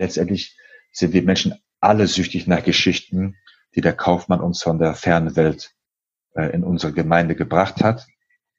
letztendlich 0.00 0.56
sind 0.92 1.12
wir 1.12 1.22
Menschen 1.22 1.54
alle 1.78 2.06
süchtig 2.06 2.46
nach 2.46 2.64
Geschichten, 2.64 3.36
die 3.74 3.80
der 3.80 3.92
Kaufmann 3.92 4.40
uns 4.40 4.62
von 4.62 4.78
der 4.78 4.94
fernen 4.94 5.36
Welt 5.36 5.72
äh, 6.34 6.50
in 6.52 6.64
unsere 6.64 6.92
Gemeinde 6.92 7.36
gebracht 7.36 7.82
hat. 7.82 8.06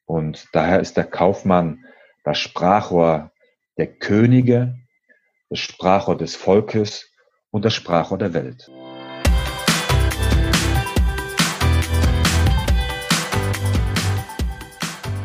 Und 0.06 0.46
daher 0.52 0.80
ist 0.80 0.96
der 0.96 1.04
Kaufmann 1.04 1.84
das 2.24 2.38
Sprachrohr 2.38 3.32
der 3.76 3.88
Könige, 3.88 4.78
das 5.50 5.58
Sprachrohr 5.58 6.16
des 6.16 6.36
Volkes 6.36 7.10
und 7.50 7.64
das 7.64 7.74
Sprachrohr 7.74 8.18
der 8.18 8.32
Welt. 8.32 8.70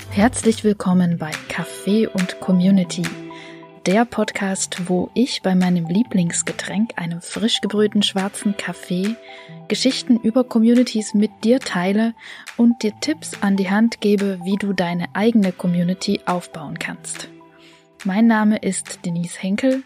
Herzlich 0.09 0.63
willkommen 0.63 1.19
bei 1.19 1.29
Kaffee 1.47 2.07
und 2.07 2.39
Community, 2.39 3.03
der 3.87 4.03
Podcast, 4.03 4.89
wo 4.89 5.09
ich 5.13 5.41
bei 5.41 5.55
meinem 5.55 5.87
Lieblingsgetränk, 5.87 6.91
einem 6.97 7.21
frisch 7.21 7.61
gebrühten 7.61 8.03
schwarzen 8.03 8.57
Kaffee, 8.57 9.15
Geschichten 9.69 10.19
über 10.19 10.43
Communities 10.43 11.13
mit 11.13 11.31
dir 11.45 11.61
teile 11.61 12.13
und 12.57 12.83
dir 12.83 12.91
Tipps 12.99 13.41
an 13.41 13.55
die 13.55 13.69
Hand 13.69 14.01
gebe, 14.01 14.39
wie 14.43 14.57
du 14.57 14.73
deine 14.73 15.05
eigene 15.13 15.53
Community 15.53 16.19
aufbauen 16.25 16.77
kannst. 16.79 17.29
Mein 18.03 18.27
Name 18.27 18.57
ist 18.57 19.05
Denise 19.05 19.41
Henkel. 19.41 19.83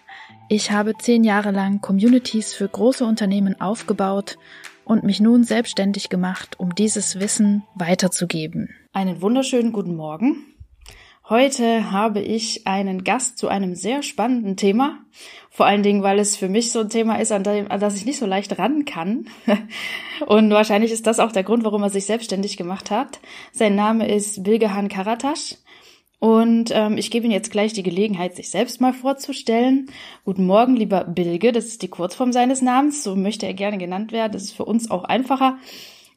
Ich 0.49 0.71
habe 0.71 0.97
zehn 0.97 1.23
Jahre 1.23 1.51
lang 1.51 1.79
Communities 1.79 2.55
für 2.55 2.67
große 2.67 3.05
Unternehmen 3.05 3.61
aufgebaut 3.61 4.39
und 4.83 5.03
mich 5.03 5.19
nun 5.19 5.43
selbstständig 5.43 6.09
gemacht, 6.09 6.59
um 6.59 6.73
dieses 6.73 7.19
Wissen 7.19 7.61
weiterzugeben. 7.75 8.69
Einen 8.93 9.21
wunderschönen 9.21 9.71
guten 9.71 9.95
Morgen. 9.95 10.50
Heute 11.29 11.91
habe 11.91 12.19
ich 12.19 12.67
einen 12.67 13.03
Gast 13.03 13.37
zu 13.37 13.47
einem 13.47 13.75
sehr 13.75 14.03
spannenden 14.03 14.57
Thema. 14.57 14.99
Vor 15.49 15.65
allen 15.65 15.83
Dingen, 15.83 16.03
weil 16.03 16.19
es 16.19 16.35
für 16.35 16.49
mich 16.49 16.71
so 16.71 16.79
ein 16.81 16.89
Thema 16.89 17.19
ist, 17.19 17.31
an, 17.31 17.43
dem, 17.43 17.69
an 17.69 17.79
das 17.79 17.95
ich 17.95 18.05
nicht 18.05 18.17
so 18.17 18.25
leicht 18.25 18.57
ran 18.57 18.85
kann. 18.85 19.27
Und 20.25 20.49
wahrscheinlich 20.49 20.91
ist 20.91 21.07
das 21.07 21.19
auch 21.19 21.31
der 21.31 21.43
Grund, 21.43 21.63
warum 21.63 21.83
er 21.83 21.89
sich 21.89 22.05
selbstständig 22.05 22.57
gemacht 22.57 22.91
hat. 22.91 23.19
Sein 23.51 23.75
Name 23.75 24.07
ist 24.07 24.43
Bilgehan 24.43 24.89
Karatasch. 24.89 25.55
Und 26.19 26.69
ähm, 26.71 26.97
ich 26.97 27.09
gebe 27.11 27.25
Ihnen 27.25 27.33
jetzt 27.33 27.51
gleich 27.51 27.73
die 27.73 27.83
Gelegenheit, 27.83 28.35
sich 28.35 28.49
selbst 28.49 28.81
mal 28.81 28.93
vorzustellen. 28.93 29.89
Guten 30.25 30.45
Morgen, 30.45 30.75
lieber 30.75 31.03
Bilge, 31.03 31.51
das 31.51 31.65
ist 31.65 31.81
die 31.81 31.87
Kurzform 31.87 32.31
seines 32.31 32.61
Namens, 32.61 33.03
so 33.03 33.15
möchte 33.15 33.47
er 33.47 33.53
gerne 33.53 33.77
genannt 33.77 34.11
werden. 34.11 34.31
Das 34.33 34.43
ist 34.43 34.55
für 34.55 34.65
uns 34.65 34.91
auch 34.91 35.03
einfacher. 35.03 35.57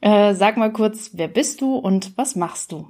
Äh, 0.01 0.35
sag 0.35 0.57
mal 0.57 0.73
kurz, 0.73 1.13
wer 1.15 1.29
bist 1.29 1.61
du 1.61 1.77
und 1.77 2.19
was 2.19 2.37
machst 2.37 2.73
du? 2.73 2.89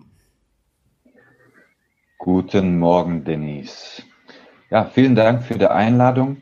Guten 2.25 2.79
Morgen, 2.79 3.23
Denise. 3.25 4.03
Ja, 4.71 4.87
vielen 4.87 5.15
Dank 5.15 5.43
für 5.43 5.59
die 5.59 5.67
Einladung. 5.67 6.39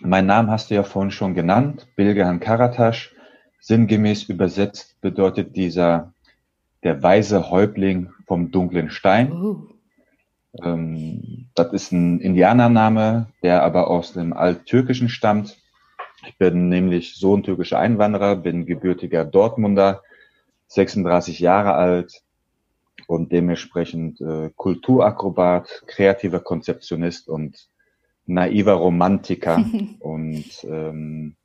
Mein 0.00 0.24
Name 0.24 0.52
hast 0.52 0.70
du 0.70 0.76
ja 0.76 0.84
vorhin 0.84 1.10
schon 1.10 1.34
genannt, 1.34 1.88
Bilgehan 1.96 2.38
Karatasch. 2.38 3.12
Sinngemäß 3.58 4.28
übersetzt 4.28 5.00
bedeutet 5.00 5.56
dieser 5.56 6.12
der 6.84 7.02
weise 7.02 7.50
Häuptling 7.50 8.10
vom 8.28 8.52
dunklen 8.52 8.88
Stein. 8.88 9.32
Uh. 9.32 9.66
Ähm, 10.62 11.48
das 11.56 11.72
ist 11.72 11.90
ein 11.90 12.20
Indianername, 12.20 13.26
der 13.42 13.64
aber 13.64 13.90
aus 13.90 14.12
dem 14.12 14.32
Alttürkischen 14.32 15.08
stammt. 15.08 15.58
Ich 16.24 16.38
bin 16.38 16.68
nämlich 16.68 17.16
Sohn 17.16 17.42
türkischer 17.42 17.80
Einwanderer, 17.80 18.36
bin 18.36 18.64
gebürtiger 18.64 19.24
Dortmunder, 19.24 20.04
36 20.68 21.40
Jahre 21.40 21.74
alt 21.74 22.22
und 23.06 23.32
dementsprechend 23.32 24.20
äh, 24.20 24.50
Kulturakrobat, 24.56 25.84
kreativer 25.86 26.40
Konzeptionist 26.40 27.28
und 27.28 27.68
naiver 28.26 28.74
Romantiker. 28.74 29.64
und 30.00 30.44
ähm, 30.64 31.36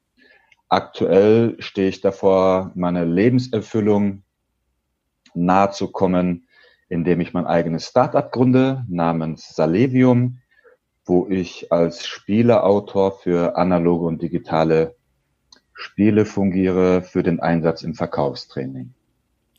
aktuell 0.69 1.55
stehe 1.59 1.89
ich 1.89 2.01
davor, 2.01 2.71
meine 2.75 3.05
Lebenserfüllung 3.05 4.23
nahe 5.33 5.71
zu 5.71 5.91
kommen, 5.91 6.47
indem 6.89 7.21
ich 7.21 7.33
mein 7.33 7.45
eigenes 7.45 7.87
Startup 7.87 8.31
gründe 8.31 8.85
namens 8.89 9.55
Salevium, 9.55 10.39
wo 11.05 11.27
ich 11.27 11.71
als 11.71 12.05
Spieleautor 12.05 13.19
für 13.19 13.55
analoge 13.55 14.05
und 14.05 14.21
digitale 14.21 14.95
Spiele 15.73 16.25
fungiere 16.25 17.01
für 17.01 17.23
den 17.23 17.39
Einsatz 17.39 17.81
im 17.81 17.95
Verkaufstraining. 17.95 18.93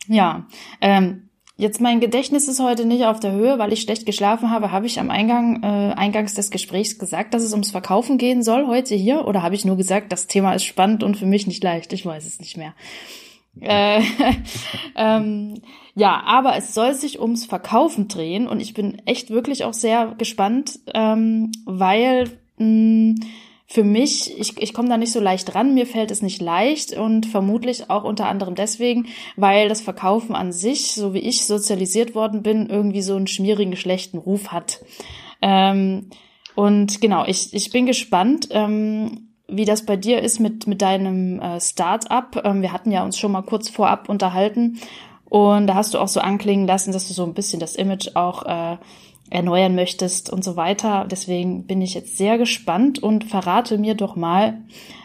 Ja, 0.06 0.46
ähm, 0.80 1.28
jetzt 1.56 1.80
mein 1.80 2.00
Gedächtnis 2.00 2.48
ist 2.48 2.60
heute 2.60 2.84
nicht 2.84 3.04
auf 3.04 3.20
der 3.20 3.32
Höhe, 3.32 3.58
weil 3.58 3.72
ich 3.72 3.82
schlecht 3.82 4.06
geschlafen 4.06 4.50
habe. 4.50 4.72
Habe 4.72 4.86
ich 4.86 4.98
am 4.98 5.10
Eingang, 5.10 5.62
äh, 5.62 5.94
eingangs 5.94 6.34
des 6.34 6.50
Gesprächs 6.50 6.98
gesagt, 6.98 7.34
dass 7.34 7.42
es 7.42 7.52
ums 7.52 7.70
Verkaufen 7.70 8.18
gehen 8.18 8.42
soll 8.42 8.66
heute 8.66 8.94
hier? 8.94 9.26
Oder 9.26 9.42
habe 9.42 9.54
ich 9.54 9.64
nur 9.64 9.76
gesagt, 9.76 10.12
das 10.12 10.26
Thema 10.26 10.54
ist 10.54 10.64
spannend 10.64 11.02
und 11.02 11.16
für 11.16 11.26
mich 11.26 11.46
nicht 11.46 11.62
leicht? 11.62 11.92
Ich 11.92 12.04
weiß 12.04 12.26
es 12.26 12.40
nicht 12.40 12.56
mehr. 12.56 12.74
Äh, 13.60 14.00
ähm, 14.96 15.60
ja, 15.94 16.22
aber 16.24 16.56
es 16.56 16.74
soll 16.74 16.94
sich 16.94 17.20
ums 17.20 17.44
Verkaufen 17.44 18.08
drehen 18.08 18.48
und 18.48 18.60
ich 18.60 18.72
bin 18.74 19.02
echt 19.04 19.30
wirklich 19.30 19.64
auch 19.64 19.74
sehr 19.74 20.14
gespannt, 20.16 20.78
ähm, 20.94 21.52
weil 21.66 22.30
mh, 22.56 22.66
mm, 22.66 23.14
für 23.72 23.84
mich, 23.84 24.38
ich, 24.38 24.60
ich 24.60 24.74
komme 24.74 24.90
da 24.90 24.98
nicht 24.98 25.12
so 25.12 25.20
leicht 25.20 25.54
ran, 25.54 25.72
mir 25.72 25.86
fällt 25.86 26.10
es 26.10 26.20
nicht 26.20 26.42
leicht 26.42 26.92
und 26.92 27.24
vermutlich 27.24 27.88
auch 27.88 28.04
unter 28.04 28.28
anderem 28.28 28.54
deswegen, 28.54 29.06
weil 29.36 29.70
das 29.70 29.80
Verkaufen 29.80 30.34
an 30.34 30.52
sich, 30.52 30.92
so 30.92 31.14
wie 31.14 31.20
ich 31.20 31.46
sozialisiert 31.46 32.14
worden 32.14 32.42
bin, 32.42 32.68
irgendwie 32.68 33.00
so 33.00 33.16
einen 33.16 33.26
schmierigen, 33.26 33.74
schlechten 33.74 34.18
Ruf 34.18 34.48
hat. 34.48 34.84
Ähm, 35.40 36.10
und 36.54 37.00
genau, 37.00 37.24
ich, 37.26 37.54
ich 37.54 37.70
bin 37.70 37.86
gespannt. 37.86 38.48
Ähm, 38.50 39.28
wie 39.48 39.64
das 39.64 39.84
bei 39.84 39.96
dir 39.96 40.22
ist 40.22 40.38
mit, 40.38 40.66
mit 40.66 40.80
deinem 40.80 41.38
äh, 41.40 41.60
Start-up. 41.60 42.42
Ähm, 42.44 42.62
wir 42.62 42.72
hatten 42.72 42.90
ja 42.90 43.04
uns 43.04 43.18
schon 43.18 43.32
mal 43.32 43.42
kurz 43.42 43.68
vorab 43.68 44.08
unterhalten 44.08 44.78
und 45.24 45.66
da 45.66 45.74
hast 45.74 45.94
du 45.94 45.98
auch 45.98 46.08
so 46.08 46.20
anklingen 46.20 46.66
lassen, 46.66 46.92
dass 46.92 47.08
du 47.08 47.14
so 47.14 47.24
ein 47.24 47.34
bisschen 47.34 47.58
das 47.58 47.74
Image 47.74 48.16
auch 48.16 48.44
äh, 48.44 48.76
erneuern 49.32 49.74
möchtest 49.74 50.30
und 50.30 50.44
so 50.44 50.56
weiter. 50.56 51.06
Deswegen 51.10 51.66
bin 51.66 51.80
ich 51.80 51.94
jetzt 51.94 52.18
sehr 52.18 52.38
gespannt 52.38 53.02
und 53.02 53.24
verrate 53.24 53.78
mir 53.78 53.94
doch 53.94 54.14
mal, 54.14 54.58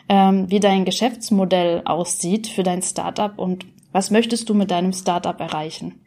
ähm, 0.09 0.49
wie 0.49 0.59
dein 0.59 0.85
Geschäftsmodell 0.85 1.81
aussieht 1.85 2.47
für 2.47 2.63
dein 2.63 2.81
Startup 2.81 3.37
und 3.37 3.66
was 3.91 4.11
möchtest 4.11 4.49
du 4.49 4.53
mit 4.53 4.69
deinem 4.69 4.93
Startup 4.93 5.39
erreichen? 5.39 6.01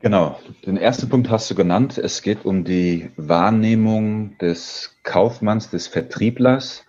Genau, 0.00 0.38
den 0.66 0.76
ersten 0.76 1.08
Punkt 1.08 1.30
hast 1.30 1.50
du 1.50 1.54
genannt. 1.54 1.98
Es 1.98 2.22
geht 2.22 2.44
um 2.44 2.64
die 2.64 3.10
Wahrnehmung 3.16 4.36
des 4.38 4.96
Kaufmanns, 5.02 5.70
des 5.70 5.86
Vertrieblers, 5.86 6.84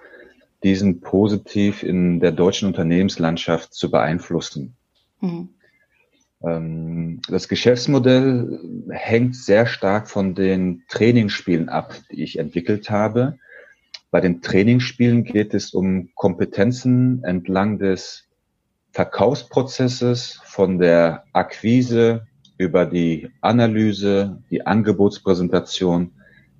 diesen 0.63 1.01
positiv 1.01 1.83
in 1.83 2.19
der 2.19 2.31
deutschen 2.31 2.67
Unternehmenslandschaft 2.67 3.73
zu 3.73 3.89
beeinflussen. 3.89 4.75
Mhm. 5.21 5.49
Ähm, 6.43 7.21
das 7.29 7.47
Geschäftsmodell 7.47 8.59
hängt 8.89 9.35
sehr 9.35 9.65
stark 9.65 10.09
von 10.09 10.35
den 10.35 10.83
Trainingsspielen 10.87 11.69
ab, 11.69 11.95
die 12.11 12.23
ich 12.23 12.39
entwickelt 12.39 12.89
habe. 12.89 13.37
Bei 14.11 14.21
den 14.21 14.41
Trainingsspielen 14.41 15.23
geht 15.23 15.53
es 15.53 15.73
um 15.73 16.09
Kompetenzen 16.15 17.23
entlang 17.23 17.77
des 17.79 18.25
Verkaufsprozesses 18.91 20.39
von 20.43 20.79
der 20.79 21.25
Akquise 21.33 22.25
über 22.57 22.85
die 22.85 23.29
Analyse, 23.41 24.41
die 24.49 24.65
Angebotspräsentation 24.65 26.11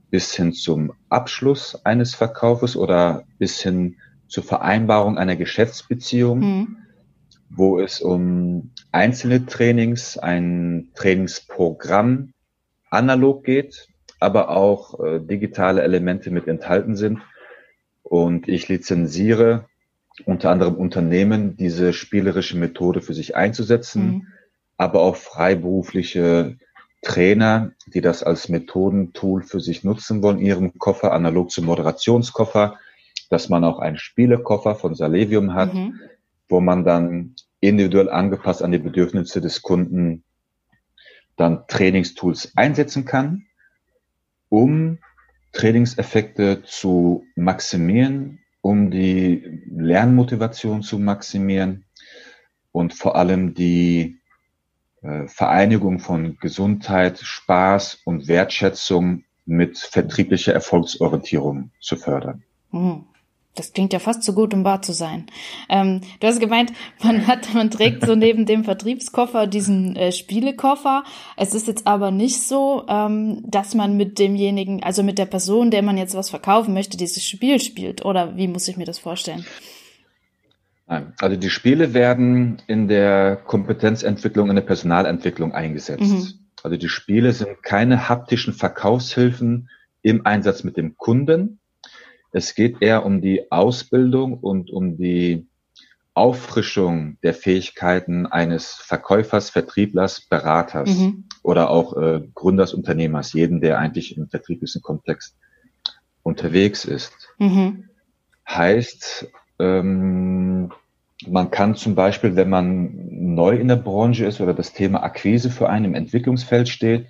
bis 0.09 0.33
hin 0.35 0.53
zum 0.53 0.93
Abschluss 1.09 1.83
eines 1.85 2.15
Verkaufes 2.15 2.75
oder 2.75 3.23
bis 3.39 3.61
hin 3.61 3.95
zur 4.27 4.43
Vereinbarung 4.43 5.17
einer 5.17 5.35
Geschäftsbeziehung, 5.35 6.39
mhm. 6.39 6.77
wo 7.49 7.79
es 7.79 8.01
um 8.01 8.71
einzelne 8.97 9.45
Trainings, 9.45 10.17
ein 10.17 10.89
Trainingsprogramm 10.95 12.33
analog 12.89 13.43
geht, 13.43 13.87
aber 14.19 14.49
auch 14.49 14.99
äh, 14.99 15.19
digitale 15.19 15.83
Elemente 15.83 16.31
mit 16.31 16.47
enthalten 16.47 16.95
sind. 16.95 17.19
Und 18.03 18.47
ich 18.47 18.67
lizenziere 18.67 19.65
unter 20.25 20.49
anderem 20.49 20.75
Unternehmen, 20.75 21.57
diese 21.57 21.93
spielerische 21.93 22.57
Methode 22.57 23.01
für 23.01 23.13
sich 23.13 23.35
einzusetzen. 23.35 24.05
Mhm 24.05 24.27
aber 24.77 25.01
auch 25.01 25.15
freiberufliche 25.15 26.57
Trainer, 27.01 27.71
die 27.87 28.01
das 28.01 28.23
als 28.23 28.49
Methodentool 28.49 29.43
für 29.43 29.59
sich 29.59 29.83
nutzen 29.83 30.21
wollen, 30.21 30.39
ihrem 30.39 30.77
Koffer, 30.77 31.13
analog 31.13 31.51
zum 31.51 31.65
Moderationskoffer, 31.65 32.77
dass 33.29 33.49
man 33.49 33.63
auch 33.63 33.79
einen 33.79 33.97
Spielekoffer 33.97 34.75
von 34.75 34.95
Salevium 34.95 35.53
hat, 35.53 35.73
mhm. 35.73 35.99
wo 36.47 36.61
man 36.61 36.85
dann 36.85 37.35
individuell 37.59 38.09
angepasst 38.09 38.61
an 38.61 38.71
die 38.71 38.77
Bedürfnisse 38.77 39.41
des 39.41 39.61
Kunden 39.61 40.23
dann 41.35 41.65
Trainingstools 41.67 42.53
einsetzen 42.55 43.05
kann, 43.05 43.45
um 44.49 44.99
Trainingseffekte 45.53 46.63
zu 46.63 47.25
maximieren, 47.35 48.39
um 48.61 48.91
die 48.91 49.61
Lernmotivation 49.69 50.81
zu 50.81 50.99
maximieren 50.99 51.85
und 52.71 52.93
vor 52.93 53.15
allem 53.15 53.53
die 53.53 54.19
äh, 55.01 55.27
Vereinigung 55.27 55.99
von 55.99 56.37
Gesundheit, 56.37 57.19
Spaß 57.19 58.01
und 58.05 58.27
Wertschätzung 58.27 59.23
mit 59.45 59.77
vertrieblicher 59.77 60.53
Erfolgsorientierung 60.53 61.71
zu 61.79 61.95
fördern. 61.95 62.43
Hm. 62.71 63.05
Das 63.57 63.73
klingt 63.73 63.91
ja 63.91 63.99
fast 63.99 64.23
zu 64.23 64.33
gut, 64.33 64.53
um 64.53 64.63
wahr 64.63 64.81
zu 64.81 64.93
sein. 64.93 65.25
Ähm, 65.67 66.01
du 66.19 66.27
hast 66.27 66.39
gemeint, 66.39 66.71
man 67.03 67.27
hat, 67.27 67.53
man 67.53 67.71
trägt 67.71 68.05
so 68.05 68.15
neben 68.15 68.45
dem 68.45 68.63
Vertriebskoffer 68.63 69.47
diesen 69.47 69.95
äh, 69.95 70.11
Spielekoffer. 70.11 71.03
Es 71.35 71.53
ist 71.53 71.67
jetzt 71.67 71.87
aber 71.87 72.11
nicht 72.11 72.41
so, 72.41 72.85
ähm, 72.87 73.41
dass 73.45 73.75
man 73.75 73.97
mit 73.97 74.19
demjenigen, 74.19 74.83
also 74.83 75.03
mit 75.03 75.17
der 75.17 75.25
Person, 75.25 75.71
der 75.71 75.81
man 75.81 75.97
jetzt 75.97 76.15
was 76.15 76.29
verkaufen 76.29 76.73
möchte, 76.73 76.97
dieses 76.97 77.25
Spiel 77.25 77.59
spielt. 77.59 78.05
Oder 78.05 78.37
wie 78.37 78.47
muss 78.47 78.67
ich 78.67 78.77
mir 78.77 78.85
das 78.85 78.99
vorstellen? 78.99 79.45
Nein. 80.87 81.13
Also 81.19 81.35
die 81.35 81.49
Spiele 81.49 81.93
werden 81.93 82.61
in 82.67 82.87
der 82.87 83.35
Kompetenzentwicklung, 83.35 84.49
in 84.49 84.55
der 84.55 84.63
Personalentwicklung 84.63 85.51
eingesetzt. 85.51 86.01
Mhm. 86.01 86.27
Also 86.63 86.77
die 86.77 86.89
Spiele 86.89 87.33
sind 87.33 87.61
keine 87.63 88.07
haptischen 88.07 88.53
Verkaufshilfen 88.53 89.69
im 90.01 90.25
Einsatz 90.25 90.63
mit 90.63 90.77
dem 90.77 90.95
Kunden, 90.97 91.56
es 92.37 92.53
geht 92.53 92.81
eher 92.81 93.03
um 93.03 93.19
die 93.19 93.51
Ausbildung 93.51 94.37
und 94.37 94.69
um 94.69 94.95
die 94.95 95.47
Auffrischung 96.13 97.17
der 97.23 97.33
Fähigkeiten 97.33 98.25
eines 98.27 98.73
Verkäufers, 98.73 99.49
Vertrieblers, 99.49 100.21
Beraters 100.21 100.97
mhm. 100.97 101.25
oder 101.43 101.69
auch 101.69 101.97
äh, 101.97 102.21
Gründers, 102.33 102.73
Unternehmers, 102.73 103.33
jeden, 103.33 103.59
der 103.59 103.79
eigentlich 103.79 104.15
im 104.15 104.27
vertrieblichen 104.27 104.81
Kontext 104.81 105.35
unterwegs 106.23 106.85
ist. 106.85 107.13
Mhm. 107.39 107.89
Heißt, 108.47 109.27
ähm, 109.59 110.71
man 111.27 111.49
kann 111.49 111.75
zum 111.75 111.95
Beispiel, 111.95 112.35
wenn 112.35 112.49
man 112.49 113.35
neu 113.35 113.55
in 113.55 113.67
der 113.67 113.77
Branche 113.77 114.25
ist 114.25 114.41
oder 114.41 114.53
das 114.53 114.73
Thema 114.73 115.01
Akquise 115.03 115.49
für 115.49 115.69
einen 115.69 115.85
im 115.85 115.95
Entwicklungsfeld 115.95 116.69
steht, 116.69 117.07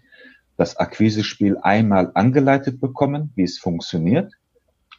das 0.56 0.78
Akquisespiel 0.78 1.58
einmal 1.62 2.12
angeleitet 2.14 2.80
bekommen, 2.80 3.32
wie 3.36 3.44
es 3.44 3.60
funktioniert 3.60 4.32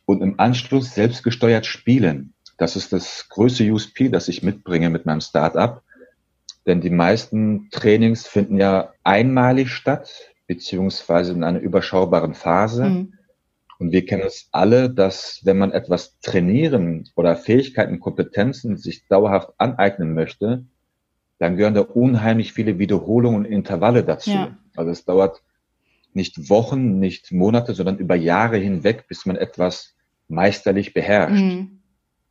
und 0.09 0.23
im 0.23 0.41
Anschluss 0.41 0.95
selbstgesteuert 0.95 1.67
spielen. 1.67 2.33
Das 2.57 2.77
ist 2.77 2.95
das 2.95 3.29
größte 3.29 3.71
USP, 3.71 4.09
das 4.09 4.29
ich 4.29 4.43
mitbringe 4.43 4.89
mit 4.89 5.05
meinem 5.05 5.21
Startup. 5.21 5.83
Denn 6.67 6.81
die 6.81 6.89
meisten 6.89 7.69
Trainings 7.71 8.27
finden 8.27 8.57
ja 8.57 8.95
einmalig 9.05 9.69
statt, 9.69 10.11
beziehungsweise 10.47 11.33
in 11.33 11.45
einer 11.45 11.59
überschaubaren 11.61 12.33
Phase. 12.33 12.85
Mhm. 12.85 13.13
Und 13.79 13.93
wir 13.93 14.07
kennen 14.07 14.23
es 14.27 14.49
alle, 14.51 14.89
dass 14.89 15.43
wenn 15.45 15.59
man 15.59 15.73
etwas 15.73 16.19
trainieren 16.21 17.11
oder 17.15 17.37
Fähigkeiten, 17.37 18.01
Kompetenzen 18.01 18.79
sich 18.79 19.07
dauerhaft 19.09 19.53
aneignen 19.59 20.15
möchte, 20.15 20.65
dann 21.39 21.59
gehören 21.59 21.75
da 21.75 21.83
unheimlich 21.83 22.55
viele 22.55 22.79
Wiederholungen 22.79 23.45
und 23.45 23.53
Intervalle 23.53 24.05
dazu. 24.05 24.31
Ja. 24.31 24.57
Also 24.75 24.91
es 24.91 25.05
dauert 25.05 25.43
nicht 26.15 26.49
Wochen, 26.49 26.99
nicht 26.99 27.31
Monate, 27.31 27.75
sondern 27.75 27.99
über 27.99 28.17
Jahre 28.17 28.57
hinweg, 28.57 29.05
bis 29.07 29.27
man 29.27 29.37
etwas 29.37 29.95
meisterlich 30.29 30.95
beherrscht. 30.95 31.43
Mhm. 31.43 31.81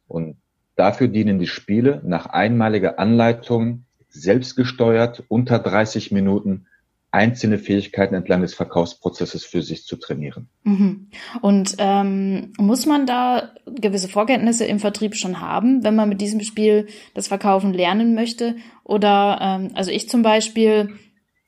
Und 0.08 0.38
dafür 0.76 1.08
dienen 1.08 1.40
die 1.40 1.48
Spiele 1.48 2.02
nach 2.06 2.28
einmaliger 2.28 3.00
Anleitung 3.00 3.86
selbstgesteuert 4.10 5.24
unter 5.28 5.60
30 5.60 6.12
Minuten 6.12 6.68
einzelne 7.12 7.58
Fähigkeiten 7.58 8.16
entlang 8.16 8.42
des 8.42 8.54
Verkaufsprozesses 8.54 9.46
für 9.46 9.62
sich 9.62 9.86
zu 9.86 9.96
trainieren. 9.96 10.50
Mhm. 10.64 11.10
Und 11.42 11.76
ähm, 11.80 12.54
muss 12.58 12.86
man 12.86 13.06
da 13.06 13.54
gewisse 13.66 14.10
Vorkenntnisse 14.10 14.66
im 14.66 14.80
Vertrieb 14.80 15.16
schon 15.16 15.40
haben, 15.40 15.84
wenn 15.84 15.96
man 15.96 16.10
mit 16.10 16.22
diesem 16.22 16.42
Spiel 16.42 16.88
das 17.14 17.28
Verkaufen 17.28 17.74
lernen 17.74 18.14
möchte? 18.14 18.58
Oder 18.84 19.40
ähm, 19.42 19.72
also 19.74 19.90
ich 19.90 20.10
zum 20.10 20.22
Beispiel, 20.22 20.90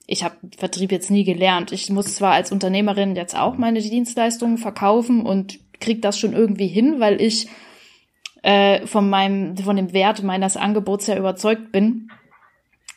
ich 0.08 0.24
habe 0.24 0.36
Vertrieb 0.58 0.92
jetzt 0.92 1.12
nie 1.12 1.26
gelernt. 1.26 1.72
Ich 1.74 1.90
muss 1.90 2.16
zwar 2.16 2.32
als 2.32 2.52
Unternehmerin 2.52 3.16
jetzt 3.16 3.38
auch 3.38 3.58
meine 3.58 3.82
Dienstleistungen 3.82 4.58
verkaufen 4.58 5.22
und 5.22 5.60
krieg 5.80 6.02
das 6.02 6.18
schon 6.18 6.34
irgendwie 6.34 6.68
hin, 6.68 7.00
weil 7.00 7.22
ich 7.22 7.48
äh, 8.42 8.86
von 8.86 9.10
meinem, 9.10 9.58
von 9.58 9.76
dem 9.76 9.94
Wert 9.94 10.24
meines 10.24 10.58
Angebots 10.58 11.08
ja 11.08 11.18
überzeugt 11.18 11.72
bin. 11.72 12.10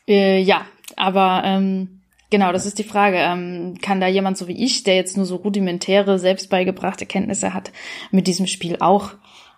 Äh, 0.06 0.40
ja, 0.40 0.66
aber 0.96 1.42
ähm, 1.44 2.00
genau, 2.30 2.52
das 2.52 2.66
ist 2.66 2.78
die 2.78 2.84
Frage. 2.84 3.18
Ähm, 3.18 3.78
kann 3.80 4.00
da 4.00 4.06
jemand 4.06 4.38
so 4.38 4.48
wie 4.48 4.64
ich, 4.64 4.84
der 4.84 4.96
jetzt 4.96 5.16
nur 5.16 5.26
so 5.26 5.36
rudimentäre, 5.36 6.18
selbst 6.18 6.50
beigebrachte 6.50 7.06
Kenntnisse 7.06 7.54
hat, 7.54 7.72
mit 8.10 8.26
diesem 8.26 8.46
Spiel 8.46 8.76
auch 8.80 9.10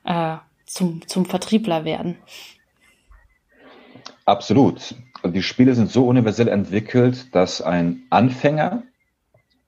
äh, 0.05 0.37
zum, 0.67 1.07
zum 1.07 1.27
Vertriebler 1.27 1.85
werden? 1.85 2.17
Absolut. 4.25 4.95
Die 5.25 5.43
Spiele 5.43 5.75
sind 5.75 5.91
so 5.91 6.07
universell 6.07 6.49
entwickelt, 6.49 7.35
dass 7.35 7.63
ein 7.63 8.03
Anfänger 8.11 8.83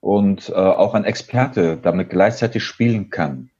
und 0.06 0.50
äh, 0.50 0.52
auch 0.52 0.94
ein 0.94 1.02
Experte 1.02 1.78
damit 1.82 2.10
gleichzeitig 2.10 2.62
spielen 2.62 3.10
kann. 3.10 3.50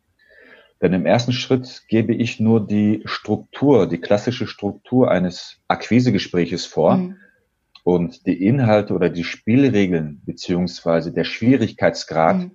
Denn 0.81 0.93
im 0.93 1.05
ersten 1.05 1.33
Schritt 1.33 1.83
gebe 1.89 2.15
ich 2.15 2.39
nur 2.39 2.65
die 2.65 3.03
Struktur, 3.05 3.89
die 3.89 3.99
klassische 3.99 4.47
Struktur 4.47 5.11
eines 5.11 5.59
Akquisegespräches 5.67 6.65
vor. 6.65 6.99
Mhm. 6.99 7.17
Und 7.83 8.27
die 8.27 8.47
Inhalte 8.47 8.95
oder 8.95 9.11
die 9.11 9.25
Spielregeln 9.25 10.23
beziehungsweise 10.25 11.13
der 11.13 11.25
Schwierigkeitsgrad 11.25 12.37
mhm. 12.37 12.51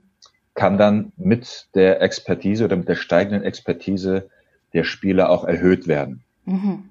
kann 0.53 0.77
dann 0.77 1.11
mit 1.17 1.67
der 1.75 2.01
Expertise 2.01 2.63
oder 2.63 2.77
mit 2.77 2.87
der 2.87 2.95
steigenden 2.95 3.43
Expertise 3.43 4.29
der 4.73 4.85
Spieler 4.85 5.29
auch 5.29 5.43
erhöht 5.43 5.89
werden. 5.89 6.23
Mhm. 6.45 6.90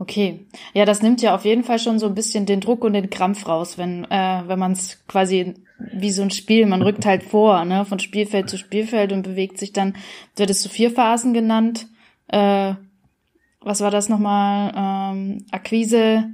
Okay, 0.00 0.46
ja, 0.74 0.84
das 0.84 1.02
nimmt 1.02 1.22
ja 1.22 1.34
auf 1.34 1.44
jeden 1.44 1.64
Fall 1.64 1.78
schon 1.80 1.98
so 1.98 2.06
ein 2.06 2.14
bisschen 2.14 2.46
den 2.46 2.60
Druck 2.60 2.84
und 2.84 2.92
den 2.92 3.10
Krampf 3.10 3.48
raus, 3.48 3.78
wenn 3.78 4.04
äh, 4.04 4.42
wenn 4.46 4.58
man 4.58 4.72
es 4.72 5.04
quasi 5.08 5.54
wie 5.78 6.10
so 6.10 6.22
ein 6.22 6.30
Spiel, 6.30 6.66
man 6.66 6.82
rückt 6.82 7.04
halt 7.04 7.22
vor, 7.30 7.64
ne, 7.64 7.84
von 7.84 7.98
Spielfeld 7.98 8.48
zu 8.48 8.58
Spielfeld 8.58 9.12
und 9.12 9.22
bewegt 9.22 9.58
sich 9.58 9.72
dann, 9.72 9.94
wird 10.36 10.50
es 10.50 10.62
zu 10.62 10.68
vier 10.68 10.90
Phasen 10.90 11.34
genannt. 11.34 11.88
Äh, 12.28 12.74
was 13.60 13.80
war 13.80 13.90
das 13.90 14.08
nochmal? 14.08 14.72
Ähm, 14.76 15.46
Akquise, 15.50 16.30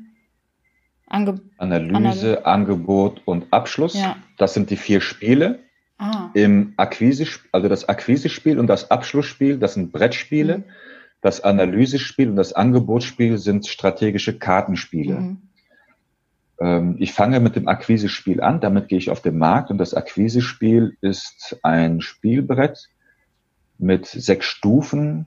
Ange 1.07 1.41
Analyse, 1.59 2.39
Anal 2.39 2.43
Angebot 2.45 3.23
und 3.25 3.47
Abschluss. 3.51 3.95
Ja. 3.95 4.17
Das 4.37 4.55
sind 4.55 4.71
die 4.71 4.77
vier 4.77 5.01
Spiele. 5.01 5.61
Ah. 5.97 6.31
Im 6.35 6.75
Akquise, 6.77 7.27
also 7.53 7.69
das 7.69 7.89
Akquisespiel 7.89 8.59
und 8.59 8.67
das 8.67 8.91
Abschlussspiel, 8.91 9.59
das 9.59 9.75
sind 9.75 9.93
Brettspiele. 9.93 10.59
Mhm. 10.59 10.65
Das 11.25 11.41
Analysespiel 11.43 12.29
und 12.29 12.37
das 12.37 12.53
Angebotsspiel 12.53 13.39
sind 13.39 13.67
strategische 13.67 14.39
Kartenspiele. 14.39 15.15
Mhm. 15.15 15.39
Ähm, 16.61 16.97
ich 16.99 17.15
fange 17.15 17.41
mit 17.41 17.57
dem 17.57 17.67
Akquisespiel 17.67 18.43
an, 18.43 18.61
damit 18.61 18.89
gehe 18.89 18.99
ich 18.99 19.09
auf 19.09 19.23
den 19.23 19.39
Markt 19.39 19.71
und 19.71 19.79
das 19.79 19.95
Akquisespiel 19.95 20.99
ist 21.01 21.59
ein 21.63 22.03
Spielbrett 22.03 22.91
mit 23.79 24.05
sechs 24.05 24.45
Stufen. 24.45 25.25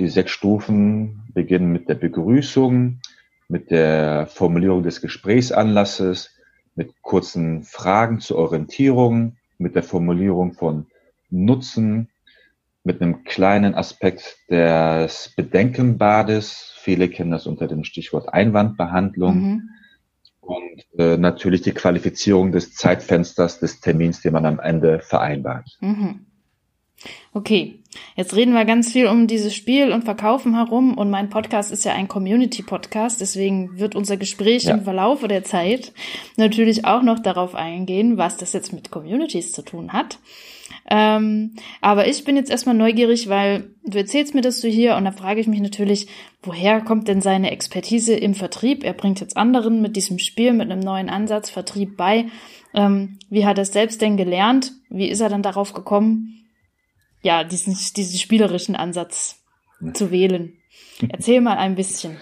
Die 0.00 0.08
sechs 0.08 0.32
Stufen 0.32 1.22
beginnen 1.32 1.70
mit 1.70 1.88
der 1.88 1.94
Begrüßung, 1.94 2.98
mit 3.46 3.70
der 3.70 4.26
Formulierung 4.26 4.82
des 4.82 5.00
Gesprächsanlasses, 5.00 6.30
mit 6.74 7.00
kurzen 7.00 7.62
Fragen 7.62 8.18
zur 8.18 8.38
Orientierung, 8.38 9.36
mit 9.56 9.76
der 9.76 9.84
Formulierung 9.84 10.54
von 10.54 10.86
Nutzen, 11.30 12.08
mit 12.84 13.00
einem 13.00 13.24
kleinen 13.24 13.74
Aspekt 13.74 14.38
des 14.50 15.32
Bedenkenbades. 15.36 16.74
Viele 16.76 17.08
kennen 17.08 17.30
das 17.30 17.46
unter 17.46 17.68
dem 17.68 17.84
Stichwort 17.84 18.32
Einwandbehandlung. 18.32 19.34
Mhm 19.34 19.68
und 20.42 20.84
äh, 20.98 21.16
natürlich 21.16 21.62
die 21.62 21.72
Qualifizierung 21.72 22.52
des 22.52 22.74
Zeitfensters 22.74 23.60
des 23.60 23.80
Termins, 23.80 24.20
den 24.20 24.32
man 24.32 24.44
am 24.44 24.58
Ende 24.58 25.00
vereinbart. 25.00 25.78
Mhm. 25.80 26.26
Okay, 27.32 27.80
jetzt 28.14 28.36
reden 28.36 28.52
wir 28.52 28.64
ganz 28.64 28.92
viel 28.92 29.06
um 29.06 29.26
dieses 29.26 29.54
Spiel 29.54 29.90
und 29.92 30.04
Verkaufen 30.04 30.54
herum 30.54 30.96
und 30.96 31.10
mein 31.10 31.30
Podcast 31.30 31.72
ist 31.72 31.84
ja 31.84 31.94
ein 31.94 32.06
Community-Podcast, 32.06 33.20
deswegen 33.20 33.78
wird 33.78 33.96
unser 33.96 34.16
Gespräch 34.16 34.64
ja. 34.64 34.74
im 34.74 34.84
Verlaufe 34.84 35.26
der 35.26 35.42
Zeit 35.42 35.92
natürlich 36.36 36.84
auch 36.84 37.02
noch 37.02 37.18
darauf 37.18 37.54
eingehen, 37.56 38.18
was 38.18 38.36
das 38.36 38.52
jetzt 38.52 38.72
mit 38.72 38.90
Communities 38.90 39.50
zu 39.50 39.62
tun 39.62 39.92
hat. 39.92 40.18
Ähm, 40.90 41.54
aber 41.80 42.06
ich 42.08 42.24
bin 42.24 42.36
jetzt 42.36 42.50
erstmal 42.50 42.74
neugierig, 42.74 43.28
weil 43.28 43.70
du 43.84 43.98
erzählst 43.98 44.34
mir 44.34 44.40
das 44.40 44.60
so 44.60 44.68
hier 44.68 44.96
und 44.96 45.04
da 45.04 45.12
frage 45.12 45.40
ich 45.40 45.46
mich 45.46 45.60
natürlich, 45.60 46.08
woher 46.42 46.80
kommt 46.80 47.08
denn 47.08 47.20
seine 47.20 47.50
Expertise 47.50 48.14
im 48.14 48.34
Vertrieb? 48.34 48.84
Er 48.84 48.92
bringt 48.92 49.20
jetzt 49.20 49.36
anderen 49.36 49.80
mit 49.82 49.96
diesem 49.96 50.18
Spiel, 50.18 50.52
mit 50.52 50.70
einem 50.70 50.80
neuen 50.80 51.08
Ansatz 51.08 51.50
Vertrieb 51.50 51.96
bei. 51.96 52.26
Ähm, 52.74 53.18
wie 53.30 53.46
hat 53.46 53.58
er 53.58 53.62
es 53.62 53.72
selbst 53.72 54.00
denn 54.00 54.16
gelernt? 54.16 54.72
Wie 54.88 55.08
ist 55.08 55.20
er 55.20 55.28
dann 55.28 55.42
darauf 55.42 55.72
gekommen, 55.72 56.46
ja, 57.22 57.44
diesen, 57.44 57.76
diesen 57.96 58.18
spielerischen 58.18 58.76
Ansatz 58.76 59.42
zu 59.94 60.10
wählen? 60.10 60.54
Erzähl 61.08 61.40
mal 61.40 61.56
ein 61.56 61.74
bisschen. 61.74 62.18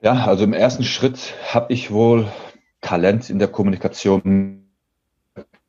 Ja, 0.00 0.26
also 0.26 0.44
im 0.44 0.52
ersten 0.52 0.84
Schritt 0.84 1.34
habe 1.52 1.72
ich 1.72 1.90
wohl 1.90 2.28
Talent 2.80 3.30
in 3.30 3.38
der 3.38 3.48
Kommunikation 3.48 4.67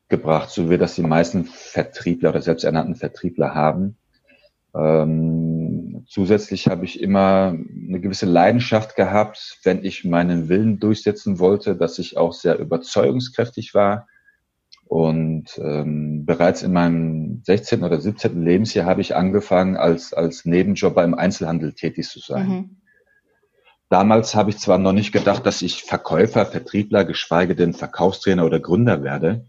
gebracht, 0.10 0.50
so 0.50 0.70
wie 0.70 0.78
das 0.78 0.96
die 0.96 1.04
meisten 1.04 1.46
Vertriebler 1.46 2.32
oder 2.32 2.42
selbsternannten 2.42 2.96
Vertriebler 2.96 3.54
haben. 3.56 3.98
Ähm, 4.75 6.06
zusätzlich 6.08 6.68
habe 6.68 6.86
ich 6.86 7.01
immer 7.01 7.56
eine 7.56 8.00
gewisse 8.00 8.25
Leidenschaft 8.25 8.96
gehabt, 8.96 9.60
wenn 9.63 9.84
ich 9.84 10.06
meinen 10.06 10.50
Willen 10.50 10.80
durchsetzen 10.80 11.39
wollte, 11.39 11.75
dass 11.75 12.00
ich 12.00 12.18
auch 12.18 12.34
sehr 12.34 12.60
überzeugungskräftig 12.60 13.74
war 13.74 14.08
Und 14.89 15.60
ähm, 15.63 16.25
bereits 16.25 16.63
in 16.63 16.74
meinem 16.74 17.44
16. 17.46 17.84
oder 17.84 18.01
17. 18.01 18.42
Lebensjahr 18.44 18.88
habe 18.88 19.01
ich 19.01 19.16
angefangen, 19.16 19.78
als, 19.78 20.13
als 20.13 20.46
Nebenjob 20.46 20.96
beim 20.96 21.13
Einzelhandel 21.13 21.74
tätig 21.74 22.10
zu 22.10 22.20
sein. 22.20 22.48
Mhm. 22.48 22.78
Damals 23.89 24.34
habe 24.34 24.50
ich 24.50 24.58
zwar 24.58 24.80
noch 24.80 24.94
nicht 24.94 25.12
gedacht, 25.12 25.46
dass 25.46 25.62
ich 25.62 25.84
Verkäufer, 25.84 26.46
Vertriebler, 26.48 27.06
geschweige 27.06 27.56
denn 27.56 27.74
Verkaufstrainer 27.74 28.46
oder 28.46 28.60
Gründer 28.60 29.04
werde. 29.04 29.46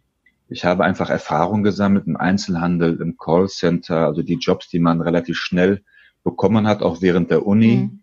Ich 0.51 0.65
habe 0.65 0.85
einfach 0.85 1.11
Erfahrung 1.11 1.63
gesammelt 1.63 2.07
im 2.07 2.17
Einzelhandel, 2.17 3.01
im 3.01 3.17
Callcenter, 3.17 4.07
also 4.07 4.23
die 4.23 4.39
Jobs, 4.39 4.69
die 4.69 4.81
man 4.81 5.01
relativ 5.01 5.39
schnell 5.39 5.83
bekommen 6.25 6.67
hat, 6.67 6.83
auch 6.83 7.01
während 7.01 7.31
der 7.31 7.47
Uni. 7.47 7.77
Mhm. 7.77 8.01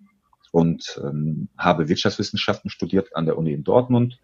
Und 0.51 0.99
ähm, 1.03 1.49
habe 1.57 1.89
Wirtschaftswissenschaften 1.89 2.69
studiert 2.69 3.15
an 3.15 3.25
der 3.25 3.37
Uni 3.37 3.51
in 3.51 3.63
Dortmund 3.63 4.19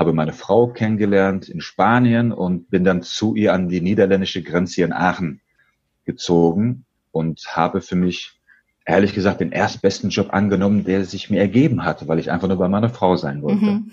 habe 0.00 0.14
meine 0.14 0.32
Frau 0.32 0.68
kennengelernt 0.68 1.50
in 1.50 1.60
Spanien 1.60 2.32
und 2.32 2.70
bin 2.70 2.84
dann 2.84 3.02
zu 3.02 3.34
ihr 3.34 3.52
an 3.52 3.68
die 3.68 3.82
niederländische 3.82 4.42
Grenze 4.42 4.76
hier 4.76 4.86
in 4.86 4.94
Aachen 4.94 5.42
gezogen 6.06 6.86
und 7.10 7.44
habe 7.48 7.82
für 7.82 7.96
mich 7.96 8.32
ehrlich 8.86 9.12
gesagt 9.12 9.42
den 9.42 9.52
erstbesten 9.52 10.08
Job 10.08 10.28
angenommen, 10.32 10.84
der 10.84 11.04
sich 11.04 11.28
mir 11.28 11.40
ergeben 11.40 11.84
hatte, 11.84 12.08
weil 12.08 12.18
ich 12.18 12.30
einfach 12.30 12.48
nur 12.48 12.56
bei 12.56 12.68
meiner 12.68 12.88
Frau 12.88 13.16
sein 13.16 13.42
wollte. 13.42 13.62
Mhm. 13.62 13.92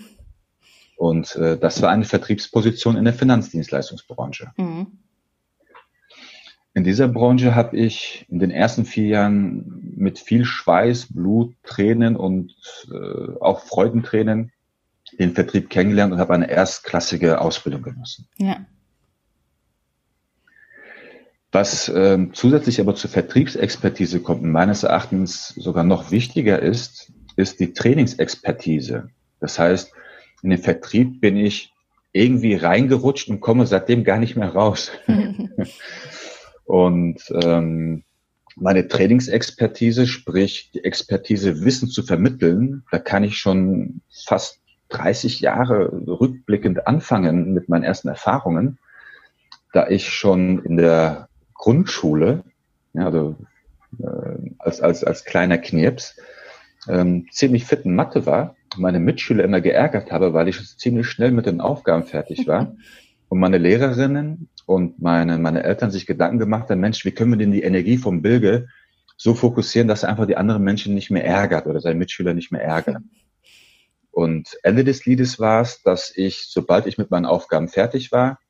Und 0.98 1.36
äh, 1.36 1.56
das 1.56 1.80
war 1.80 1.90
eine 1.90 2.04
Vertriebsposition 2.04 2.96
in 2.96 3.04
der 3.04 3.14
Finanzdienstleistungsbranche. 3.14 4.50
Mhm. 4.56 4.98
In 6.74 6.82
dieser 6.82 7.06
Branche 7.06 7.54
habe 7.54 7.76
ich 7.76 8.26
in 8.28 8.40
den 8.40 8.50
ersten 8.50 8.84
vier 8.84 9.06
Jahren 9.06 9.92
mit 9.96 10.18
viel 10.18 10.44
Schweiß, 10.44 11.14
Blut, 11.14 11.54
Tränen 11.62 12.16
und 12.16 12.52
äh, 12.92 13.32
auch 13.40 13.60
Freudentränen 13.60 14.50
den 15.18 15.34
Vertrieb 15.34 15.70
kennengelernt 15.70 16.12
und 16.12 16.18
habe 16.18 16.34
eine 16.34 16.50
erstklassige 16.50 17.40
Ausbildung 17.40 17.82
genossen. 17.82 18.26
Ja. 18.36 18.66
Was 21.52 21.88
ähm, 21.88 22.34
zusätzlich 22.34 22.80
aber 22.80 22.96
zur 22.96 23.10
Vertriebsexpertise 23.10 24.20
kommt 24.20 24.42
und 24.42 24.50
meines 24.50 24.82
Erachtens 24.82 25.48
sogar 25.48 25.84
noch 25.84 26.10
wichtiger 26.10 26.60
ist, 26.60 27.12
ist 27.36 27.60
die 27.60 27.72
Trainingsexpertise. 27.72 29.10
Das 29.40 29.58
heißt, 29.58 29.92
in 30.42 30.50
den 30.50 30.58
Vertrieb 30.58 31.20
bin 31.20 31.36
ich 31.36 31.72
irgendwie 32.12 32.54
reingerutscht 32.54 33.28
und 33.28 33.40
komme 33.40 33.66
seitdem 33.66 34.04
gar 34.04 34.18
nicht 34.18 34.36
mehr 34.36 34.50
raus. 34.50 34.90
und 36.64 37.22
ähm, 37.42 38.04
meine 38.56 38.88
Trainingsexpertise, 38.88 40.06
sprich 40.06 40.70
die 40.72 40.84
Expertise, 40.84 41.64
Wissen 41.64 41.88
zu 41.88 42.02
vermitteln, 42.02 42.84
da 42.90 42.98
kann 42.98 43.24
ich 43.24 43.38
schon 43.38 44.00
fast 44.10 44.60
30 44.88 45.40
Jahre 45.40 45.92
rückblickend 46.06 46.86
anfangen 46.86 47.52
mit 47.52 47.68
meinen 47.68 47.84
ersten 47.84 48.08
Erfahrungen, 48.08 48.78
da 49.72 49.88
ich 49.88 50.10
schon 50.10 50.64
in 50.64 50.76
der 50.76 51.28
Grundschule, 51.54 52.42
ja, 52.94 53.04
also 53.06 53.36
äh, 54.00 54.50
als, 54.58 54.80
als, 54.80 55.04
als 55.04 55.24
kleiner 55.24 55.58
Knirps, 55.58 56.16
ähm, 56.88 57.26
ziemlich 57.30 57.64
fit 57.64 57.84
in 57.84 57.94
Mathe 57.94 58.26
war, 58.26 58.56
meine 58.78 59.00
Mitschüler 59.00 59.44
immer 59.44 59.60
geärgert 59.60 60.10
habe, 60.10 60.32
weil 60.32 60.48
ich 60.48 60.76
ziemlich 60.76 61.08
schnell 61.08 61.30
mit 61.30 61.46
den 61.46 61.60
Aufgaben 61.60 62.04
fertig 62.04 62.46
war. 62.46 62.76
und 63.28 63.40
meine 63.40 63.58
Lehrerinnen 63.58 64.48
und 64.66 65.00
meine, 65.00 65.38
meine 65.38 65.62
Eltern 65.62 65.90
sich 65.90 66.06
Gedanken 66.06 66.38
gemacht 66.38 66.70
haben, 66.70 66.80
Mensch, 66.80 67.04
wie 67.04 67.12
können 67.12 67.32
wir 67.32 67.38
denn 67.38 67.52
die 67.52 67.62
Energie 67.62 67.98
vom 67.98 68.22
Bilge 68.22 68.68
so 69.16 69.34
fokussieren, 69.34 69.88
dass 69.88 70.02
er 70.02 70.10
einfach 70.10 70.26
die 70.26 70.36
anderen 70.36 70.62
Menschen 70.62 70.94
nicht 70.94 71.10
mehr 71.10 71.24
ärgert 71.24 71.66
oder 71.66 71.80
seine 71.80 71.98
Mitschüler 71.98 72.34
nicht 72.34 72.52
mehr 72.52 72.62
ärgert. 72.62 73.02
Und 74.10 74.58
Ende 74.62 74.82
des 74.82 75.06
Liedes 75.06 75.38
war 75.38 75.60
es, 75.60 75.82
dass 75.82 76.12
ich, 76.16 76.46
sobald 76.48 76.86
ich 76.86 76.98
mit 76.98 77.10
meinen 77.10 77.26
Aufgaben 77.26 77.68
fertig 77.68 78.10
war, 78.10 78.40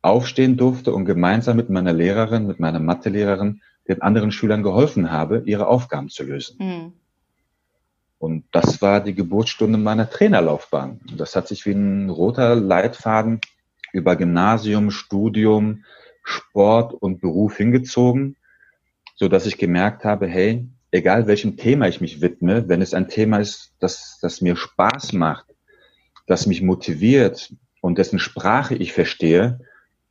aufstehen 0.00 0.56
durfte 0.56 0.94
und 0.94 1.04
gemeinsam 1.04 1.56
mit 1.56 1.68
meiner 1.68 1.92
Lehrerin, 1.92 2.46
mit 2.46 2.60
meiner 2.60 2.80
Mathelehrerin, 2.80 3.60
den 3.88 4.00
anderen 4.00 4.32
Schülern 4.32 4.62
geholfen 4.62 5.10
habe, 5.10 5.42
ihre 5.44 5.66
Aufgaben 5.66 6.08
zu 6.08 6.24
lösen. 6.24 6.56
Mhm. 6.58 6.92
Und 8.22 8.44
das 8.52 8.80
war 8.80 9.00
die 9.00 9.16
Geburtsstunde 9.16 9.78
meiner 9.78 10.08
Trainerlaufbahn. 10.08 11.00
Das 11.16 11.34
hat 11.34 11.48
sich 11.48 11.66
wie 11.66 11.72
ein 11.72 12.08
roter 12.08 12.54
Leitfaden 12.54 13.40
über 13.92 14.14
Gymnasium, 14.14 14.92
Studium, 14.92 15.84
Sport 16.22 16.94
und 16.94 17.20
Beruf 17.20 17.56
hingezogen, 17.56 18.36
so 19.16 19.26
dass 19.26 19.44
ich 19.46 19.58
gemerkt 19.58 20.04
habe, 20.04 20.28
hey, 20.28 20.68
egal 20.92 21.26
welchem 21.26 21.56
Thema 21.56 21.88
ich 21.88 22.00
mich 22.00 22.20
widme, 22.20 22.68
wenn 22.68 22.80
es 22.80 22.94
ein 22.94 23.08
Thema 23.08 23.38
ist, 23.38 23.72
das, 23.80 24.20
das 24.22 24.40
mir 24.40 24.54
Spaß 24.54 25.14
macht, 25.14 25.46
das 26.28 26.46
mich 26.46 26.62
motiviert 26.62 27.52
und 27.80 27.98
dessen 27.98 28.20
Sprache 28.20 28.76
ich 28.76 28.92
verstehe, 28.92 29.58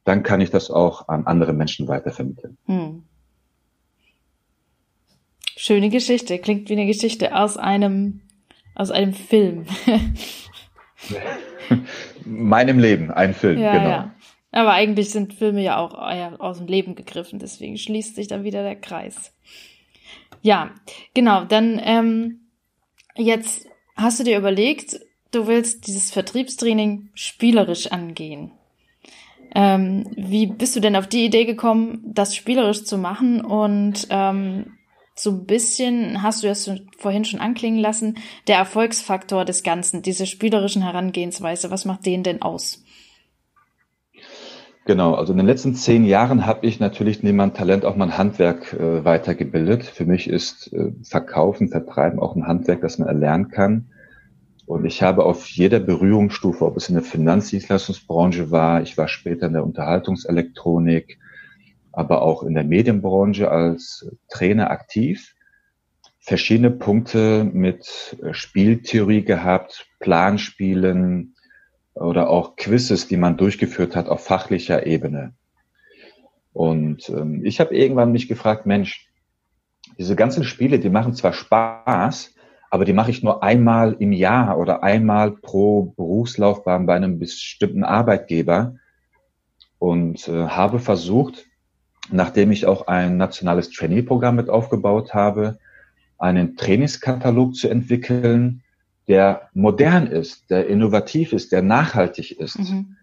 dann 0.03 0.24
kann 0.24 0.41
ich 0.41 0.50
das 0.50 0.70
auch 0.70 1.08
an 1.08 1.27
andere 1.27 1.53
Menschen 1.53 1.88
weitervermitteln. 1.88 2.58
Hm. 2.65 3.03
Schöne 5.63 5.89
Geschichte, 5.89 6.39
klingt 6.39 6.70
wie 6.70 6.74
eine 6.74 6.88
Geschichte 6.88 7.36
aus 7.36 7.56
einem, 7.56 8.22
aus 8.74 8.89
einem 8.89 9.13
Film. 9.13 9.68
Meinem 12.25 12.80
Leben, 12.80 13.12
ein 13.12 13.36
Film, 13.36 13.60
ja, 13.60 13.74
genau. 13.74 13.89
Ja. 13.89 14.15
Aber 14.51 14.72
eigentlich 14.72 15.12
sind 15.12 15.36
Filme 15.36 15.62
ja 15.62 15.77
auch 15.77 15.94
aus 16.39 16.58
dem 16.58 16.65
Leben 16.65 16.96
gegriffen, 16.96 17.38
deswegen 17.38 17.77
schließt 17.77 18.15
sich 18.15 18.27
dann 18.27 18.44
wieder 18.44 18.63
der 18.63 18.75
Kreis. 18.75 19.36
Ja, 20.41 20.72
genau. 21.13 21.46
Dann 21.46 21.80
ähm, 21.84 22.39
jetzt 23.15 23.68
hast 23.96 24.20
du 24.20 24.24
dir 24.24 24.39
überlegt, 24.39 25.00
du 25.30 25.46
willst 25.46 25.86
dieses 25.86 26.10
Vertriebstraining 26.10 27.12
spielerisch 27.13 27.91
angehen. 27.91 28.50
Ähm, 29.53 30.08
wie 30.15 30.48
bist 30.48 30.75
du 30.75 30.80
denn 30.80 30.96
auf 30.96 31.06
die 31.06 31.24
Idee 31.24 31.46
gekommen, 31.46 32.01
das 32.03 32.36
spielerisch 32.36 32.84
zu 32.84 32.98
machen? 32.98 33.41
Und 33.41 34.08
ähm, 34.10 34.80
so 35.15 35.32
ein 35.32 35.46
bisschen, 35.46 36.24
hast 36.24 36.44
du 36.44 36.48
das 36.48 36.70
vorhin 36.98 37.25
schon 37.25 37.39
anklingen 37.39 37.80
lassen, 37.80 38.18
der 38.48 38.58
Erfolgsfaktor 38.58 39.46
des 39.46 39.63
Ganzen, 39.63 40.01
diese 40.01 40.25
spielerischen 40.25 40.82
Herangehensweise, 40.84 41.70
was 41.70 41.86
macht 41.86 42.06
den 42.06 42.24
denn 42.24 42.41
aus? 42.41 42.84
Genau, 44.86 45.13
also 45.13 45.32
in 45.34 45.38
den 45.38 45.46
letzten 45.46 45.75
zehn 45.75 46.06
Jahren 46.06 46.48
habe 46.48 46.65
ich 46.65 46.80
natürlich 46.80 47.22
neben 47.22 47.38
meinem 47.38 47.53
Talent 47.53 47.86
auch 47.86 47.96
mein 47.96 48.18
Handwerk 48.18 48.74
äh, 48.74 49.06
weitergebildet. 49.06 49.84
Für 49.84 50.06
mich 50.06 50.27
ist 50.27 50.74
äh, 50.74 50.91
Verkaufen, 51.03 51.70
Vertreiben 51.70 52.20
auch 52.20 52.36
ein 52.36 52.48
Handwerk, 52.48 52.82
das 52.82 52.98
man 52.98 53.08
erlernen 53.08 53.50
kann. 53.50 53.91
Und 54.65 54.86
ich 54.86 55.03
habe 55.03 55.25
auf 55.25 55.48
jeder 55.48 55.80
Berührungsstufe, 55.80 56.65
ob 56.65 56.77
es 56.77 56.89
in 56.89 56.96
der 56.96 57.03
Finanzdienstleistungsbranche 57.03 58.50
war, 58.50 58.82
ich 58.82 58.98
war 58.98 59.08
später 59.08 59.48
in 59.48 59.53
der 59.53 59.63
Unterhaltungselektronik, 59.63 61.20
aber 61.91 62.21
auch 62.21 62.43
in 62.43 62.53
der 62.53 62.63
Medienbranche 62.63 63.50
als 63.51 64.10
Trainer 64.29 64.71
aktiv, 64.71 65.36
verschiedene 66.19 66.71
Punkte 66.71 67.43
mit 67.43 68.15
Spieltheorie 68.31 69.24
gehabt, 69.24 69.88
Planspielen, 70.00 71.36
oder 71.93 72.29
auch 72.29 72.55
Quizzes, 72.55 73.07
die 73.07 73.17
man 73.17 73.38
durchgeführt 73.38 73.95
hat 73.95 74.10
auf 74.10 74.24
fachlicher 74.24 74.86
Ebene. 74.86 75.33
Und 76.53 77.10
ähm, 77.10 77.45
ich 77.45 77.60
habe 77.60 77.75
irgendwann 77.75 78.12
mich 78.12 78.27
gefragt, 78.27 78.65
Mensch, 78.65 79.07
diese 79.98 80.15
ganzen 80.15 80.43
Spiele, 80.43 80.79
die 80.79 80.89
machen 80.89 81.13
zwar 81.13 81.33
Spaß, 81.33 82.36
aber 82.69 82.86
die 82.86 82.93
mache 82.93 83.12
ich 83.12 83.24
nur 83.24 83.43
einmal 83.43 83.95
im 84.00 84.13
Jahr 84.13 84.57
oder 84.57 84.83
einmal 84.83 85.31
pro 85.31 85.93
Berufslaufbahn 85.98 86.86
bei 86.86 86.95
einem 86.95 87.19
bestimmten 87.19 87.83
Arbeitgeber 87.83 88.75
und 89.77 90.27
äh, 90.27 90.48
habe 90.48 90.79
versucht, 90.79 91.45
nachdem 92.10 92.51
ich 92.51 92.65
auch 92.65 92.88
ein 92.88 93.17
nationales 93.17 93.70
Trainee-Programm 93.70 94.36
mit 94.36 94.50
aufgebaut 94.50 95.13
habe, 95.13 95.60
einen 96.17 96.55
Trainingskatalog 96.55 97.55
zu 97.55 97.67
entwickeln, 97.70 98.63
der 99.08 99.50
modern 99.53 100.08
ist, 100.08 100.50
der 100.50 100.67
innovativ 100.67 101.34
ist, 101.34 101.51
der 101.51 101.62
nachhaltig 101.62 102.39
ist. 102.39 102.60
Mhm. 102.60 102.98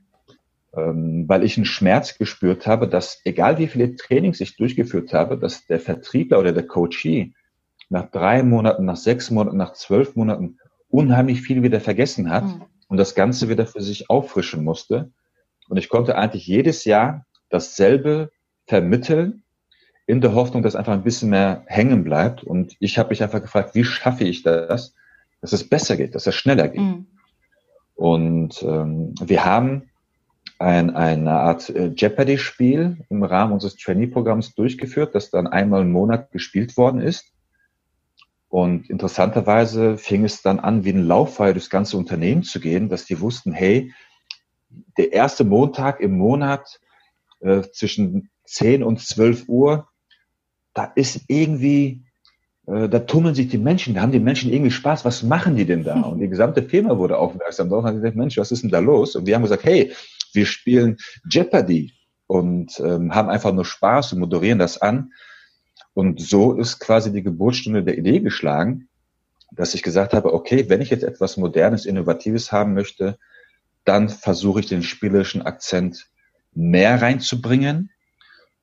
Ähm, 0.76 1.25
weil 1.26 1.45
ich 1.45 1.57
einen 1.57 1.64
Schmerz 1.64 2.19
gespürt 2.19 2.67
habe, 2.67 2.88
dass 2.88 3.21
egal 3.25 3.59
wie 3.59 3.67
viele 3.67 3.97
Trainings 3.97 4.40
ich 4.40 4.57
durchgeführt 4.57 5.12
habe, 5.12 5.38
dass 5.38 5.67
der 5.67 5.81
Vertriebler 5.81 6.38
oder 6.38 6.52
der 6.52 6.67
Coachee 6.67 7.33
nach 7.88 8.11
drei 8.11 8.43
Monaten, 8.43 8.85
nach 8.85 8.97
sechs 8.97 9.31
Monaten, 9.31 9.57
nach 9.57 9.73
zwölf 9.73 10.14
Monaten 10.14 10.59
unheimlich 10.90 11.43
viel 11.43 11.62
wieder 11.62 11.81
vergessen 11.81 12.31
hat 12.31 12.45
mhm. 12.45 12.64
und 12.88 12.99
das 12.99 13.14
Ganze 13.14 13.49
wieder 13.49 13.67
für 13.67 13.81
sich 13.81 14.11
auffrischen 14.11 14.62
musste. 14.62 15.11
Und 15.69 15.78
ich 15.78 15.88
konnte 15.88 16.17
eigentlich 16.17 16.47
jedes 16.47 16.85
Jahr 16.85 17.26
dasselbe 17.50 18.31
vermitteln, 18.69 19.43
in 20.07 20.21
der 20.21 20.35
Hoffnung, 20.35 20.63
dass 20.63 20.77
einfach 20.77 20.93
ein 20.93 21.03
bisschen 21.03 21.31
mehr 21.31 21.65
hängen 21.67 22.05
bleibt. 22.05 22.45
Und 22.45 22.77
ich 22.79 22.99
habe 22.99 23.11
mich 23.11 23.23
einfach 23.23 23.43
gefragt, 23.43 23.75
wie 23.75 23.85
schaffe 23.85 24.25
ich 24.25 24.43
das, 24.43 24.95
dass 25.41 25.53
es 25.53 25.69
besser 25.69 25.97
geht, 25.97 26.15
dass 26.15 26.27
es 26.27 26.35
schneller 26.35 26.69
geht. 26.69 26.81
Mhm. 26.81 27.07
Und 27.95 28.63
ähm, 28.63 29.15
wir 29.21 29.45
haben 29.45 29.91
ein, 30.59 30.95
eine 30.95 31.33
Art 31.33 31.69
äh, 31.71 31.93
Jeopardy-Spiel 31.95 33.05
im 33.09 33.23
Rahmen 33.23 33.53
unseres 33.53 33.77
Trainee-Programms 33.77 34.55
durchgeführt, 34.55 35.15
das 35.15 35.31
dann 35.31 35.47
einmal 35.47 35.83
im 35.83 35.93
Monat 35.93 36.31
gespielt 36.31 36.77
worden 36.77 37.01
ist. 37.01 37.33
Und 38.49 38.89
interessanterweise 38.89 39.99
fing 39.99 40.25
es 40.25 40.43
dann 40.43 40.59
an, 40.59 40.85
wie 40.85 40.93
ein 40.93 41.07
Lauffeuer 41.07 41.53
durchs 41.53 41.71
ganze 41.71 41.97
Unternehmen 41.97 42.45
zu 42.45 42.61
gehen, 42.61 42.89
dass 42.89 43.05
die 43.05 43.21
wussten, 43.21 43.53
hey, 43.53 43.93
der 44.97 45.13
erste 45.13 45.45
Montag 45.45 46.01
im 46.01 46.17
Monat 46.17 46.81
äh, 47.41 47.63
zwischen 47.73 48.31
10 48.49 48.83
und 48.83 49.00
12 49.00 49.49
Uhr, 49.49 49.88
da 50.75 50.85
ist 50.95 51.23
irgendwie, 51.28 52.02
äh, 52.67 52.88
da 52.88 53.00
tummeln 53.00 53.35
sich 53.35 53.49
die 53.49 53.59
Menschen, 53.59 53.95
da 53.95 54.00
haben 54.00 54.12
die 54.12 54.21
Menschen 54.21 54.52
irgendwie 54.52 54.71
Spaß, 54.71 55.05
was 55.05 55.23
machen 55.23 55.57
die 55.57 55.64
denn 55.64 55.85
da? 55.85 56.00
Und 56.02 56.21
die 56.21 56.28
gesamte 56.28 56.62
Firma 56.62 56.97
wurde 56.99 57.19
aufmerksam 57.19 57.69
darauf 57.69 57.85
und 57.85 57.88
hat 57.90 57.97
gesagt, 57.97 58.17
Mensch, 58.17 58.37
was 58.37 58.52
ist 58.52 58.62
denn 58.62 58.71
da 58.71 58.78
los? 58.78 59.17
Und 59.17 59.26
wir 59.26 59.35
haben 59.35 59.43
gesagt, 59.43 59.64
hey, 59.64 59.93
wir 60.33 60.47
spielen 60.47 60.97
Jeopardy 61.28 61.93
und 62.26 62.78
ähm, 62.81 63.14
haben 63.14 63.28
einfach 63.28 63.52
nur 63.52 63.64
Spaß 63.64 64.12
und 64.12 64.21
moderieren 64.21 64.59
das 64.59 64.78
an. 64.78 65.12
Und 65.95 66.21
so 66.21 66.55
ist 66.55 66.78
quasi 66.78 67.12
die 67.12 67.23
Geburtsstunde 67.23 67.83
der 67.83 67.99
Idee 67.99 68.21
geschlagen, 68.21 68.88
dass 69.50 69.75
ich 69.75 69.83
gesagt 69.83 70.12
habe, 70.12 70.33
okay, 70.33 70.69
wenn 70.69 70.81
ich 70.81 70.90
jetzt 70.90 71.02
etwas 71.02 71.37
Modernes, 71.37 71.87
Innovatives 71.87 72.52
haben 72.52 72.75
möchte, 72.75 73.19
dann 73.85 74.09
versuche 74.09 74.61
ich 74.61 74.67
den 74.67 74.83
spielerischen 74.83 75.43
Akzent 75.43 76.07
mehr 76.52 77.00
reinzubringen 77.00 77.90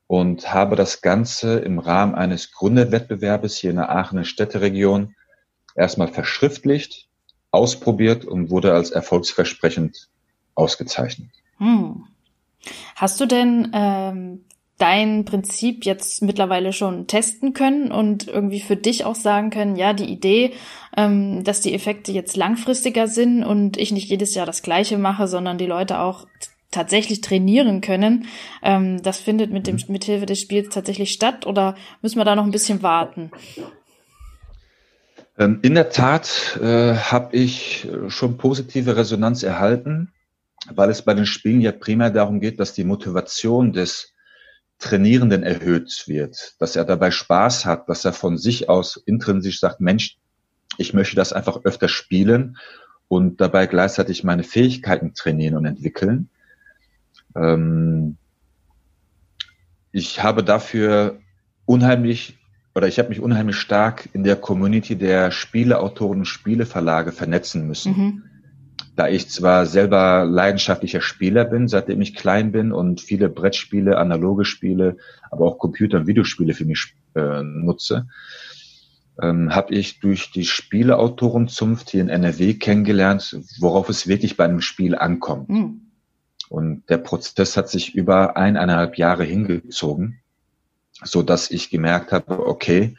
und 0.08 0.54
habe 0.54 0.76
das 0.76 1.02
Ganze 1.02 1.60
im 1.60 1.80
Rahmen 1.80 2.16
eines 2.16 2.52
Gründerwettbewerbes 2.52 3.58
hier 3.58 3.72
in 3.72 3.78
der 3.78 3.90
Aachener 3.90 4.24
Städteregion 4.24 5.16
erstmal 5.76 6.08
verschriftlicht, 6.08 7.08
ausprobiert 7.52 8.26
und 8.26 8.50
wurde 8.50 8.74
als 8.74 8.92
erfolgsversprechend 8.92 10.10
ausgezeichnet. 10.56 11.30
Hm. 11.58 12.06
Hast 12.96 13.20
du 13.20 13.26
denn 13.26 13.72
ähm, 13.74 14.46
dein 14.78 15.26
Prinzip 15.26 15.86
jetzt 15.86 16.22
mittlerweile 16.22 16.74
schon 16.74 17.08
testen 17.08 17.54
können 17.54 17.92
und 17.92 18.28
irgendwie 18.28 18.60
für 18.60 18.76
dich 18.76 19.06
auch 19.06 19.16
sagen 19.16 19.50
können, 19.50 19.76
ja, 19.76 19.94
die 19.94 20.12
Idee, 20.12 20.54
ähm, 20.98 21.44
dass 21.44 21.62
die 21.62 21.74
Effekte 21.74 22.12
jetzt 22.12 22.36
langfristiger 22.36 23.08
sind 23.08 23.44
und 23.44 23.78
ich 23.78 23.92
nicht 23.92 24.10
jedes 24.10 24.36
Jahr 24.36 24.46
das 24.46 24.62
gleiche 24.62 24.98
mache, 24.98 25.28
sondern 25.28 25.58
die 25.58 25.66
Leute 25.66 26.00
auch 26.00 26.28
tatsächlich 26.76 27.22
trainieren 27.22 27.82
können, 27.82 28.28
ähm, 28.62 29.02
das 29.02 29.20
findet 29.20 29.52
mit 29.52 29.68
dem 29.68 29.78
mit 29.88 30.04
Hilfe 30.04 30.26
des 30.26 30.40
Spiels 30.40 30.70
tatsächlich 30.70 31.12
statt 31.12 31.46
oder 31.48 31.76
müssen 32.02 32.18
wir 32.20 32.26
da 32.26 32.36
noch 32.36 32.44
ein 32.44 32.52
bisschen 32.52 32.84
warten? 32.84 33.32
Ähm, 35.38 35.60
in 35.64 35.74
der 35.76 35.90
Tat 35.90 36.60
äh, 36.62 36.96
habe 36.96 37.36
ich 37.36 37.88
schon 38.08 38.38
positive 38.38 38.96
Resonanz 38.96 39.44
erhalten, 39.44 40.14
weil 40.70 40.90
es 40.90 41.02
bei 41.02 41.14
den 41.14 41.26
Spielen 41.26 41.62
ja 41.62 41.72
primär 41.72 42.10
darum 42.10 42.40
geht, 42.40 42.60
dass 42.60 42.74
die 42.74 42.84
Motivation 42.84 43.74
des 43.74 44.14
Trainierenden 44.80 45.44
erhöht 45.44 46.04
wird, 46.08 46.56
dass 46.60 46.76
er 46.76 46.86
dabei 46.86 47.12
Spaß 47.12 47.66
hat, 47.66 47.88
dass 47.88 48.04
er 48.04 48.14
von 48.14 48.38
sich 48.38 48.68
aus 48.68 48.98
intrinsisch 49.06 49.60
sagt, 49.60 49.80
Mensch, 49.80 50.18
ich 50.78 50.94
möchte 50.94 51.16
das 51.16 51.32
einfach 51.32 51.64
öfter 51.64 51.88
spielen 51.88 52.58
und 53.08 53.40
dabei 53.40 53.68
gleichzeitig 53.68 54.24
meine 54.24 54.44
Fähigkeiten 54.44 55.14
trainieren 55.14 55.56
und 55.56 55.66
entwickeln. 55.66 56.30
Ähm, 57.36 58.18
ich 59.92 60.24
habe 60.24 60.44
dafür 60.44 61.20
unheimlich 61.66 62.38
oder 62.76 62.88
ich 62.88 63.00
habe 63.00 63.10
mich 63.10 63.22
unheimlich 63.22 63.56
stark 63.56 64.10
in 64.14 64.24
der 64.24 64.36
Community 64.36 64.98
der 64.98 65.32
Spieleautoren 65.32 66.20
und 66.20 66.26
Spieleverlage 66.26 67.14
vernetzen 67.14 67.66
müssen. 67.68 67.98
Mhm. 67.98 68.24
Da 68.98 69.08
ich 69.08 69.30
zwar 69.30 69.66
selber 69.66 70.26
leidenschaftlicher 70.26 71.02
Spieler 71.02 71.46
bin, 71.46 71.68
seitdem 71.68 72.02
ich 72.02 72.16
klein 72.16 72.52
bin 72.52 72.72
und 72.72 73.02
viele 73.02 73.30
Brettspiele, 73.30 73.98
analoge 73.98 74.46
Spiele, 74.46 74.98
aber 75.32 75.46
auch 75.46 75.58
Computer- 75.58 76.00
und 76.00 76.08
Videospiele 76.08 76.54
für 76.54 76.66
mich 76.66 76.96
äh, 77.16 77.44
nutze, 77.44 78.08
ähm, 79.22 79.56
habe 79.56 79.74
ich 79.74 80.00
durch 80.00 80.32
die 80.32 80.46
Spieleautorenzunft 80.46 81.90
hier 81.90 82.02
in 82.02 82.10
NRW 82.10 82.56
kennengelernt, 82.56 83.38
worauf 83.60 83.90
es 83.90 84.08
wirklich 84.08 84.38
bei 84.38 84.46
einem 84.46 84.62
Spiel 84.62 84.96
ankommt. 84.96 85.50
Mhm. 85.50 85.85
Und 86.50 86.84
der 86.90 86.98
Prozess 86.98 87.58
hat 87.58 87.70
sich 87.70 87.96
über 87.96 88.38
eineinhalb 88.38 88.98
Jahre 88.98 89.24
hingezogen, 89.24 90.20
so 91.04 91.24
dass 91.24 91.52
ich 91.52 91.70
gemerkt 91.70 92.12
habe, 92.12 92.46
okay, 92.48 92.96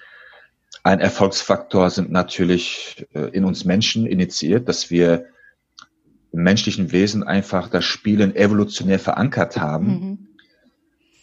ein 0.82 1.00
Erfolgsfaktor 1.00 1.90
sind 1.90 2.12
natürlich 2.12 3.06
äh, 3.12 3.30
in 3.30 3.44
uns 3.44 3.64
Menschen 3.64 4.06
initiiert, 4.06 4.68
dass 4.68 4.90
wir 4.90 5.26
im 6.32 6.42
menschlichen 6.42 6.92
Wesen 6.92 7.24
einfach 7.24 7.68
das 7.68 7.84
Spielen 7.84 8.36
evolutionär 8.36 8.98
verankert 8.98 9.56
haben. 9.56 9.86
Mhm. 9.86 10.18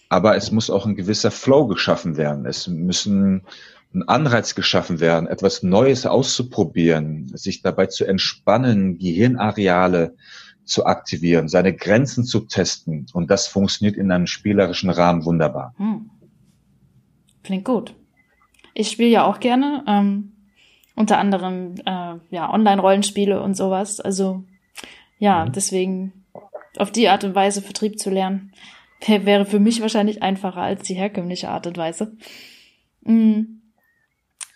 Aber 0.10 0.36
es 0.36 0.52
muss 0.52 0.70
auch 0.70 0.86
ein 0.86 0.96
gewisser 0.96 1.32
Flow 1.32 1.68
geschaffen 1.68 2.18
werden. 2.18 2.46
Es 2.46 2.68
müssen 2.68 3.44
ein 3.94 4.08
Anreiz 4.08 4.56
geschaffen 4.56 5.00
werden, 5.00 5.28
etwas 5.28 5.64
Neues 5.64 6.06
auszuprobieren, 6.06 7.32
sich 7.36 7.62
dabei 7.62 7.86
zu 7.86 8.06
entspannen, 8.06 8.98
Gehirnareale 8.98 10.16
zu 10.66 10.86
aktivieren, 10.86 11.48
seine 11.48 11.74
Grenzen 11.74 12.24
zu 12.24 12.42
testen. 12.42 13.06
Und 13.14 13.30
das 13.30 13.48
funktioniert 13.48 13.98
in 13.98 14.12
einem 14.12 14.28
spielerischen 14.28 14.90
Rahmen 14.90 15.26
wunderbar. 15.26 15.74
Hm. 15.78 16.10
Klingt 17.44 17.66
gut. 17.66 17.96
Ich 18.74 18.90
spiele 18.90 19.10
ja 19.10 19.26
auch 19.26 19.40
gerne, 19.40 19.84
ähm, 19.88 20.32
unter 20.96 21.18
anderem 21.18 21.76
äh, 21.86 22.16
ja 22.30 22.52
Online-Rollenspiele 22.52 23.42
und 23.42 23.56
sowas. 23.56 24.00
Also 24.00 24.44
ja, 25.20 25.46
mhm. 25.46 25.52
deswegen 25.52 26.26
auf 26.78 26.92
die 26.92 27.10
Art 27.10 27.24
und 27.24 27.36
Weise 27.36 27.62
Vertrieb 27.62 28.00
zu 28.00 28.10
lernen, 28.10 28.52
wäre 29.08 29.46
für 29.46 29.60
mich 29.60 29.82
wahrscheinlich 29.82 30.24
einfacher 30.24 30.62
als 30.62 30.84
die 30.84 30.96
herkömmliche 30.96 31.50
Art 31.50 31.68
und 31.68 31.78
Weise. 31.78 32.16
Mhm. 33.02 33.62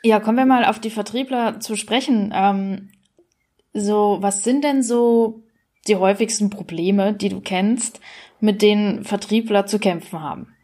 Ja, 0.04 0.20
kommen 0.20 0.38
wir 0.38 0.46
mal 0.46 0.66
auf 0.66 0.80
die 0.80 0.90
Vertriebler 0.90 1.60
zu 1.60 1.76
sprechen. 1.76 2.32
Ähm, 2.34 2.90
so, 3.74 4.18
was 4.22 4.44
sind 4.44 4.64
denn 4.64 4.84
so 4.84 5.44
die 5.88 5.96
häufigsten 5.96 6.50
Probleme, 6.50 7.14
die 7.14 7.30
du 7.30 7.42
kennst, 7.42 8.00
mit 8.40 8.62
denen 8.62 9.04
Vertriebler 9.04 9.66
zu 9.66 9.80
kämpfen 9.80 10.22
haben? 10.22 10.56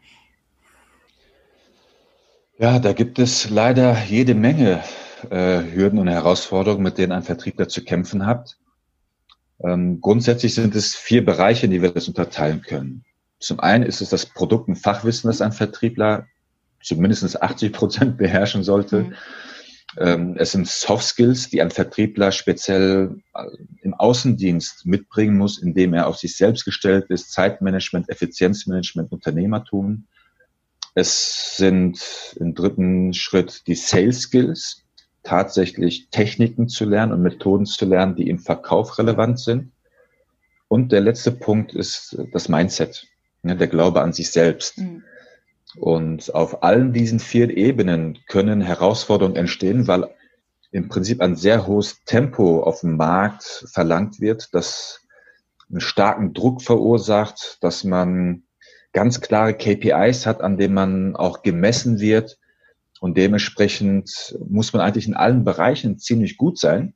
Ja, 2.59 2.79
da 2.79 2.93
gibt 2.93 3.19
es 3.19 3.49
leider 3.49 3.97
jede 4.03 4.36
Menge 4.36 4.83
äh, 5.29 5.63
Hürden 5.73 5.99
und 5.99 6.07
Herausforderungen, 6.07 6.83
mit 6.83 6.97
denen 6.97 7.12
ein 7.12 7.23
Vertriebler 7.23 7.67
zu 7.67 7.83
kämpfen 7.83 8.25
hat. 8.25 8.57
Ähm, 9.63 10.01
grundsätzlich 10.01 10.53
sind 10.53 10.75
es 10.75 10.95
vier 10.95 11.25
Bereiche, 11.25 11.65
in 11.65 11.71
die 11.71 11.81
wir 11.81 11.91
das 11.91 12.07
unterteilen 12.07 12.62
können. 12.62 13.05
Zum 13.39 13.59
einen 13.59 13.83
ist 13.83 14.01
es 14.01 14.09
das 14.09 14.25
Produkt- 14.25 14.67
und 14.67 14.75
Fachwissen, 14.75 15.27
das 15.29 15.41
ein 15.41 15.51
Vertriebler 15.51 16.27
zumindest 16.81 17.41
80 17.41 17.73
Prozent 17.73 18.17
beherrschen 18.17 18.63
sollte. 18.63 19.03
Mhm. 19.03 19.13
Ähm, 19.97 20.36
es 20.38 20.51
sind 20.51 20.67
Soft 20.67 21.06
Skills, 21.06 21.49
die 21.49 21.62
ein 21.62 21.71
Vertriebler 21.71 22.32
speziell 22.32 23.17
äh, 23.36 23.45
im 23.82 23.93
Außendienst 23.93 24.86
mitbringen 24.86 25.38
muss, 25.38 25.58
indem 25.58 25.93
er 25.93 26.08
auf 26.08 26.17
sich 26.17 26.36
selbst 26.36 26.65
gestellt 26.65 27.06
ist, 27.10 27.32
Zeitmanagement, 27.32 28.10
Effizienzmanagement, 28.10 29.12
Unternehmertum. 29.12 30.06
Es 30.95 31.58
sind 31.58 31.99
im 32.38 32.53
dritten 32.53 33.13
Schritt 33.13 33.67
die 33.67 33.75
Sales 33.75 34.21
Skills, 34.21 34.84
tatsächlich 35.23 36.10
Techniken 36.10 36.67
zu 36.67 36.86
lernen 36.86 37.13
und 37.13 37.21
Methoden 37.21 37.65
zu 37.65 37.86
lernen, 37.86 38.15
die 38.15 38.29
im 38.29 38.39
Verkauf 38.39 38.97
relevant 38.97 39.39
sind. 39.39 39.71
Und 40.67 40.91
der 40.91 41.01
letzte 41.01 41.32
Punkt 41.32 41.73
ist 41.73 42.17
das 42.34 42.49
Mindset, 42.49 43.08
ne, 43.41 43.56
der 43.56 43.67
Glaube 43.67 44.01
an 44.01 44.12
sich 44.12 44.32
selbst. 44.32 44.79
Mhm. 44.79 45.03
Und 45.77 46.33
auf 46.36 46.63
allen 46.63 46.93
diesen 46.93 47.19
vier 47.19 47.55
Ebenen 47.55 48.19
können 48.27 48.62
Herausforderungen 48.62 49.36
entstehen, 49.36 49.88
weil 49.88 50.09
im 50.71 50.89
Prinzip 50.89 51.21
ein 51.21 51.36
sehr 51.36 51.67
hohes 51.67 52.03
Tempo 52.05 52.63
auf 52.63 52.81
dem 52.81 52.97
Markt 52.97 53.65
verlangt 53.71 54.19
wird, 54.19 54.49
das 54.53 55.01
einen 55.69 55.81
starken 55.81 56.33
Druck 56.33 56.62
verursacht, 56.62 57.57
dass 57.62 57.83
man 57.83 58.43
ganz 58.91 59.21
klare 59.21 59.55
KPIs 59.55 60.25
hat, 60.25 60.41
an 60.41 60.57
denen 60.57 60.73
man 60.73 61.15
auch 61.15 61.41
gemessen 61.41 61.99
wird. 61.99 62.38
Und 62.99 63.17
dementsprechend 63.17 64.38
muss 64.47 64.71
man 64.73 64.81
eigentlich 64.81 65.07
in 65.07 65.15
allen 65.15 65.43
Bereichen 65.43 65.99
ziemlich 65.99 66.38
gut 66.38 66.57
sein, 66.57 66.93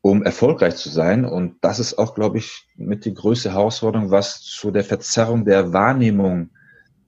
um 0.00 0.22
erfolgreich 0.22 0.76
zu 0.76 0.88
sein. 0.88 1.24
Und 1.24 1.56
das 1.60 1.80
ist 1.80 1.98
auch, 1.98 2.14
glaube 2.14 2.38
ich, 2.38 2.68
mit 2.76 3.04
die 3.04 3.14
größte 3.14 3.52
Herausforderung, 3.52 4.10
was 4.10 4.40
zu 4.42 4.70
der 4.70 4.84
Verzerrung 4.84 5.44
der 5.44 5.72
Wahrnehmung 5.72 6.50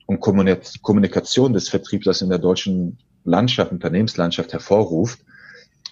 und 0.06 0.20
Kommunikation 0.20 1.52
des 1.52 1.68
Vertrieblers 1.68 2.22
in 2.22 2.28
der 2.28 2.38
deutschen 2.38 2.98
Landschaft, 3.24 3.72
Unternehmenslandschaft 3.72 4.52
hervorruft, 4.52 5.20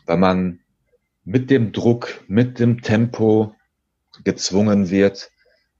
weil 0.07 0.16
man 0.16 0.61
mit 1.25 1.51
dem 1.51 1.73
Druck, 1.73 2.25
mit 2.27 2.59
dem 2.59 2.83
Tempo 2.83 3.55
gezwungen 4.25 4.90
wird, 4.90 5.31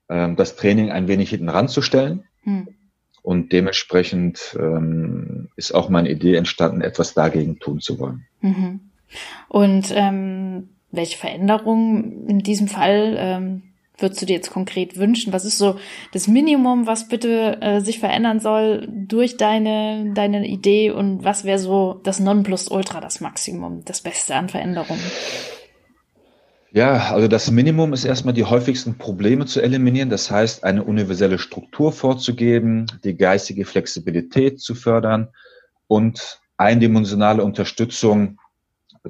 ähm, 0.09 0.37
das 0.37 0.57
Training 0.57 0.91
ein 0.91 1.09
wenig 1.09 1.31
hinten 1.31 1.49
ranzustellen. 1.49 2.25
Hm. 2.43 2.69
Und 3.23 3.53
dementsprechend 3.53 4.57
ähm, 4.59 5.51
ist 5.57 5.73
auch 5.73 5.89
meine 5.89 6.11
Idee 6.11 6.37
entstanden, 6.37 6.81
etwas 6.81 7.13
dagegen 7.15 7.59
tun 7.59 7.81
zu 7.81 7.99
wollen. 7.99 8.27
Mhm. 8.41 8.81
Und 9.49 9.93
ähm, 9.95 10.71
welche 10.91 11.19
Veränderungen 11.19 12.27
in 12.29 12.39
diesem 12.39 12.67
Fall 12.67 13.17
ähm, 13.19 13.63
würdest 14.03 14.23
du 14.23 14.27
dir 14.27 14.35
jetzt 14.35 14.51
konkret 14.51 14.97
wünschen? 14.97 15.33
Was 15.33 15.45
ist 15.45 15.59
so 15.59 15.77
das 16.13 16.29
Minimum, 16.29 16.87
was 16.87 17.09
bitte 17.09 17.61
äh, 17.61 17.81
sich 17.81 17.99
verändern 17.99 18.41
soll 18.41 18.89
durch 18.91 19.37
deine, 19.37 20.13
deine 20.15 20.47
Idee 20.47 20.91
und 20.91 21.25
was 21.25 21.45
wäre 21.45 21.59
so 21.59 22.01
das 22.05 22.21
Nonplusultra, 22.21 23.01
das 23.01 23.21
Maximum, 23.21 23.85
das 23.85 24.01
Beste 24.01 24.35
an 24.35 24.49
Veränderungen? 24.49 25.01
Ja, 26.73 27.13
also 27.13 27.27
das 27.27 27.51
Minimum 27.51 27.93
ist 27.93 28.05
erstmal 28.05 28.35
die 28.35 28.45
häufigsten 28.45 28.97
Probleme 28.97 29.45
zu 29.45 29.61
eliminieren. 29.61 30.09
Das 30.09 30.31
heißt, 30.31 30.63
eine 30.63 30.85
universelle 30.85 31.39
Struktur 31.39 31.91
vorzugeben, 31.93 32.87
die 33.03 33.17
geistige 33.17 33.65
Flexibilität 33.65 34.61
zu 34.61 34.77
fördern 34.77 35.31
und 35.89 36.41
eindimensionale 36.57 37.43
Unterstützung 37.43 38.39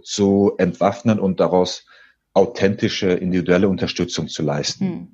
zu 0.02 0.54
entwaffnen 0.56 1.18
und 1.18 1.40
daraus 1.40 1.84
authentische, 2.32 3.10
individuelle 3.10 3.68
Unterstützung 3.68 4.28
zu 4.28 4.42
leisten. 4.42 4.86
Hm. 4.86 5.08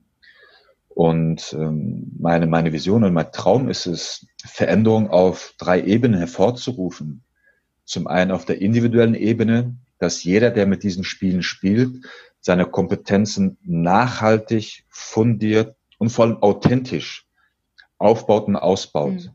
Und 0.88 1.52
ähm, 1.52 2.12
meine, 2.18 2.46
meine 2.46 2.72
Vision 2.72 3.05
und 3.05 3.12
mein 3.12 3.31
Traum 3.31 3.68
ist 3.68 3.87
es, 3.87 4.26
Veränderung 4.42 5.11
auf 5.11 5.55
drei 5.59 5.83
Ebenen 5.83 6.18
hervorzurufen. 6.18 7.22
Zum 7.85 8.07
einen 8.07 8.31
auf 8.31 8.46
der 8.46 8.61
individuellen 8.61 9.14
Ebene, 9.14 9.76
dass 9.98 10.24
jeder, 10.24 10.50
der 10.50 10.66
mit 10.66 10.83
diesen 10.83 11.05
Spielen 11.05 11.42
spielt, 11.42 12.07
seine 12.40 12.64
Kompetenzen 12.64 13.59
nachhaltig, 13.62 14.85
fundiert 14.88 15.76
und 15.98 16.11
vor 16.11 16.24
allem 16.24 16.42
authentisch 16.42 17.26
aufbaut 17.98 18.46
und 18.48 18.57
ausbaut. 18.57 19.12
Mhm. 19.12 19.31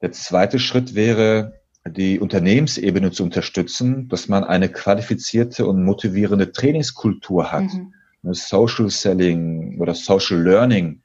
Der 0.00 0.12
zweite 0.12 0.58
Schritt 0.58 0.94
wäre, 0.94 1.61
die 1.86 2.20
Unternehmensebene 2.20 3.10
zu 3.10 3.24
unterstützen, 3.24 4.08
dass 4.08 4.28
man 4.28 4.44
eine 4.44 4.68
qualifizierte 4.68 5.66
und 5.66 5.84
motivierende 5.84 6.52
Trainingskultur 6.52 7.50
hat. 7.50 7.64
Mhm. 7.64 7.92
Social 8.34 8.88
Selling 8.88 9.80
oder 9.80 9.94
Social 9.94 10.40
Learning 10.40 11.02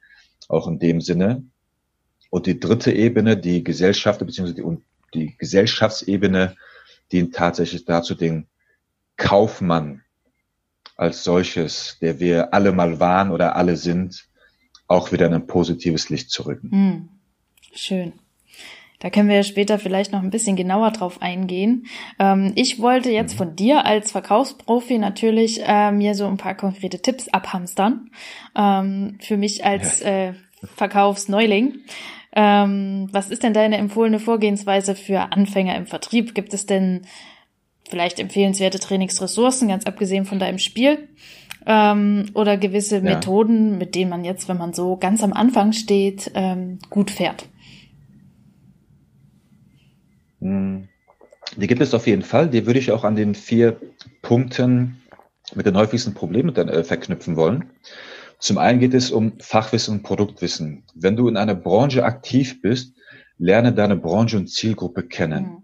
auch 0.48 0.68
in 0.68 0.78
dem 0.78 1.00
Sinne. 1.00 1.44
Und 2.30 2.46
die 2.46 2.60
dritte 2.60 2.92
Ebene, 2.92 3.36
die 3.36 3.64
Gesellschaft 3.64 4.24
bzw. 4.24 4.52
Die, 4.52 4.64
die 5.14 5.36
Gesellschaftsebene, 5.36 6.56
dient 7.10 7.34
tatsächlich 7.34 7.84
dazu, 7.84 8.14
den 8.14 8.46
Kaufmann 9.16 10.02
als 10.96 11.24
solches, 11.24 11.96
der 12.00 12.20
wir 12.20 12.52
alle 12.52 12.72
mal 12.72 13.00
waren 13.00 13.30
oder 13.30 13.56
alle 13.56 13.76
sind, 13.76 14.28
auch 14.86 15.12
wieder 15.12 15.26
in 15.26 15.34
ein 15.34 15.46
positives 15.46 16.08
Licht 16.10 16.30
zu 16.30 16.42
rücken. 16.42 16.70
Hm. 16.70 17.08
Schön. 17.72 18.12
Da 19.00 19.10
können 19.10 19.28
wir 19.28 19.36
ja 19.36 19.42
später 19.44 19.78
vielleicht 19.78 20.12
noch 20.12 20.22
ein 20.22 20.30
bisschen 20.30 20.56
genauer 20.56 20.90
drauf 20.90 21.22
eingehen. 21.22 21.86
Ähm, 22.18 22.52
ich 22.56 22.80
wollte 22.80 23.10
jetzt 23.10 23.34
mhm. 23.34 23.38
von 23.38 23.56
dir 23.56 23.86
als 23.86 24.10
Verkaufsprofi 24.10 24.98
natürlich 24.98 25.60
äh, 25.64 25.92
mir 25.92 26.14
so 26.14 26.26
ein 26.26 26.36
paar 26.36 26.54
konkrete 26.54 27.00
Tipps 27.00 27.28
abhamstern. 27.28 28.10
Ähm, 28.56 29.18
für 29.20 29.36
mich 29.36 29.64
als 29.64 30.00
äh, 30.00 30.32
Verkaufsneuling. 30.74 31.80
Ähm, 32.32 33.08
was 33.12 33.30
ist 33.30 33.42
denn 33.42 33.54
deine 33.54 33.78
empfohlene 33.78 34.18
Vorgehensweise 34.18 34.94
für 34.94 35.32
Anfänger 35.32 35.76
im 35.76 35.86
Vertrieb? 35.86 36.34
Gibt 36.34 36.52
es 36.52 36.66
denn 36.66 37.02
vielleicht 37.88 38.18
empfehlenswerte 38.18 38.80
Trainingsressourcen, 38.80 39.68
ganz 39.68 39.86
abgesehen 39.86 40.24
von 40.24 40.38
deinem 40.38 40.58
Spiel? 40.58 41.08
Ähm, 41.66 42.30
oder 42.34 42.56
gewisse 42.56 42.96
ja. 42.96 43.02
Methoden, 43.02 43.78
mit 43.78 43.94
denen 43.94 44.10
man 44.10 44.24
jetzt, 44.24 44.48
wenn 44.48 44.58
man 44.58 44.72
so 44.72 44.96
ganz 44.96 45.22
am 45.22 45.32
Anfang 45.32 45.72
steht, 45.72 46.30
ähm, 46.34 46.78
gut 46.90 47.10
fährt? 47.10 47.46
Hm. 50.40 50.88
Die 51.56 51.66
gibt 51.66 51.80
es 51.80 51.94
auf 51.94 52.06
jeden 52.06 52.22
Fall. 52.22 52.48
Die 52.48 52.66
würde 52.66 52.78
ich 52.78 52.92
auch 52.92 53.04
an 53.04 53.16
den 53.16 53.34
vier 53.34 53.80
Punkten 54.22 55.00
mit 55.54 55.66
den 55.66 55.76
häufigsten 55.76 56.14
Problemen 56.14 56.52
dann, 56.54 56.68
äh, 56.68 56.84
verknüpfen 56.84 57.36
wollen. 57.36 57.70
Zum 58.38 58.58
einen 58.58 58.78
geht 58.78 58.94
es 58.94 59.10
um 59.10 59.32
Fachwissen 59.40 59.96
und 59.96 60.02
Produktwissen. 60.02 60.84
Wenn 60.94 61.16
du 61.16 61.28
in 61.28 61.36
einer 61.36 61.54
Branche 61.54 62.04
aktiv 62.04 62.60
bist, 62.60 62.94
lerne 63.38 63.72
deine 63.72 63.96
Branche 63.96 64.36
und 64.36 64.48
Zielgruppe 64.48 65.04
kennen. 65.04 65.44
Mhm. 65.44 65.62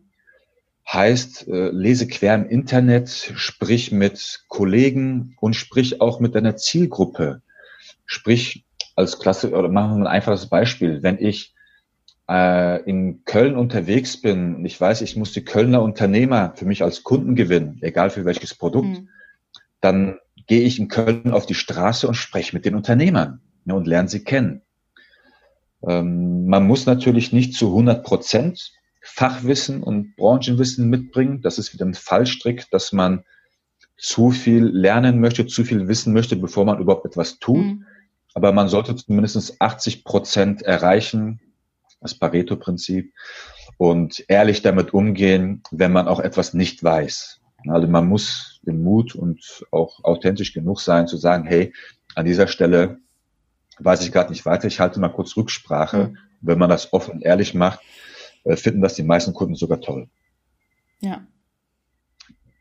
Heißt, 0.93 1.49
äh, 1.49 1.69
lese 1.71 2.07
quer 2.09 2.35
im 2.35 2.49
Internet, 2.49 3.09
sprich 3.09 3.93
mit 3.93 4.45
Kollegen 4.49 5.37
und 5.41 5.55
sprich 5.55 6.01
auch 6.01 6.21
mit 6.21 6.35
deiner 6.35 6.57
Zielgruppe. 6.57 7.43
Sprich 8.07 8.65
als 8.97 9.19
Klasse, 9.19 9.51
oder 9.53 9.69
machen 9.69 9.99
wir 9.99 10.05
ein 10.05 10.13
einfaches 10.13 10.49
Beispiel. 10.49 11.03
Wenn 11.03 11.19
ich 11.19 11.55
äh, 12.29 12.83
in 12.89 13.25
Köln 13.25 13.57
unterwegs 13.57 14.21
bin 14.21 14.57
und 14.57 14.65
ich 14.65 14.81
weiß, 14.81 15.03
ich 15.03 15.17
muss 15.17 15.33
die 15.33 15.45
Kölner 15.45 15.83
Unternehmer 15.83 16.55
für 16.57 16.65
mich 16.65 16.83
als 16.83 17.03
Kunden 17.03 17.35
gewinnen, 17.35 17.79
egal 17.83 18.11
für 18.11 18.25
welches 18.25 18.55
Produkt, 18.55 18.89
mhm. 18.89 19.09
dann 19.81 20.19
gehe 20.47 20.63
ich 20.63 20.79
in 20.79 20.89
Köln 20.89 21.33
auf 21.33 21.47
die 21.47 21.55
Straße 21.55 22.07
und 22.09 22.15
spreche 22.15 22.55
mit 22.55 22.65
den 22.65 22.75
Unternehmern 22.75 23.41
ja, 23.65 23.75
und 23.75 23.87
lerne 23.87 24.09
sie 24.09 24.25
kennen. 24.25 24.63
Ähm, 25.87 26.47
man 26.47 26.67
muss 26.67 26.87
natürlich 26.87 27.33
nicht 27.33 27.55
zu 27.55 27.69
100 27.69 28.05
Prozent 28.05 28.73
Fachwissen 29.03 29.83
und 29.83 30.17
Branchenwissen 30.17 30.89
mitbringen. 30.89 31.43
Das 31.43 31.59
ist 31.59 31.75
wieder 31.75 31.85
ein 31.85 31.95
Fallstrick, 31.95 32.71
dass 32.71 32.93
man 32.93 33.25
zu 33.99 34.31
viel 34.31 34.65
lernen 34.65 35.21
möchte, 35.21 35.47
zu 35.47 35.63
viel 35.63 35.89
wissen 35.89 36.15
möchte, 36.15 36.37
bevor 36.37 36.65
man 36.65 36.79
überhaupt 36.79 37.05
etwas 37.05 37.39
tut. 37.39 37.65
Mhm. 37.65 37.85
Aber 38.33 38.53
man 38.53 38.69
sollte 38.69 38.97
zumindest 38.97 39.61
80 39.61 40.05
Prozent 40.05 40.63
erreichen, 40.63 41.41
das 42.05 42.15
Pareto-Prinzip, 42.19 43.13
und 43.77 44.25
ehrlich 44.29 44.63
damit 44.63 44.95
umgehen, 44.95 45.63
wenn 45.71 45.93
man 45.93 46.07
auch 46.07 46.21
etwas 46.21 46.55
nicht 46.55 46.83
weiß. 46.83 47.41
Also 47.67 47.89
man 47.89 48.07
muss 48.07 48.61
den 48.63 48.83
Mut 48.83 49.15
und 49.15 49.65
auch 49.71 50.05
authentisch 50.05 50.53
genug 50.53 50.81
sein 50.81 51.07
zu 51.07 51.17
sagen, 51.17 51.45
hey, 51.47 51.73
an 52.15 52.27
dieser 52.27 52.47
Stelle 52.47 52.99
weiß 53.79 54.03
ich 54.03 54.13
gerade 54.13 54.31
nicht 54.31 54.47
weiter, 54.47 54.69
ich 54.69 54.81
halte 54.81 55.01
mal 55.01 55.09
kurz 55.09 55.37
Rücksprache. 55.37 56.09
Mhm. 56.09 56.19
Wenn 56.41 56.59
man 56.59 56.71
das 56.71 56.93
offen 56.93 57.15
und 57.15 57.23
ehrlich 57.23 57.55
macht, 57.55 57.81
äh, 58.45 58.57
finden 58.57 58.83
das 58.83 58.95
die 58.95 59.03
meisten 59.03 59.33
Kunden 59.33 59.55
sogar 59.55 59.81
toll. 59.81 60.09
Ja. 61.01 61.27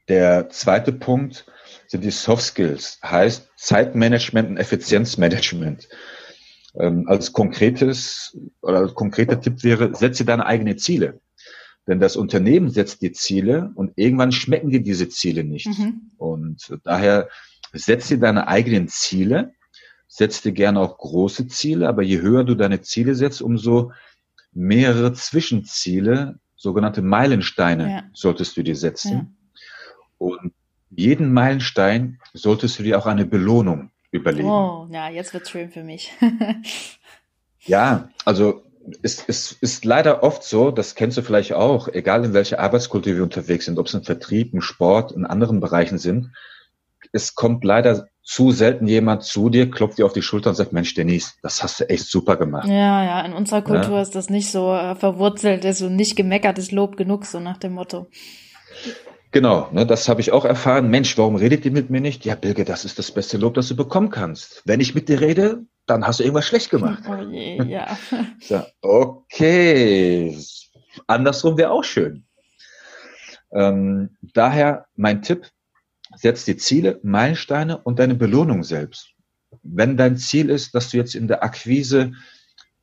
Der 0.08 0.50
zweite 0.50 0.94
Punkt 0.94 1.46
sind 1.88 2.04
die 2.04 2.12
Soft 2.12 2.44
Skills, 2.44 3.00
heißt 3.04 3.52
Zeitmanagement 3.56 4.50
und 4.50 4.58
Effizienzmanagement. 4.58 5.88
Ähm, 6.80 7.08
als 7.08 7.34
konkretes 7.34 8.38
oder 8.62 8.80
als 8.80 8.96
konkreter 8.96 9.40
Tipp 9.40 9.64
wäre, 9.64 9.94
setze 9.96 10.26
deine 10.26 10.46
eigenen 10.46 10.78
Ziele. 10.78 11.22
Denn 11.88 12.00
das 12.00 12.16
Unternehmen 12.16 12.70
setzt 12.70 13.02
die 13.02 13.12
Ziele 13.12 13.72
und 13.76 13.92
irgendwann 13.96 14.32
schmecken 14.32 14.70
dir 14.70 14.82
diese 14.82 15.10
Ziele 15.10 15.44
nicht. 15.44 15.68
Mhm. 15.68 16.12
Und 16.18 16.80
daher 16.84 17.30
setz 17.74 18.08
dir 18.08 18.20
deine 18.20 18.48
eigenen 18.48 18.88
Ziele, 18.88 19.54
setz 20.08 20.42
dir 20.42 20.54
gerne 20.54 20.80
auch 20.80 20.98
große 20.98 21.48
Ziele, 21.48 21.88
aber 21.88 22.02
je 22.02 22.22
höher 22.22 22.44
du 22.44 22.56
deine 22.56 22.82
Ziele 22.82 23.16
setzt, 23.16 23.42
umso 23.42 23.92
mehrere 24.54 25.14
Zwischenziele, 25.14 26.40
sogenannte 26.56 27.02
Meilensteine, 27.02 27.90
ja. 27.90 28.04
solltest 28.14 28.56
du 28.56 28.64
dir 28.64 28.76
setzen. 28.76 29.12
Ja. 29.12 29.28
Und 30.20 30.54
jeden 30.90 31.34
Meilenstein 31.34 32.20
solltest 32.34 32.80
du 32.80 32.84
dir 32.84 32.98
auch 32.98 33.08
eine 33.08 33.26
Belohnung 33.26 33.92
überlegen. 34.14 34.50
Oh, 34.50 34.88
ja, 34.92 35.10
jetzt 35.10 35.34
wird's 35.34 35.50
schön 35.50 35.70
für 35.70 35.84
mich. 35.84 36.14
ja, 37.62 38.10
also 38.26 38.64
es, 39.02 39.24
es 39.28 39.52
ist 39.54 39.86
leider 39.86 40.24
oft 40.24 40.44
so, 40.44 40.72
das 40.72 40.96
kennst 40.96 41.18
du 41.18 41.22
vielleicht 41.22 41.54
auch, 41.54 41.88
egal 41.88 42.26
in 42.26 42.34
welcher 42.34 42.60
Arbeitskultur 42.60 43.16
wir 43.16 43.24
unterwegs 43.24 43.66
sind, 43.66 43.80
ob 43.80 43.88
es 43.88 43.94
im 43.94 44.04
Vertrieb, 44.04 44.54
im 44.54 44.62
Sport, 44.62 45.12
in 45.12 45.26
anderen 45.26 45.60
Bereichen 45.60 45.98
sind, 45.98 46.32
es 47.12 47.36
kommt 47.36 47.64
leider 47.64 48.08
zu 48.24 48.52
selten 48.52 48.88
jemand 48.88 49.24
zu 49.24 49.50
dir, 49.50 49.70
klopft 49.70 49.98
dir 49.98 50.06
auf 50.06 50.14
die 50.14 50.22
Schulter 50.22 50.50
und 50.50 50.56
sagt, 50.56 50.72
Mensch, 50.72 50.94
Denise, 50.94 51.34
das 51.42 51.62
hast 51.62 51.80
du 51.80 51.90
echt 51.90 52.06
super 52.06 52.38
gemacht. 52.38 52.68
Ja, 52.68 53.04
ja, 53.04 53.22
in 53.22 53.34
unserer 53.34 53.62
Kultur 53.62 53.96
ja? 53.96 54.02
ist 54.02 54.16
das 54.16 54.30
nicht 54.30 54.50
so 54.50 54.74
äh, 54.74 54.96
verwurzelt, 54.96 55.66
ist 55.66 55.80
so 55.80 55.90
nicht 55.90 56.16
gemeckertes 56.16 56.72
Lob 56.72 56.96
genug, 56.96 57.26
so 57.26 57.40
nach 57.40 57.58
dem 57.58 57.74
Motto. 57.74 58.08
Genau, 59.34 59.68
ne, 59.72 59.84
das 59.88 60.08
habe 60.08 60.22
ich 60.22 60.32
auch 60.32 60.46
erfahren. 60.46 60.92
Mensch, 60.92 61.18
warum 61.18 61.36
redet 61.36 61.66
ihr 61.66 61.72
mit 61.72 61.90
mir 61.90 62.02
nicht? 62.02 62.24
Ja, 62.24 62.36
Bilge, 62.36 62.66
das 62.66 62.86
ist 62.86 63.00
das 63.00 63.12
beste 63.12 63.38
Lob, 63.38 63.56
das 63.56 63.68
du 63.68 63.76
bekommen 63.76 64.12
kannst. 64.12 64.62
Wenn 64.64 64.80
ich 64.80 64.94
mit 64.94 65.10
dir 65.10 65.22
rede, 65.22 65.66
dann 65.88 66.06
hast 66.06 66.20
du 66.20 66.24
irgendwas 66.24 66.46
schlecht 66.46 66.70
gemacht. 66.70 67.04
Oh 67.10 67.16
je, 67.16 67.64
ja. 67.64 67.98
so, 68.40 68.62
okay, 68.82 70.38
andersrum 71.08 71.58
wäre 71.58 71.72
auch 71.72 71.84
schön. 71.84 72.26
Ähm, 73.52 74.12
daher 74.22 74.86
mein 74.96 75.24
Tipp, 75.24 75.50
setz 76.16 76.46
die 76.46 76.58
Ziele, 76.58 77.00
Meilensteine 77.02 77.80
und 77.80 77.98
deine 77.98 78.14
Belohnung 78.14 78.64
selbst. 78.64 79.14
Wenn 79.64 79.98
dein 79.98 80.16
Ziel 80.18 80.52
ist, 80.52 80.76
dass 80.76 80.90
du 80.90 80.98
jetzt 80.98 81.16
in 81.16 81.28
der 81.28 81.44
Akquise 81.44 82.12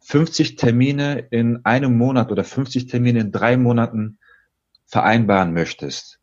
50 0.00 0.56
Termine 0.56 1.28
in 1.30 1.64
einem 1.64 1.96
Monat 1.96 2.32
oder 2.32 2.42
50 2.42 2.86
Termine 2.86 3.20
in 3.20 3.30
drei 3.30 3.56
Monaten 3.56 4.18
vereinbaren 4.86 5.52
möchtest, 5.52 6.19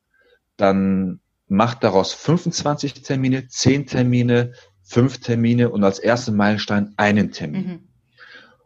dann 0.57 1.19
mach 1.47 1.75
daraus 1.75 2.13
25 2.13 3.01
Termine, 3.01 3.47
10 3.47 3.87
Termine, 3.87 4.53
5 4.83 5.19
Termine 5.19 5.69
und 5.69 5.83
als 5.83 5.99
ersten 5.99 6.35
Meilenstein 6.35 6.93
einen 6.97 7.31
Termin. 7.31 7.67
Mhm. 7.67 7.79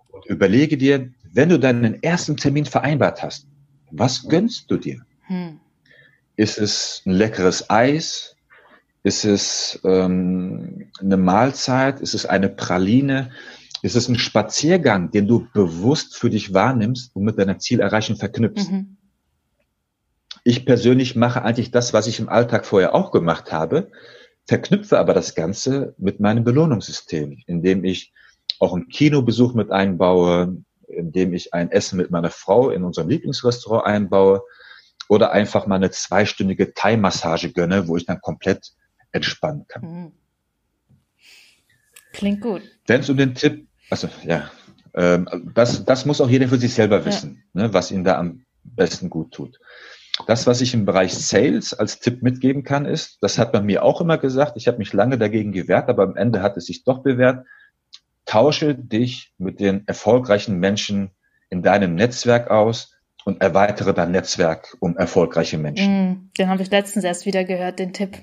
Und 0.09 0.25
überlege 0.25 0.77
dir, 0.77 1.11
wenn 1.33 1.49
du 1.49 1.59
deinen 1.59 2.01
ersten 2.03 2.37
Termin 2.37 2.65
vereinbart 2.65 3.23
hast, 3.23 3.47
was 3.91 4.27
gönnst 4.27 4.69
du 4.69 4.77
dir? 4.77 5.05
Mhm. 5.29 5.59
Ist 6.35 6.57
es 6.57 7.03
ein 7.05 7.11
leckeres 7.11 7.69
Eis? 7.69 8.35
Ist 9.03 9.25
es 9.25 9.79
ähm, 9.83 10.91
eine 10.99 11.17
Mahlzeit? 11.17 11.99
Ist 12.01 12.13
es 12.13 12.25
eine 12.25 12.49
Praline? 12.49 13.31
Ist 13.81 13.95
es 13.95 14.07
ein 14.07 14.17
Spaziergang, 14.17 15.09
den 15.11 15.27
du 15.27 15.47
bewusst 15.53 16.15
für 16.15 16.29
dich 16.29 16.53
wahrnimmst 16.53 17.15
und 17.15 17.23
mit 17.23 17.37
deiner 17.37 17.57
Zielerreichung 17.57 18.15
verknüpfst? 18.15 18.71
Mhm. 18.71 18.97
Ich 20.43 20.65
persönlich 20.65 21.15
mache 21.15 21.43
eigentlich 21.43 21.71
das, 21.71 21.93
was 21.93 22.07
ich 22.07 22.19
im 22.19 22.29
Alltag 22.29 22.65
vorher 22.65 22.95
auch 22.95 23.11
gemacht 23.11 23.51
habe. 23.51 23.91
verknüpfe 24.47 24.97
aber 24.97 25.13
das 25.13 25.35
Ganze 25.35 25.93
mit 25.97 26.19
meinem 26.19 26.43
Belohnungssystem, 26.43 27.43
indem 27.45 27.83
ich 27.83 28.11
auch 28.59 28.73
einen 28.73 28.89
Kinobesuch 28.89 29.53
mit 29.53 29.71
einbaue, 29.71 30.63
indem 30.87 31.33
ich 31.33 31.53
ein 31.53 31.71
Essen 31.71 31.97
mit 31.97 32.11
meiner 32.11 32.31
Frau 32.31 32.69
in 32.69 32.83
unserem 32.83 33.07
Lieblingsrestaurant 33.09 33.85
einbaue 33.85 34.41
oder 35.07 35.31
einfach 35.31 35.67
mal 35.67 35.75
eine 35.75 35.91
zweistündige 35.91 36.73
Thai-Massage 36.73 37.51
gönne, 37.51 37.87
wo 37.87 37.97
ich 37.97 38.05
dann 38.05 38.21
komplett 38.21 38.71
entspannen 39.11 39.65
kann. 39.67 39.81
Mhm. 39.83 40.11
Klingt 42.13 42.41
gut. 42.41 42.61
Wenn 42.87 43.01
es 43.01 43.09
um 43.09 43.17
den 43.17 43.35
Tipp, 43.35 43.67
also 43.89 44.09
ja, 44.25 44.51
ähm, 44.93 45.51
das, 45.53 45.85
das 45.85 46.05
muss 46.05 46.19
auch 46.19 46.29
jeder 46.29 46.47
für 46.47 46.57
sich 46.57 46.73
selber 46.73 47.05
wissen, 47.05 47.43
ja. 47.53 47.63
ne, 47.63 47.73
was 47.73 47.91
ihn 47.91 48.03
da 48.03 48.17
am 48.17 48.45
besten 48.63 49.09
gut 49.09 49.31
tut. 49.31 49.59
Das, 50.27 50.47
was 50.47 50.61
ich 50.61 50.73
im 50.73 50.85
Bereich 50.85 51.13
Sales 51.13 51.73
als 51.73 51.99
Tipp 51.99 52.21
mitgeben 52.21 52.63
kann, 52.63 52.85
ist, 52.85 53.17
das 53.21 53.37
hat 53.37 53.53
man 53.53 53.65
mir 53.65 53.83
auch 53.83 54.01
immer 54.01 54.17
gesagt, 54.17 54.53
ich 54.55 54.67
habe 54.67 54.77
mich 54.77 54.93
lange 54.93 55.17
dagegen 55.17 55.51
gewehrt, 55.51 55.89
aber 55.89 56.03
am 56.03 56.15
Ende 56.15 56.41
hat 56.41 56.57
es 56.57 56.65
sich 56.65 56.83
doch 56.83 56.99
bewährt, 56.99 57.45
tausche 58.25 58.75
dich 58.75 59.33
mit 59.37 59.59
den 59.59 59.87
erfolgreichen 59.87 60.59
Menschen 60.59 61.11
in 61.49 61.63
deinem 61.63 61.95
Netzwerk 61.95 62.49
aus 62.49 62.95
und 63.25 63.41
erweitere 63.41 63.93
dein 63.93 64.11
Netzwerk 64.11 64.75
um 64.79 64.97
erfolgreiche 64.97 65.57
Menschen. 65.57 66.11
Mm, 66.11 66.29
den 66.37 66.49
habe 66.49 66.63
ich 66.63 66.71
letztens 66.71 67.03
erst 67.03 67.25
wieder 67.25 67.43
gehört, 67.43 67.79
den 67.79 67.93
Tipp. 67.93 68.17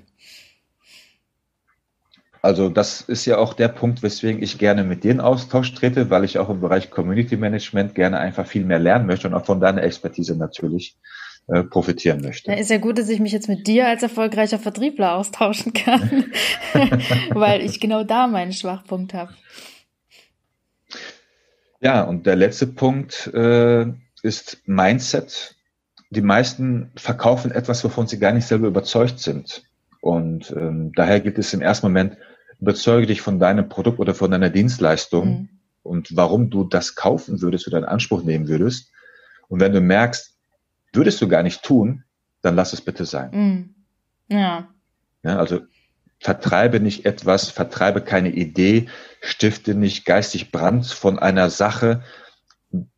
Also 2.41 2.69
das 2.69 3.01
ist 3.01 3.27
ja 3.27 3.39
auch 3.39 3.53
der 3.53 3.69
Punkt, 3.69 4.03
weswegen 4.03 4.43
ich 4.43 4.59
gerne 4.59 4.85
mit 4.85 5.03
dir 5.05 5.11
in 5.11 5.21
Austausch 5.21 5.75
trete, 5.75 6.09
weil 6.11 6.25
ich 6.25 6.39
auch 6.39 6.49
im 6.49 6.61
Bereich 6.61 6.91
Community 6.91 7.37
Management 7.37 7.95
gerne 7.95 8.19
einfach 8.19 8.47
viel 8.47 8.65
mehr 8.65 8.79
lernen 8.79 9.07
möchte 9.07 9.27
und 9.29 9.35
auch 9.35 9.45
von 9.45 9.61
deiner 9.61 9.83
Expertise 9.83 10.37
natürlich 10.37 10.97
äh, 11.49 11.63
profitieren 11.63 12.21
möchte. 12.21 12.51
Da 12.51 12.57
ist 12.59 12.71
ja 12.71 12.79
gut, 12.79 12.99
dass 12.99 13.09
ich 13.09 13.21
mich 13.21 13.33
jetzt 13.33 13.49
mit 13.49 13.67
dir 13.67 13.89
als 13.89 14.03
erfolgreicher 14.03 14.59
Vertriebler 14.59 15.17
austauschen 15.17 15.73
kann, 15.73 16.27
weil 17.31 17.63
ich 17.63 17.81
genau 17.81 18.05
da 18.05 18.27
meinen 18.27 18.53
Schwachpunkt 18.53 19.15
habe. 19.15 19.33
Ja, 21.81 22.03
und 22.03 22.27
der 22.27 22.37
letzte 22.37 22.67
Punkt 22.67 23.29
äh, 23.29 23.87
ist 24.23 24.63
Mindset. 24.67 25.57
Die 26.11 26.21
meisten 26.23 26.91
verkaufen 26.97 27.51
etwas, 27.51 27.85
wovon 27.85 28.07
sie 28.07 28.19
gar 28.19 28.33
nicht 28.33 28.47
selber 28.47 28.67
überzeugt 28.67 29.21
sind. 29.21 29.63
Und 30.01 30.51
ähm, 30.51 30.93
daher 30.95 31.21
gilt 31.21 31.39
es 31.39 31.55
im 31.55 31.61
ersten 31.61 31.87
Moment, 31.87 32.17
überzeuge 32.61 33.07
dich 33.07 33.21
von 33.21 33.39
deinem 33.39 33.69
Produkt 33.69 34.01
oder 34.01 34.15
von 34.15 34.31
deiner 34.31 34.51
Dienstleistung 34.51 35.29
mhm. 35.29 35.49
und 35.83 36.17
warum 36.17 36.51
du 36.51 36.65
das 36.65 36.95
kaufen 36.95 37.41
würdest 37.41 37.67
oder 37.69 37.79
in 37.79 37.85
Anspruch 37.85 38.23
nehmen 38.23 38.49
würdest. 38.49 38.91
Und 39.49 39.61
wenn 39.61 39.73
du 39.73 39.81
merkst, 39.81 40.38
würdest 40.93 41.21
du 41.21 41.29
gar 41.29 41.43
nicht 41.43 41.63
tun, 41.63 42.05
dann 42.43 42.57
lass 42.57 42.73
es 42.73 42.81
bitte 42.81 43.05
sein. 43.05 43.31
Mhm. 43.33 43.75
Ja. 44.29 44.69
ja. 45.23 45.39
Also 45.39 45.61
vertreibe 46.21 46.81
nicht 46.81 47.05
etwas, 47.05 47.51
vertreibe 47.51 48.01
keine 48.01 48.31
Idee, 48.31 48.89
stifte 49.21 49.75
nicht 49.75 50.05
geistig 50.05 50.51
Brand 50.51 50.87
von 50.87 51.19
einer 51.19 51.51
Sache, 51.51 52.03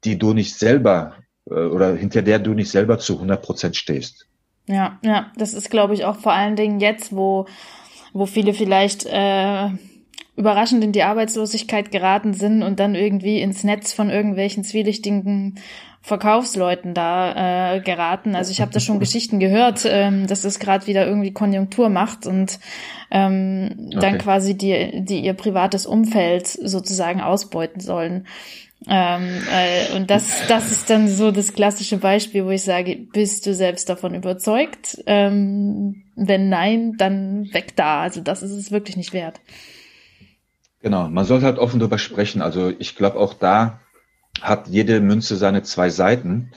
die 0.05 0.18
du 0.18 0.33
nicht 0.33 0.55
selber 0.55 1.14
äh, 1.48 1.55
oder 1.55 1.94
hinter 1.94 2.22
der 2.22 2.38
du 2.38 2.55
nicht 2.55 2.70
selber 2.70 2.98
zu 2.98 3.14
100 3.14 3.42
Prozent 3.42 3.76
stehst. 3.76 4.26
Ja, 4.66 4.98
ja, 5.03 5.33
das 5.37 5.55
ist, 5.55 5.70
glaube 5.70 5.94
ich, 5.94 6.05
auch 6.05 6.16
vor 6.16 6.33
allen 6.33 6.57
Dingen 6.57 6.81
jetzt, 6.81 7.14
wo, 7.14 7.46
wo 8.12 8.26
viele 8.26 8.55
vielleicht 8.55 9.05
äh, 9.07 9.68
überraschend 10.37 10.85
in 10.85 10.92
die 10.92 11.03
Arbeitslosigkeit 11.03 11.90
geraten 11.90 12.35
sind 12.35 12.62
und 12.62 12.81
dann 12.81 12.94
irgendwie 12.94 13.40
ins 13.40 13.64
Netz 13.64 13.92
von 13.92 14.11
irgendwelchen 14.11 14.64
zwielichtigen 14.64 15.59
Verkaufsleuten 16.03 16.95
da 16.95 17.75
äh, 17.75 17.81
geraten. 17.81 18.35
Also 18.35 18.51
ich 18.51 18.61
habe 18.61 18.73
da 18.73 18.81
schon 18.81 18.99
Geschichten 19.01 19.39
gehört, 19.39 19.83
ähm, 19.85 20.27
dass 20.27 20.43
das 20.43 20.59
gerade 20.59 20.87
wieder 20.87 21.07
irgendwie 21.07 21.33
Konjunktur 21.33 21.89
macht 21.89 22.27
und 22.27 22.59
ähm, 23.11 23.89
okay. 23.89 23.99
dann 24.01 24.19
quasi 24.19 24.57
die, 24.57 25.05
die 25.05 25.21
ihr 25.21 25.35
privates 25.35 25.87
Umfeld 25.87 26.47
sozusagen 26.47 27.21
ausbeuten 27.21 27.81
sollen. 27.81 28.27
Ähm, 28.89 29.43
äh, 29.53 29.95
und 29.95 30.11
das, 30.11 30.47
das 30.49 30.73
ist 30.73 30.89
dann 30.89 31.07
so 31.07 31.33
das 31.33 31.53
klassische 31.53 31.99
Beispiel, 31.99 32.47
wo 32.47 32.51
ich 32.51 32.63
sage, 32.63 32.97
bist 33.13 33.45
du 33.45 33.55
selbst 33.55 33.91
davon 33.91 34.15
überzeugt? 34.15 35.03
Ähm, 35.05 36.05
wenn 36.17 36.49
nein, 36.49 36.95
dann 36.97 37.53
weg 37.53 37.77
da. 37.77 38.01
Also 38.01 38.23
das 38.23 38.43
ist 38.43 38.53
es 38.53 38.71
wirklich 38.71 38.97
nicht 38.97 39.13
wert. 39.13 39.41
Genau, 40.81 41.09
man 41.09 41.27
sollte 41.27 41.45
halt 41.45 41.59
offen 41.59 41.79
darüber 41.79 41.99
sprechen. 41.99 42.41
Also 42.41 42.73
ich 42.79 42.97
glaube 42.97 43.19
auch 43.19 43.35
da 43.35 43.81
hat 44.42 44.68
jede 44.68 45.00
Münze 45.00 45.37
seine 45.37 45.62
zwei 45.62 45.90
Seiten. 45.90 46.53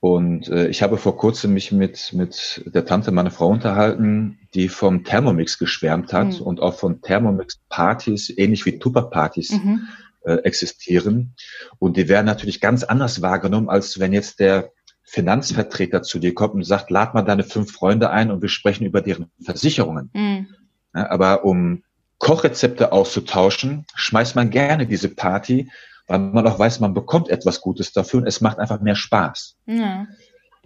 Und 0.00 0.48
äh, 0.48 0.68
ich 0.68 0.82
habe 0.82 0.96
vor 0.96 1.18
kurzem 1.18 1.52
mich 1.52 1.72
mit, 1.72 2.12
mit 2.14 2.62
der 2.66 2.86
Tante 2.86 3.10
meiner 3.10 3.30
Frau 3.30 3.48
unterhalten, 3.48 4.38
die 4.54 4.68
vom 4.68 5.04
Thermomix 5.04 5.58
geschwärmt 5.58 6.12
hat 6.14 6.40
mhm. 6.40 6.40
und 6.40 6.60
auch 6.60 6.74
von 6.74 7.02
Thermomix-Partys, 7.02 8.30
ähnlich 8.30 8.64
wie 8.64 8.78
Tupper-Partys 8.78 9.52
mhm. 9.52 9.88
äh, 10.24 10.36
existieren. 10.36 11.34
Und 11.78 11.98
die 11.98 12.08
werden 12.08 12.26
natürlich 12.26 12.62
ganz 12.62 12.82
anders 12.82 13.20
wahrgenommen, 13.20 13.68
als 13.68 14.00
wenn 14.00 14.14
jetzt 14.14 14.40
der 14.40 14.72
Finanzvertreter 15.02 16.02
zu 16.02 16.18
dir 16.18 16.34
kommt 16.34 16.54
und 16.54 16.64
sagt, 16.64 16.90
lad 16.90 17.12
mal 17.14 17.22
deine 17.22 17.42
fünf 17.42 17.72
Freunde 17.72 18.10
ein 18.10 18.30
und 18.30 18.40
wir 18.40 18.48
sprechen 18.48 18.86
über 18.86 19.02
deren 19.02 19.26
Versicherungen. 19.42 20.10
Mhm. 20.14 20.46
Ja, 20.94 21.10
aber 21.10 21.44
um 21.44 21.82
Kochrezepte 22.18 22.92
auszutauschen, 22.92 23.86
schmeißt 23.94 24.36
man 24.36 24.50
gerne 24.50 24.86
diese 24.86 25.08
Party 25.08 25.68
weil 26.10 26.18
man 26.18 26.44
auch 26.48 26.58
weiß, 26.58 26.80
man 26.80 26.92
bekommt 26.92 27.28
etwas 27.28 27.60
Gutes 27.60 27.92
dafür 27.92 28.20
und 28.20 28.26
es 28.26 28.40
macht 28.40 28.58
einfach 28.58 28.80
mehr 28.80 28.96
Spaß. 28.96 29.56
Ja. 29.66 30.08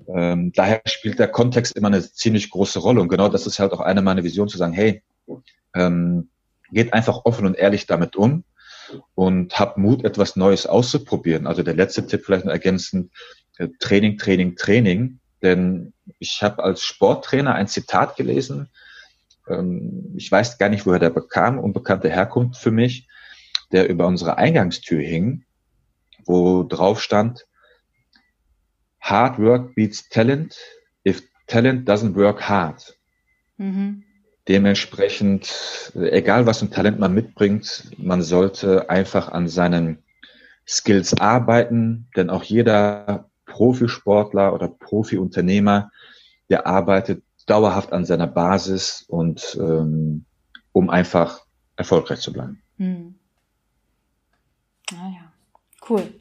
Ähm, 0.08 0.52
daher 0.54 0.80
spielt 0.86 1.18
der 1.18 1.28
Kontext 1.28 1.76
immer 1.76 1.88
eine 1.88 2.00
ziemlich 2.00 2.48
große 2.48 2.78
Rolle 2.78 3.02
und 3.02 3.08
genau 3.08 3.28
das 3.28 3.46
ist 3.46 3.58
halt 3.58 3.72
auch 3.72 3.80
eine 3.80 4.00
meiner 4.00 4.24
Visionen 4.24 4.48
zu 4.48 4.56
sagen, 4.56 4.72
hey, 4.72 5.02
ähm, 5.74 6.30
geht 6.72 6.94
einfach 6.94 7.26
offen 7.26 7.44
und 7.44 7.56
ehrlich 7.58 7.86
damit 7.86 8.16
um 8.16 8.44
und 9.14 9.58
habt 9.58 9.76
Mut, 9.76 10.02
etwas 10.02 10.34
Neues 10.34 10.66
auszuprobieren. 10.66 11.46
Also 11.46 11.62
der 11.62 11.74
letzte 11.74 12.06
Tipp 12.06 12.22
vielleicht 12.24 12.46
noch 12.46 12.52
ergänzend, 12.52 13.12
äh, 13.58 13.68
Training, 13.80 14.16
Training, 14.16 14.56
Training. 14.56 15.18
Denn 15.42 15.92
ich 16.18 16.42
habe 16.42 16.64
als 16.64 16.82
Sporttrainer 16.82 17.54
ein 17.54 17.68
Zitat 17.68 18.16
gelesen, 18.16 18.70
ähm, 19.46 20.14
ich 20.16 20.32
weiß 20.32 20.56
gar 20.56 20.70
nicht, 20.70 20.86
woher 20.86 21.00
der 21.00 21.10
bekam, 21.10 21.58
unbekannte 21.58 22.08
Herkunft 22.08 22.58
für 22.58 22.70
mich, 22.70 23.08
der 23.72 23.88
über 23.88 24.06
unsere 24.06 24.38
Eingangstür 24.38 25.00
hing, 25.00 25.44
wo 26.26 26.62
drauf 26.62 27.02
stand, 27.02 27.46
Hard 29.00 29.38
work 29.38 29.74
beats 29.74 30.08
talent 30.08 30.56
if 31.06 31.22
talent 31.46 31.86
doesn't 31.86 32.16
work 32.16 32.48
hard. 32.48 32.96
Mhm. 33.58 34.02
Dementsprechend, 34.48 35.92
egal 35.94 36.46
was 36.46 36.62
ein 36.62 36.70
Talent 36.70 36.98
man 36.98 37.14
mitbringt, 37.14 37.90
man 37.98 38.22
sollte 38.22 38.88
einfach 38.88 39.28
an 39.28 39.48
seinen 39.48 40.02
Skills 40.66 41.18
arbeiten, 41.18 42.08
denn 42.16 42.30
auch 42.30 42.44
jeder 42.44 43.30
Profisportler 43.46 44.54
oder 44.54 44.68
Profiunternehmer, 44.68 45.90
der 46.48 46.66
arbeitet 46.66 47.22
dauerhaft 47.46 47.92
an 47.92 48.06
seiner 48.06 48.26
Basis 48.26 49.04
und 49.06 49.56
ähm, 49.60 50.24
um 50.72 50.88
einfach 50.90 51.40
erfolgreich 51.76 52.20
zu 52.20 52.32
bleiben. 52.32 52.62
Mhm. 52.78 53.14
Ah 54.92 55.08
ja, 55.08 55.32
cool. 55.88 56.14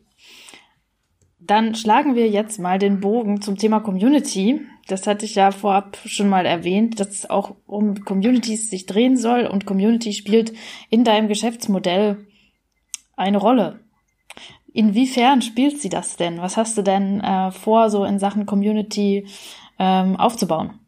Dann 1.40 1.76
schlagen 1.76 2.16
wir 2.16 2.30
jetzt 2.30 2.60
mal 2.60 2.80
den 2.80 3.02
Bogen 3.02 3.42
zum 3.42 3.58
Thema 3.58 3.82
Community. 3.82 4.62
Das 4.88 5.08
hatte 5.08 5.26
ich 5.26 5.36
ja 5.36 5.52
vorab 5.52 5.98
schon 6.06 6.30
mal 6.30 6.46
erwähnt, 6.46 7.00
dass 7.00 7.10
es 7.10 7.30
auch 7.30 7.56
um 7.66 8.06
Communities 8.06 8.70
sich 8.70 8.86
drehen 8.86 9.18
soll 9.18 9.46
und 9.46 9.66
Community 9.66 10.14
spielt 10.14 10.54
in 10.90 11.04
deinem 11.04 11.28
Geschäftsmodell 11.28 12.26
eine 13.18 13.38
Rolle. 13.38 13.80
Inwiefern 14.74 15.42
spielt 15.42 15.82
sie 15.82 15.90
das 15.90 16.16
denn? 16.16 16.40
Was 16.40 16.58
hast 16.58 16.78
du 16.78 16.82
denn 16.82 17.20
äh, 17.20 17.52
vor, 17.52 17.90
so 17.90 18.06
in 18.06 18.20
Sachen 18.20 18.46
Community 18.46 19.28
ähm, 19.78 20.16
aufzubauen? 20.16 20.80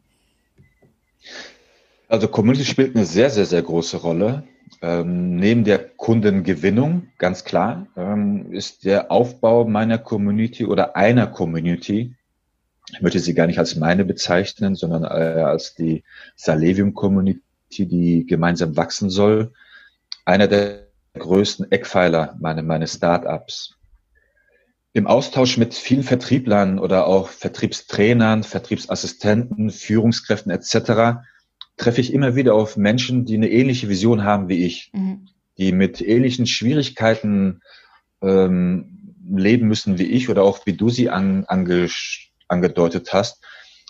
Also 2.08 2.28
Community 2.28 2.64
spielt 2.64 2.96
eine 2.96 3.04
sehr, 3.04 3.30
sehr, 3.30 3.46
sehr 3.46 3.62
große 3.62 3.98
Rolle. 3.98 4.44
Ähm, 4.82 5.36
neben 5.36 5.64
der 5.64 5.78
Kundengewinnung, 5.78 7.08
ganz 7.18 7.44
klar, 7.44 7.86
ähm, 7.96 8.52
ist 8.52 8.84
der 8.84 9.10
Aufbau 9.10 9.64
meiner 9.64 9.98
Community 9.98 10.66
oder 10.66 10.96
einer 10.96 11.26
Community, 11.28 12.14
ich 12.92 13.00
möchte 13.00 13.18
sie 13.18 13.34
gar 13.34 13.46
nicht 13.46 13.58
als 13.58 13.76
meine 13.76 14.04
bezeichnen, 14.04 14.74
sondern 14.74 15.04
äh, 15.04 15.42
als 15.42 15.74
die 15.74 16.04
Salevium 16.36 16.94
Community, 16.94 17.40
die 17.70 18.26
gemeinsam 18.26 18.76
wachsen 18.76 19.10
soll, 19.10 19.52
einer 20.24 20.46
der 20.46 20.86
größten 21.14 21.72
Eckpfeiler 21.72 22.36
meines 22.38 22.94
Startups. 22.94 23.74
Im 24.92 25.06
Austausch 25.06 25.58
mit 25.58 25.74
vielen 25.74 26.02
Vertrieblern 26.02 26.78
oder 26.78 27.06
auch 27.06 27.28
Vertriebstrainern, 27.28 28.44
Vertriebsassistenten, 28.44 29.70
Führungskräften 29.70 30.52
etc 30.52 31.22
treffe 31.76 32.00
ich 32.00 32.12
immer 32.12 32.34
wieder 32.34 32.54
auf 32.54 32.76
Menschen, 32.76 33.24
die 33.24 33.34
eine 33.34 33.50
ähnliche 33.50 33.88
Vision 33.88 34.24
haben 34.24 34.48
wie 34.48 34.64
ich, 34.64 34.90
mhm. 34.92 35.28
die 35.58 35.72
mit 35.72 36.00
ähnlichen 36.00 36.46
Schwierigkeiten 36.46 37.60
ähm, 38.22 39.14
leben 39.28 39.68
müssen 39.68 39.98
wie 39.98 40.06
ich 40.06 40.28
oder 40.28 40.42
auch 40.42 40.66
wie 40.66 40.72
du 40.74 40.88
sie 40.88 41.10
an, 41.10 41.44
ange, 41.46 41.88
angedeutet 42.48 43.12
hast, 43.12 43.42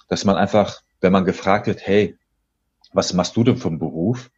dass 0.09 0.25
man 0.25 0.37
einfach, 0.37 0.83
wenn 1.01 1.13
man 1.13 1.25
gefragt 1.25 1.67
wird, 1.67 1.87
hey, 1.87 2.17
was 2.93 3.13
machst 3.13 3.37
du 3.37 3.45
denn 3.45 3.57
vom 3.57 3.79
Beruf? 3.79 4.31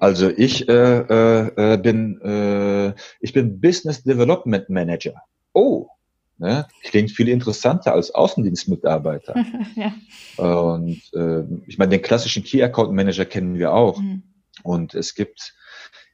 Also 0.00 0.30
ich 0.30 0.68
äh, 0.68 0.98
äh, 0.98 1.74
äh, 1.74 1.76
bin 1.78 2.20
äh, 2.20 2.94
ich 3.20 3.32
bin 3.32 3.60
Business 3.60 4.02
Development 4.04 4.68
Manager. 4.68 5.14
Oh, 5.52 5.88
ne? 6.38 6.66
klingt 6.82 7.10
viel 7.10 7.28
interessanter 7.28 7.92
als 7.92 8.14
Außendienstmitarbeiter. 8.14 9.34
ja. 9.76 9.94
Und 10.36 11.02
äh, 11.14 11.42
ich 11.66 11.78
meine, 11.78 11.90
den 11.90 12.02
klassischen 12.02 12.44
Key 12.44 12.62
Account 12.62 12.92
Manager 12.92 13.24
kennen 13.24 13.58
wir 13.58 13.72
auch. 13.72 14.00
Mhm. 14.00 14.22
Und 14.62 14.94
es 14.94 15.14
gibt 15.14 15.54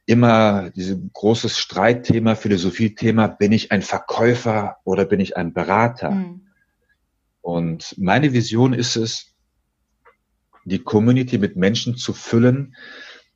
immer 0.05 0.69
dieses 0.71 0.97
großes 1.13 1.57
Streitthema, 1.57 2.35
Philosophie-Thema, 2.35 3.27
bin 3.27 3.51
ich 3.51 3.71
ein 3.71 3.81
Verkäufer 3.81 4.77
oder 4.83 5.05
bin 5.05 5.19
ich 5.19 5.37
ein 5.37 5.53
Berater? 5.53 6.11
Mhm. 6.11 6.47
Und 7.41 7.95
meine 7.97 8.33
Vision 8.33 8.73
ist 8.73 8.95
es, 8.95 9.33
die 10.65 10.79
Community 10.79 11.37
mit 11.37 11.55
Menschen 11.55 11.97
zu 11.97 12.13
füllen, 12.13 12.75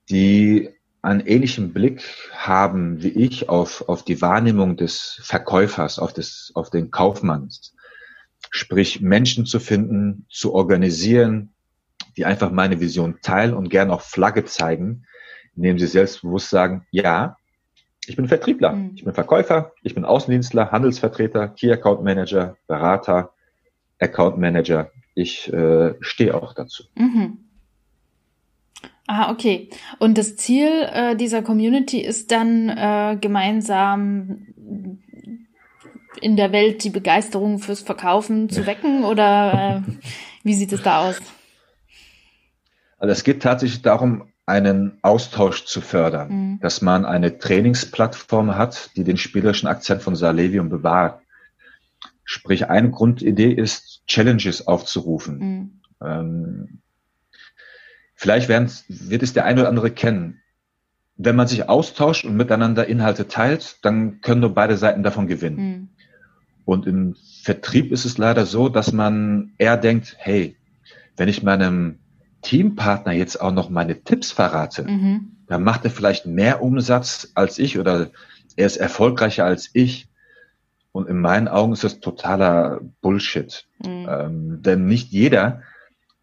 die 0.09 0.69
einen 1.01 1.21
ähnlichen 1.21 1.73
Blick 1.73 2.03
haben 2.33 3.01
wie 3.03 3.09
ich 3.09 3.49
auf, 3.49 3.87
auf 3.87 4.03
die 4.03 4.21
Wahrnehmung 4.21 4.77
des 4.77 5.19
Verkäufers, 5.23 5.99
auf, 5.99 6.13
des, 6.13 6.51
auf 6.55 6.69
den 6.69 6.91
Kaufmanns. 6.91 7.75
Sprich, 8.49 9.01
Menschen 9.01 9.45
zu 9.45 9.59
finden, 9.59 10.25
zu 10.29 10.53
organisieren, 10.53 11.53
die 12.15 12.25
einfach 12.25 12.51
meine 12.51 12.79
Vision 12.79 13.19
teilen 13.21 13.53
und 13.53 13.69
gern 13.69 13.91
auch 13.91 14.01
Flagge 14.01 14.45
zeigen, 14.45 15.05
indem 15.55 15.77
sie 15.79 15.87
selbstbewusst 15.87 16.49
sagen, 16.49 16.85
ja, 16.91 17.37
ich 18.07 18.15
bin 18.15 18.27
Vertriebler, 18.27 18.73
mhm. 18.73 18.91
ich 18.95 19.03
bin 19.03 19.13
Verkäufer, 19.13 19.73
ich 19.83 19.93
bin 19.93 20.05
Außendienstler, 20.05 20.71
Handelsvertreter, 20.71 21.49
Key 21.49 21.71
Account 21.71 22.03
Manager, 22.03 22.57
Berater, 22.67 23.33
Account 23.99 24.37
Manager. 24.37 24.91
Ich 25.13 25.51
äh, 25.51 25.95
stehe 25.99 26.33
auch 26.35 26.53
dazu. 26.53 26.83
Mhm. 26.95 27.46
Ah, 29.07 29.31
okay. 29.31 29.69
Und 29.99 30.17
das 30.17 30.35
Ziel 30.35 30.67
äh, 30.67 31.15
dieser 31.15 31.41
Community 31.41 32.01
ist 32.01 32.31
dann 32.31 32.69
äh, 32.69 33.17
gemeinsam 33.19 34.47
in 36.19 36.35
der 36.35 36.51
Welt 36.51 36.83
die 36.83 36.89
Begeisterung 36.89 37.59
fürs 37.59 37.81
Verkaufen 37.81 38.49
zu 38.49 38.65
wecken 38.65 39.05
oder 39.05 39.83
äh, 39.87 39.91
wie 40.43 40.53
sieht 40.53 40.73
es 40.73 40.83
da 40.83 41.07
aus? 41.07 41.21
Also 42.99 43.11
es 43.13 43.23
geht 43.23 43.41
tatsächlich 43.41 43.81
darum, 43.81 44.25
einen 44.45 44.97
Austausch 45.01 45.65
zu 45.65 45.81
fördern, 45.81 46.29
mhm. 46.29 46.59
dass 46.61 46.81
man 46.81 47.05
eine 47.05 47.37
Trainingsplattform 47.37 48.55
hat, 48.55 48.91
die 48.95 49.03
den 49.03 49.17
spielerischen 49.17 49.67
Akzent 49.67 50.01
von 50.01 50.15
Salevium 50.15 50.69
bewahrt. 50.69 51.21
Sprich, 52.23 52.69
eine 52.69 52.89
Grundidee 52.89 53.51
ist, 53.51 54.05
Challenges 54.07 54.67
aufzurufen. 54.67 55.37
Mhm. 55.37 55.81
Ähm, 56.01 56.81
vielleicht 58.17 58.49
wird 58.49 59.23
es 59.23 59.33
der 59.33 59.45
eine 59.45 59.61
oder 59.61 59.69
andere 59.69 59.91
kennen. 59.91 60.41
Wenn 61.15 61.35
man 61.35 61.47
sich 61.47 61.69
austauscht 61.69 62.25
und 62.25 62.35
miteinander 62.35 62.87
Inhalte 62.87 63.27
teilt, 63.27 63.77
dann 63.83 64.21
können 64.21 64.41
nur 64.41 64.53
beide 64.53 64.75
Seiten 64.75 65.03
davon 65.03 65.27
gewinnen. 65.27 65.57
Mhm. 65.57 65.87
Und 66.65 66.85
im 66.85 67.15
Vertrieb 67.43 67.91
ist 67.91 68.05
es 68.05 68.17
leider 68.17 68.45
so, 68.45 68.67
dass 68.67 68.91
man 68.91 69.53
eher 69.57 69.77
denkt, 69.77 70.15
hey, 70.17 70.57
wenn 71.15 71.29
ich 71.29 71.41
meinem 71.41 71.99
Teampartner 72.41 73.13
jetzt 73.13 73.39
auch 73.39 73.53
noch 73.53 73.69
meine 73.69 74.03
Tipps 74.03 74.31
verrate, 74.31 74.83
mhm. 74.83 75.31
dann 75.47 75.63
macht 75.63 75.85
er 75.85 75.91
vielleicht 75.91 76.25
mehr 76.25 76.61
Umsatz 76.61 77.31
als 77.35 77.57
ich 77.57 77.79
oder 77.79 78.09
er 78.55 78.65
ist 78.65 78.77
erfolgreicher 78.77 79.45
als 79.45 79.69
ich. 79.73 80.07
Und 80.91 81.07
in 81.07 81.19
meinen 81.19 81.47
Augen 81.47 81.73
ist 81.73 81.83
das 81.83 81.99
totaler 81.99 82.81
Bullshit. 83.01 83.67
Mhm. 83.79 84.07
Ähm, 84.09 84.61
denn 84.63 84.87
nicht 84.87 85.11
jeder 85.11 85.61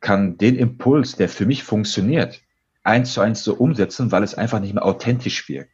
kann 0.05 0.37
den 0.37 0.57
Impuls, 0.57 1.17
der 1.17 1.31
für 1.31 1.47
mich 1.47 1.64
funktioniert, 1.64 2.43
eins 2.83 3.14
zu 3.14 3.23
eins 3.23 3.43
so 3.43 3.55
umsetzen, 3.55 4.12
weil 4.12 4.23
es 4.23 4.35
einfach 4.35 4.61
nicht 4.61 4.75
mehr 4.75 4.85
authentisch 4.85 5.49
wirkt. 5.49 5.73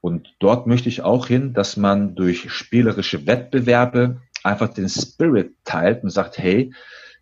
Und 0.00 0.34
dort 0.40 0.66
möchte 0.66 0.88
ich 0.88 1.02
auch 1.02 1.28
hin, 1.28 1.54
dass 1.54 1.76
man 1.76 2.16
durch 2.16 2.50
spielerische 2.50 3.26
Wettbewerbe 3.28 4.20
einfach 4.42 4.68
den 4.68 4.88
Spirit 4.88 5.54
teilt 5.64 6.02
und 6.02 6.10
sagt, 6.10 6.38
hey, 6.38 6.74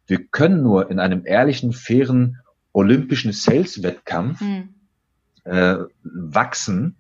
wir 0.07 0.27
können 0.27 0.63
nur 0.63 0.91
in 0.91 0.99
einem 0.99 1.27
ehrlichen, 1.27 1.75
fairen 1.75 2.39
olympischen 2.73 3.33
Sales-Wettkampf 3.33 4.41
mhm. 4.41 4.75
äh, 5.45 5.77
wachsen 6.03 6.97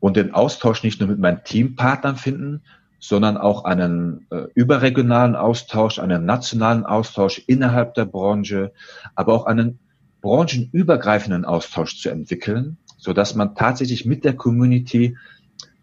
und 0.00 0.18
den 0.18 0.34
Austausch 0.34 0.82
nicht 0.82 1.00
nur 1.00 1.08
mit 1.08 1.18
meinen 1.18 1.42
Teampartnern 1.44 2.16
finden, 2.16 2.62
sondern 3.06 3.36
auch 3.36 3.64
einen 3.64 4.26
äh, 4.30 4.46
überregionalen 4.54 5.36
Austausch, 5.36 5.98
einen 5.98 6.24
nationalen 6.24 6.86
Austausch 6.86 7.42
innerhalb 7.46 7.92
der 7.92 8.06
Branche, 8.06 8.72
aber 9.14 9.34
auch 9.34 9.44
einen 9.44 9.78
branchenübergreifenden 10.22 11.44
Austausch 11.44 12.00
zu 12.00 12.08
entwickeln, 12.08 12.78
so 12.96 13.12
dass 13.12 13.34
man 13.34 13.54
tatsächlich 13.56 14.06
mit 14.06 14.24
der 14.24 14.32
Community 14.32 15.18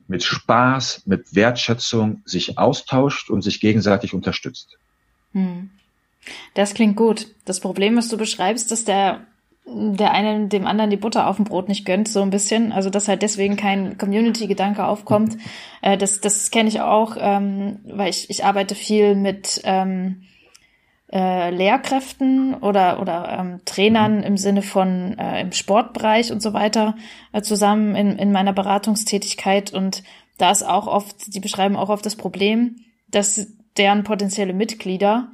mit 0.07 0.23
Spaß, 0.23 1.03
mit 1.05 1.35
Wertschätzung 1.35 2.23
sich 2.25 2.57
austauscht 2.57 3.29
und 3.29 3.43
sich 3.43 3.59
gegenseitig 3.61 4.15
unterstützt. 4.15 4.79
Hm. 5.33 5.69
Das 6.55 6.73
klingt 6.73 6.95
gut. 6.95 7.27
Das 7.45 7.59
Problem, 7.59 7.97
was 7.97 8.09
du 8.09 8.17
beschreibst, 8.17 8.71
dass 8.71 8.83
der 8.83 9.27
der 9.65 10.11
eine 10.11 10.47
dem 10.47 10.65
anderen 10.65 10.89
die 10.89 10.97
Butter 10.97 11.27
auf 11.27 11.35
dem 11.35 11.45
Brot 11.45 11.69
nicht 11.69 11.85
gönnt, 11.85 12.07
so 12.07 12.21
ein 12.21 12.29
bisschen. 12.29 12.71
Also 12.71 12.89
dass 12.89 13.07
halt 13.07 13.21
deswegen 13.21 13.55
kein 13.55 13.97
Community-Gedanke 13.97 14.85
aufkommt. 14.85 15.37
Äh, 15.81 15.97
das 15.97 16.21
das 16.21 16.51
kenne 16.51 16.69
ich 16.69 16.81
auch, 16.81 17.15
ähm, 17.19 17.79
weil 17.85 18.09
ich, 18.09 18.29
ich 18.29 18.43
arbeite 18.43 18.75
viel 18.75 19.15
mit 19.15 19.61
ähm, 19.63 20.23
äh, 21.11 21.51
Lehrkräften 21.51 22.55
oder 22.55 22.99
oder 23.01 23.37
ähm, 23.39 23.61
Trainern 23.65 24.23
im 24.23 24.37
Sinne 24.37 24.61
von 24.61 25.17
äh, 25.19 25.41
im 25.41 25.51
Sportbereich 25.51 26.31
und 26.31 26.41
so 26.41 26.53
weiter 26.53 26.95
äh, 27.33 27.41
zusammen 27.41 27.95
in, 27.95 28.17
in 28.17 28.31
meiner 28.31 28.53
Beratungstätigkeit 28.53 29.73
und 29.73 30.03
da 30.37 30.49
ist 30.49 30.63
auch 30.63 30.87
oft, 30.87 31.35
die 31.35 31.39
beschreiben 31.39 31.75
auch 31.75 31.89
oft 31.89 32.05
das 32.05 32.15
Problem, 32.15 32.77
dass 33.09 33.47
deren 33.77 34.03
potenzielle 34.03 34.53
Mitglieder 34.53 35.31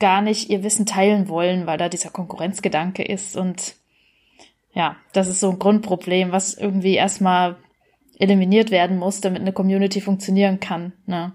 gar 0.00 0.22
nicht 0.22 0.50
ihr 0.50 0.64
Wissen 0.64 0.86
teilen 0.86 1.28
wollen, 1.28 1.66
weil 1.66 1.78
da 1.78 1.88
dieser 1.88 2.10
Konkurrenzgedanke 2.10 3.04
ist. 3.04 3.36
Und 3.36 3.76
ja, 4.72 4.96
das 5.12 5.28
ist 5.28 5.40
so 5.40 5.50
ein 5.50 5.58
Grundproblem, 5.58 6.32
was 6.32 6.54
irgendwie 6.54 6.94
erstmal 6.94 7.56
eliminiert 8.18 8.70
werden 8.70 8.98
muss, 8.98 9.20
damit 9.20 9.40
eine 9.40 9.52
Community 9.52 10.00
funktionieren 10.00 10.60
kann. 10.60 10.92
Ne? 11.06 11.32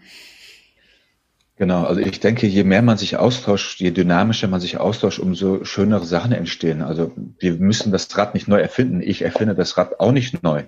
Genau, 1.58 1.84
also 1.86 2.02
ich 2.02 2.20
denke, 2.20 2.48
je 2.48 2.64
mehr 2.64 2.82
man 2.82 2.98
sich 2.98 3.16
austauscht, 3.18 3.80
je 3.80 3.92
dynamischer 3.92 4.48
man 4.48 4.60
sich 4.60 4.78
austauscht, 4.78 5.20
umso 5.20 5.64
schönere 5.64 6.04
Sachen 6.04 6.34
entstehen. 6.34 6.82
Also 6.82 7.14
wir 7.40 7.54
müssen 7.54 7.92
das 7.92 8.16
Rad 8.18 8.34
nicht 8.34 8.48
neu 8.48 8.60
erfinden. 8.60 9.02
Ich 9.02 9.22
erfinde 9.22 9.56
das 9.56 9.78
Rad 9.78 10.00
auch 10.00 10.12
nicht 10.12 10.44
neu. 10.44 10.64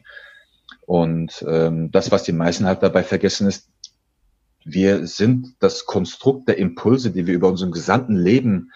Und 0.85 1.45
ähm, 1.45 1.91
das, 1.91 2.11
was 2.11 2.23
die 2.23 2.31
meisten 2.31 2.65
halt 2.65 2.81
dabei 2.81 3.03
vergessen, 3.03 3.47
ist, 3.47 3.67
wir 4.69 5.07
sind 5.07 5.55
das 5.59 5.85
Konstrukt 5.85 6.49
der 6.49 6.57
Impulse, 6.57 7.11
die 7.11 7.25
wir 7.25 7.33
über 7.33 7.47
unseren 7.47 7.71
gesamten 7.71 8.17
Leben 8.17 8.71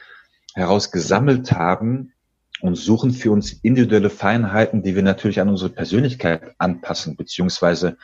heraus 0.54 0.90
gesammelt 0.90 1.52
haben 1.52 2.14
und 2.62 2.76
suchen 2.76 3.12
für 3.12 3.32
uns 3.32 3.52
individuelle 3.52 4.10
Feinheiten, 4.10 4.84
die 4.84 4.96
wir 4.96 5.04
natürlich 5.04 5.42
an 5.42 5.50
unsere 5.50 5.70
Persönlichkeit 5.70 6.56
anpassen, 6.60 7.18
beziehungsweise 7.18 7.98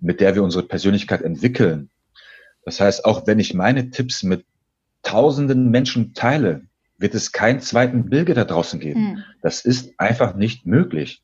mit 0.00 0.20
der 0.20 0.34
wir 0.34 0.42
unsere 0.42 0.66
Persönlichkeit 0.66 1.20
entwickeln. 1.22 1.90
Das 2.64 2.80
heißt, 2.80 3.04
auch 3.04 3.26
wenn 3.26 3.38
ich 3.38 3.52
meine 3.52 3.90
Tipps 3.90 4.22
mit 4.22 4.46
tausenden 5.02 5.70
Menschen 5.70 6.14
teile, 6.14 6.62
wird 6.96 7.14
es 7.14 7.32
keinen 7.32 7.60
zweiten 7.60 8.08
Bilge 8.08 8.32
da 8.32 8.44
draußen 8.44 8.80
geben. 8.80 9.16
Hm. 9.16 9.24
Das 9.42 9.64
ist 9.64 9.92
einfach 9.98 10.34
nicht 10.34 10.64
möglich. 10.64 11.22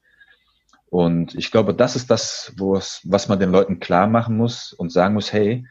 Und 0.91 1.35
ich 1.35 1.51
glaube, 1.51 1.73
das 1.75 1.97
ist 1.97 2.11
das, 2.11 2.53
was 2.59 3.29
man 3.29 3.41
den 3.41 3.51
Leuten 3.51 3.81
klar 3.81 4.07
machen 4.07 4.37
muss 4.37 4.75
und 4.75 4.93
sagen 4.93 5.15
muss, 5.15 5.33
hey, 5.33 5.67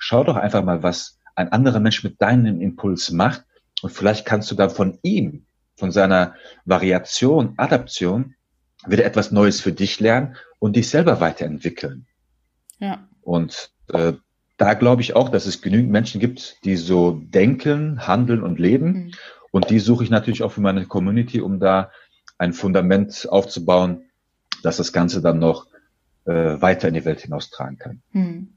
schau 0.00 0.24
doch 0.24 0.36
einfach 0.36 0.64
mal, 0.64 0.82
was 0.82 1.20
ein 1.36 1.52
anderer 1.52 1.78
Mensch 1.78 2.02
mit 2.02 2.20
deinem 2.20 2.60
Impuls 2.60 3.12
macht 3.12 3.44
und 3.82 3.90
vielleicht 3.90 4.26
kannst 4.26 4.50
du 4.50 4.56
dann 4.56 4.70
von 4.70 4.98
ihm, 5.02 5.46
von 5.76 5.92
seiner 5.92 6.34
Variation, 6.64 7.54
Adaption 7.56 8.34
wieder 8.86 9.04
etwas 9.04 9.30
Neues 9.30 9.60
für 9.60 9.72
dich 9.72 10.00
lernen 10.00 10.36
und 10.58 10.74
dich 10.74 10.88
selber 10.88 11.20
weiterentwickeln. 11.20 12.06
Ja. 12.78 13.06
Und 13.22 13.70
äh, 13.88 14.14
da 14.56 14.74
glaube 14.74 15.02
ich 15.02 15.14
auch, 15.14 15.28
dass 15.28 15.46
es 15.46 15.62
genügend 15.62 15.90
Menschen 15.90 16.20
gibt, 16.20 16.64
die 16.64 16.76
so 16.76 17.12
denken, 17.12 18.06
handeln 18.06 18.42
und 18.42 18.58
leben. 18.58 18.86
Mhm. 18.86 19.10
Und 19.50 19.70
die 19.70 19.78
suche 19.78 20.04
ich 20.04 20.10
natürlich 20.10 20.42
auch 20.42 20.52
für 20.52 20.60
meine 20.60 20.86
Community, 20.86 21.40
um 21.40 21.60
da 21.60 21.90
ein 22.38 22.52
Fundament 22.52 23.26
aufzubauen, 23.28 24.04
dass 24.62 24.78
das 24.78 24.92
Ganze 24.92 25.20
dann 25.20 25.38
noch 25.38 25.66
äh, 26.24 26.60
weiter 26.60 26.88
in 26.88 26.94
die 26.94 27.04
Welt 27.04 27.20
hinaustragen 27.20 27.78
kann. 27.78 28.02
Mhm. 28.12 28.48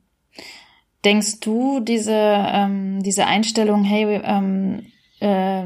Denkst 1.05 1.39
du, 1.41 1.79
diese, 1.79 2.13
ähm, 2.13 3.03
diese 3.03 3.25
Einstellung, 3.25 3.83
hey, 3.83 4.21
ähm, 4.23 4.91
äh, 5.19 5.65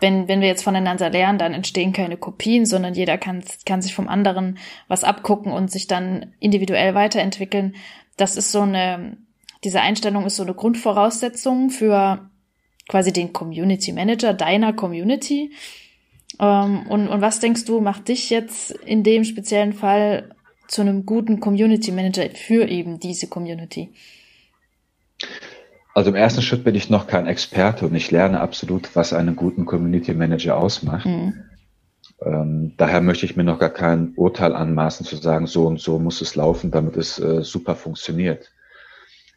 wenn, 0.00 0.28
wenn 0.28 0.40
wir 0.40 0.48
jetzt 0.48 0.64
voneinander 0.64 1.10
lernen, 1.10 1.38
dann 1.38 1.54
entstehen 1.54 1.92
keine 1.92 2.16
Kopien, 2.16 2.64
sondern 2.66 2.94
jeder 2.94 3.18
kann, 3.18 3.42
kann 3.66 3.82
sich 3.82 3.94
vom 3.94 4.08
anderen 4.08 4.58
was 4.88 5.04
abgucken 5.04 5.52
und 5.52 5.70
sich 5.70 5.86
dann 5.86 6.34
individuell 6.40 6.94
weiterentwickeln. 6.94 7.76
Das 8.16 8.36
ist 8.36 8.50
so 8.50 8.62
eine, 8.62 9.18
diese 9.62 9.80
Einstellung 9.80 10.24
ist 10.24 10.36
so 10.36 10.42
eine 10.42 10.54
Grundvoraussetzung 10.54 11.70
für 11.70 12.30
quasi 12.88 13.12
den 13.12 13.32
Community 13.32 13.92
Manager 13.92 14.34
deiner 14.34 14.72
Community. 14.72 15.52
Ähm, 16.38 16.86
und, 16.88 17.08
und 17.08 17.20
was 17.20 17.40
denkst 17.40 17.66
du, 17.66 17.80
macht 17.80 18.08
dich 18.08 18.30
jetzt 18.30 18.70
in 18.70 19.02
dem 19.02 19.24
speziellen 19.24 19.72
Fall 19.72 20.34
zu 20.70 20.82
einem 20.82 21.04
guten 21.04 21.40
Community 21.40 21.90
Manager 21.90 22.30
für 22.30 22.68
eben 22.68 23.00
diese 23.00 23.26
Community? 23.26 23.92
Also 25.94 26.10
im 26.10 26.16
ersten 26.16 26.42
Schritt 26.42 26.62
bin 26.62 26.76
ich 26.76 26.88
noch 26.88 27.08
kein 27.08 27.26
Experte 27.26 27.86
und 27.86 27.94
ich 27.94 28.10
lerne 28.10 28.40
absolut, 28.40 28.94
was 28.94 29.12
einen 29.12 29.34
guten 29.34 29.66
Community 29.66 30.14
Manager 30.14 30.56
ausmacht. 30.56 31.06
Mhm. 31.06 31.44
Ähm, 32.22 32.74
daher 32.76 33.00
möchte 33.00 33.26
ich 33.26 33.36
mir 33.36 33.44
noch 33.44 33.58
gar 33.58 33.70
kein 33.70 34.12
Urteil 34.14 34.54
anmaßen 34.54 35.04
zu 35.04 35.16
sagen, 35.16 35.46
so 35.46 35.66
und 35.66 35.80
so 35.80 35.98
muss 35.98 36.20
es 36.20 36.36
laufen, 36.36 36.70
damit 36.70 36.96
es 36.96 37.18
äh, 37.18 37.42
super 37.42 37.74
funktioniert. 37.74 38.52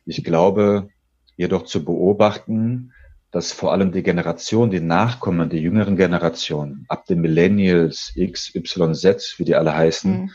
Ich 0.06 0.24
glaube 0.24 0.90
jedoch 1.36 1.64
zu 1.64 1.84
beobachten, 1.84 2.94
dass 3.32 3.52
vor 3.52 3.72
allem 3.72 3.92
die 3.92 4.04
Generation, 4.04 4.70
die 4.70 4.80
Nachkommen, 4.80 5.50
die 5.50 5.58
jüngeren 5.58 5.98
Generationen, 5.98 6.86
ab 6.88 7.08
den 7.08 7.22
Millennials, 7.22 8.12
X, 8.16 8.54
Y, 8.54 8.94
Z, 8.94 9.34
wie 9.38 9.46
die 9.46 9.56
alle 9.56 9.74
heißen, 9.74 10.12
mhm. 10.12 10.32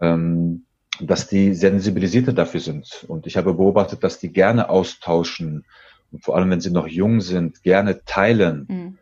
Ähm, 0.00 0.64
dass 1.00 1.28
die 1.28 1.54
sensibilisierter 1.54 2.32
dafür 2.32 2.60
sind. 2.60 3.04
Und 3.08 3.26
ich 3.26 3.36
habe 3.36 3.54
beobachtet, 3.54 4.04
dass 4.04 4.18
die 4.18 4.32
gerne 4.32 4.68
austauschen 4.68 5.64
und 6.12 6.24
vor 6.24 6.36
allem, 6.36 6.50
wenn 6.50 6.60
sie 6.60 6.70
noch 6.70 6.88
jung 6.88 7.20
sind, 7.20 7.62
gerne 7.62 8.04
teilen. 8.04 8.66
Mhm. 8.68 8.98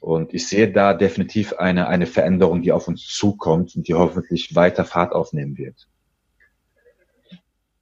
Und 0.00 0.34
ich 0.34 0.48
sehe 0.48 0.70
da 0.70 0.94
definitiv 0.94 1.54
eine, 1.54 1.86
eine 1.88 2.06
Veränderung, 2.06 2.62
die 2.62 2.72
auf 2.72 2.88
uns 2.88 3.06
zukommt 3.06 3.76
und 3.76 3.86
die 3.86 3.94
hoffentlich 3.94 4.54
weiter 4.54 4.84
Fahrt 4.84 5.12
aufnehmen 5.12 5.58
wird. 5.58 5.88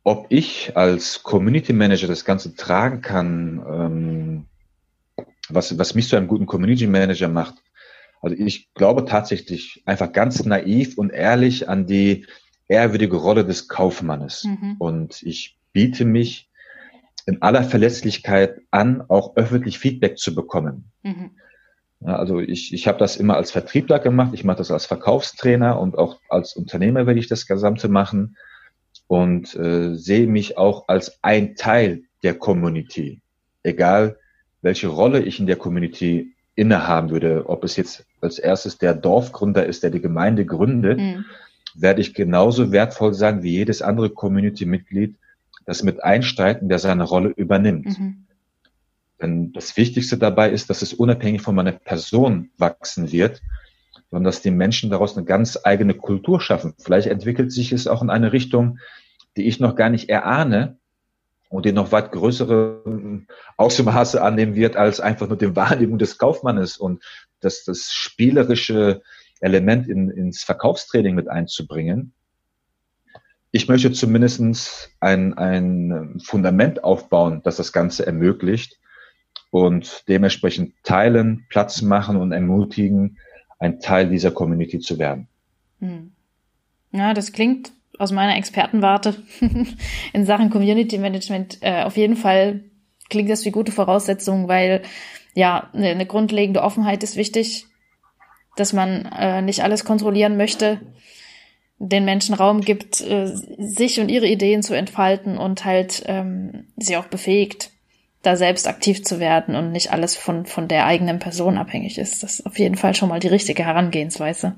Ob 0.03 0.27
ich 0.31 0.77
als 0.77 1.23
Community 1.23 1.73
Manager 1.73 2.09
das 2.09 2.25
Ganze 2.25 2.55
tragen 2.55 3.01
kann, 3.01 3.63
ähm, 3.69 4.47
was, 5.49 5.77
was 5.79 5.95
mich 5.95 6.09
zu 6.09 6.17
einem 6.17 6.29
guten 6.29 6.47
Community 6.47 6.87
Manager 6.87 7.29
macht, 7.29 7.55
also 8.21 8.37
ich 8.39 8.73
glaube 8.75 9.05
tatsächlich 9.05 9.83
einfach 9.87 10.13
ganz 10.13 10.45
naiv 10.45 10.99
und 10.99 11.11
ehrlich 11.11 11.69
an 11.69 11.87
die 11.87 12.27
ehrwürdige 12.69 13.17
Rolle 13.17 13.45
des 13.45 13.69
Kaufmannes. 13.69 14.45
Mhm. 14.45 14.77
Und 14.79 15.23
ich 15.23 15.59
biete 15.73 16.05
mich 16.05 16.49
in 17.27 17.43
aller 17.43 17.65
Verlässlichkeit 17.65 18.61
an, 18.71 19.03
auch 19.09 19.37
öffentlich 19.37 19.79
Feedback 19.79 20.19
zu 20.19 20.35
bekommen. 20.35 20.91
Mhm. 21.03 21.33
Ja, 22.01 22.17
also 22.17 22.41
ich, 22.41 22.73
ich 22.73 22.87
habe 22.87 22.99
das 22.99 23.17
immer 23.17 23.37
als 23.37 23.51
Vertriebler 23.51 23.99
gemacht, 23.99 24.31
ich 24.33 24.45
mache 24.45 24.59
das 24.59 24.71
als 24.71 24.87
Verkaufstrainer 24.87 25.79
und 25.79 25.99
auch 25.99 26.19
als 26.31 26.57
Unternehmer 26.57 27.07
werde 27.07 27.21
ich 27.21 27.29
das 27.29 27.47
Gesamte 27.47 27.89
machen 27.89 28.37
und 29.07 29.55
äh, 29.55 29.95
sehe 29.97 30.27
mich 30.27 30.57
auch 30.57 30.89
als 30.89 31.23
ein 31.23 31.57
Teil 31.57 32.05
der 32.23 32.35
Community, 32.35 33.21
egal 33.63 34.19
welche 34.63 34.89
Rolle 34.89 35.21
ich 35.21 35.41
in 35.41 35.47
der 35.47 35.57
Community 35.57 36.35
innehaben 36.55 37.11
würde, 37.11 37.49
ob 37.49 37.65
es 37.65 37.77
jetzt 37.77 38.05
als 38.21 38.39
erstes 38.39 38.79
der 38.79 38.95
Dorfgründer 38.95 39.65
ist, 39.65 39.83
der 39.83 39.91
die 39.91 40.01
Gemeinde 40.01 40.45
gründet, 40.45 40.99
mhm 40.99 41.25
werde 41.75 42.01
ich 42.01 42.15
genauso 42.15 42.73
wertvoll 42.73 43.15
sein 43.15 43.43
wie 43.43 43.53
jedes 43.53 43.83
andere 43.83 44.11
Community-Mitglied, 44.11 45.17
das 45.67 45.83
mit 45.83 46.03
einsteigt 46.03 46.63
und 46.63 46.69
der 46.69 46.79
seine 46.79 47.05
Rolle 47.05 47.29
übernimmt. 47.29 47.99
Mhm. 47.99 48.27
Denn 49.21 49.53
das 49.53 49.77
Wichtigste 49.77 50.17
dabei 50.17 50.51
ist, 50.51 50.71
dass 50.71 50.83
es 50.83 50.95
unabhängig 50.95 51.43
von 51.43 51.55
meiner 51.55 51.73
Person 51.73 52.51
wachsen 52.57 53.13
wird, 53.13 53.43
sondern 54.11 54.25
dass 54.25 54.43
die 54.43 54.51
Menschen 54.51 54.91
daraus 54.91 55.17
eine 55.17 55.27
ganz 55.27 55.59
eigene 55.63 55.95
Kultur 55.95 56.41
schaffen. 56.41 56.75
Vielleicht 56.79 57.09
entwickelt 57.09 57.53
sich 57.53 57.73
es 57.73 57.87
auch 57.87 58.03
in 58.03 58.11
eine 58.11 58.33
Richtung, 58.33 58.79
die 59.37 59.47
ich 59.47 59.61
noch 59.61 59.77
gar 59.77 59.91
nicht 59.91 60.09
erahne 60.09 60.79
und 61.51 61.67
die 61.67 61.73
noch 61.73 61.93
weit 61.93 62.13
größere 62.13 63.27
Ausmaße 63.57 64.23
annehmen 64.23 64.55
wird 64.55 64.77
als 64.77 65.01
einfach 65.01 65.29
nur 65.29 65.37
die 65.37 65.55
Wahrnehmung 65.57 65.99
des 65.99 66.17
Kaufmannes 66.17 66.79
und 66.79 67.03
dass 67.41 67.65
das 67.65 67.93
spielerische 67.93 69.03
Element 69.41 69.89
in, 69.89 70.11
ins 70.11 70.45
Verkaufstraining 70.45 71.15
mit 71.15 71.29
einzubringen. 71.29 72.13
Ich 73.51 73.67
möchte 73.67 73.91
zumindest 73.91 74.91
ein, 75.01 75.35
ein 75.35 76.21
Fundament 76.23 76.85
aufbauen, 76.85 77.41
das 77.43 77.57
das 77.57 77.73
Ganze 77.73 78.07
ermöglicht 78.07 78.79
und 79.51 80.05
dementsprechend 80.07 80.75
teilen, 80.85 81.47
Platz 81.49 81.83
machen 81.83 82.17
und 82.17 82.31
ermutigen, 82.31 83.19
ein 83.59 83.81
Teil 83.81 84.09
dieser 84.09 84.31
Community 84.31 84.79
zu 84.79 85.01
werden. 85.01 85.27
Hm. 85.81 86.13
Ja, 86.93 87.13
das 87.13 87.33
klingt 87.33 87.73
aus 87.99 88.13
meiner 88.13 88.37
Expertenwarte 88.37 89.17
in 90.13 90.27
Sachen 90.27 90.51
Community 90.51 90.99
Management 90.99 91.59
äh, 91.61 91.83
auf 91.83 91.97
jeden 91.97 92.17
Fall 92.17 92.65
klingt 93.09 93.31
das 93.31 93.45
wie 93.45 93.51
gute 93.51 93.73
Voraussetzung, 93.73 94.49
weil 94.49 94.83
ja, 95.35 95.69
eine, 95.73 95.89
eine 95.89 96.07
grundlegende 96.07 96.63
Offenheit 96.63 97.03
ist 97.03 97.17
wichtig 97.17 97.67
dass 98.57 98.73
man 98.73 99.07
äh, 99.07 99.43
nicht 99.43 99.63
alles 99.63 99.85
kontrollieren 99.85 100.37
möchte, 100.37 100.81
den 101.79 102.05
Menschen 102.05 102.35
Raum 102.35 102.61
gibt, 102.61 103.01
äh, 103.01 103.27
sich 103.59 104.01
und 104.01 104.11
ihre 104.11 104.27
Ideen 104.27 104.63
zu 104.63 104.75
entfalten 104.75 105.39
und 105.39 105.65
halt 105.65 106.03
ähm, 106.07 106.67
sie 106.77 106.97
auch 106.97 107.07
befähigt, 107.07 107.71
da 108.23 108.37
selbst 108.37 108.69
aktiv 108.69 109.03
zu 109.03 109.19
werden 109.19 109.55
und 109.55 109.73
nicht 109.73 109.93
alles 109.93 110.15
von, 110.15 110.45
von 110.45 110.69
der 110.69 110.85
eigenen 110.85 111.21
Person 111.21 111.57
abhängig 111.57 111.97
ist. 111.97 112.23
Das 112.23 112.41
ist 112.41 112.47
auf 112.47 112.59
jeden 112.59 112.77
Fall 112.77 112.95
schon 112.95 113.09
mal 113.09 113.21
die 113.21 113.29
richtige 113.29 113.65
Herangehensweise. 113.65 114.57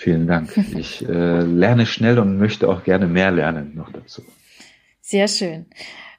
Vielen 0.00 0.26
Dank. 0.26 0.56
Ich 0.78 1.06
äh, 1.06 1.42
lerne 1.42 1.84
schnell 1.84 2.18
und 2.18 2.38
möchte 2.38 2.70
auch 2.70 2.84
gerne 2.84 3.06
mehr 3.06 3.30
lernen 3.30 3.74
noch 3.74 3.92
dazu. 3.92 4.22
Sehr 5.02 5.28
schön. 5.28 5.66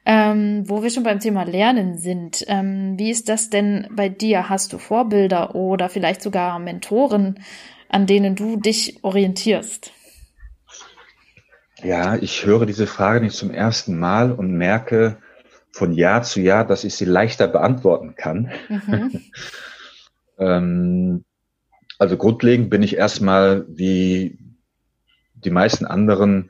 Ähm, 0.05 0.69
wo 0.69 0.84
wir 0.84 0.91
schon 0.91 1.01
beim 1.01 1.19
Thema 1.19 1.45
Lernen 1.45 1.97
sind, 1.97 2.45
ähm, 2.47 2.93
wie 2.99 3.09
ist 3.09 3.27
das 3.27 3.49
denn 3.49 3.88
bei 3.89 4.07
dir? 4.07 4.49
Hast 4.49 4.71
du 4.73 4.77
Vorbilder 4.77 5.55
oder 5.55 5.89
vielleicht 5.89 6.21
sogar 6.21 6.59
Mentoren, 6.59 7.39
an 7.89 8.05
denen 8.05 8.36
du 8.36 8.55
dich 8.55 9.03
orientierst? 9.03 9.91
Ja, 11.82 12.17
ich 12.17 12.45
höre 12.45 12.67
diese 12.67 12.86
Frage 12.86 13.21
nicht 13.21 13.36
zum 13.36 13.49
ersten 13.49 13.97
Mal 13.97 14.32
und 14.32 14.51
merke 14.51 15.17
von 15.71 15.91
Jahr 15.93 16.21
zu 16.21 16.39
Jahr, 16.39 16.67
dass 16.67 16.84
ich 16.84 16.93
sie 16.93 17.05
leichter 17.05 17.47
beantworten 17.47 18.13
kann. 18.15 18.51
Mhm. 18.69 19.21
ähm, 20.38 21.25
also 22.02 22.18
grundlegend 22.18 22.70
bin 22.72 22.82
ich 22.82 22.97
erstmal 22.97 23.64
wie 23.70 24.39
die 25.36 25.52
meisten 25.52 25.86
anderen 25.86 26.49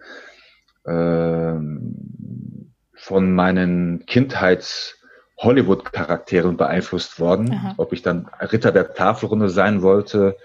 ähm, 0.87 2.73
von 2.95 3.33
meinen 3.33 4.05
Kindheits-Hollywood-Charakteren 4.05 6.55
beeinflusst 6.55 7.19
worden. 7.19 7.51
Aha. 7.51 7.73
Ob 7.75 7.91
ich 7.91 8.01
dann 8.01 8.29
Ritter 8.39 8.71
der 8.71 8.93
Tafelrunde 8.93 9.49
sein 9.49 9.81
wollte 9.81 10.37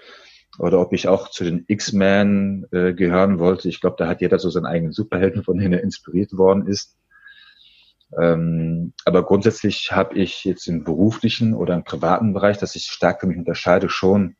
oder 0.59 0.81
ob 0.81 0.91
ich 0.91 1.07
auch 1.07 1.29
zu 1.29 1.45
den 1.45 1.63
X-Men 1.69 2.67
äh, 2.73 2.91
gehören 2.91 3.39
wollte. 3.39 3.69
Ich 3.69 3.79
glaube, 3.79 3.95
da 3.97 4.09
hat 4.09 4.19
jeder 4.19 4.39
so 4.39 4.49
seinen 4.49 4.65
eigenen 4.65 4.91
Superhelden, 4.91 5.45
von 5.45 5.57
denen 5.57 5.71
er 5.71 5.83
inspiriert 5.83 6.33
worden 6.33 6.67
ist. 6.67 6.97
Ähm, 8.21 8.91
aber 9.05 9.23
grundsätzlich 9.23 9.93
habe 9.93 10.15
ich 10.15 10.43
jetzt 10.43 10.67
im 10.67 10.83
beruflichen 10.83 11.53
oder 11.53 11.75
im 11.75 11.85
privaten 11.85 12.33
Bereich, 12.33 12.57
das 12.57 12.75
ich 12.75 12.87
stark 12.87 13.21
für 13.21 13.27
mich 13.27 13.37
unterscheide, 13.37 13.87
schon 13.87 14.35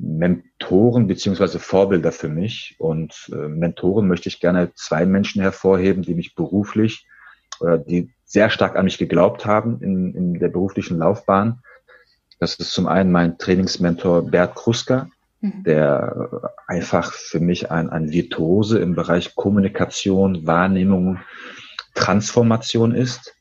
Mentoren 0.00 1.06
beziehungsweise 1.06 1.58
Vorbilder 1.58 2.12
für 2.12 2.28
mich. 2.28 2.76
Und 2.78 3.30
äh, 3.32 3.48
Mentoren 3.48 4.08
möchte 4.08 4.28
ich 4.28 4.40
gerne 4.40 4.72
zwei 4.74 5.04
Menschen 5.04 5.42
hervorheben, 5.42 6.02
die 6.02 6.14
mich 6.14 6.34
beruflich 6.34 7.06
oder 7.60 7.78
die 7.78 8.10
sehr 8.24 8.48
stark 8.48 8.76
an 8.76 8.84
mich 8.84 8.98
geglaubt 8.98 9.44
haben 9.44 9.80
in, 9.82 10.14
in 10.14 10.34
der 10.34 10.48
beruflichen 10.48 10.98
Laufbahn. 10.98 11.62
Das 12.38 12.54
ist 12.54 12.72
zum 12.72 12.86
einen 12.86 13.12
mein 13.12 13.36
Trainingsmentor 13.36 14.30
Bert 14.30 14.54
Kruska, 14.54 15.10
mhm. 15.40 15.64
der 15.64 16.54
einfach 16.66 17.12
für 17.12 17.40
mich 17.40 17.70
ein, 17.70 17.90
ein 17.90 18.10
Virtuose 18.10 18.78
im 18.78 18.94
Bereich 18.94 19.34
Kommunikation, 19.34 20.46
Wahrnehmung, 20.46 21.18
Transformation 21.94 22.94
ist. 22.94 23.34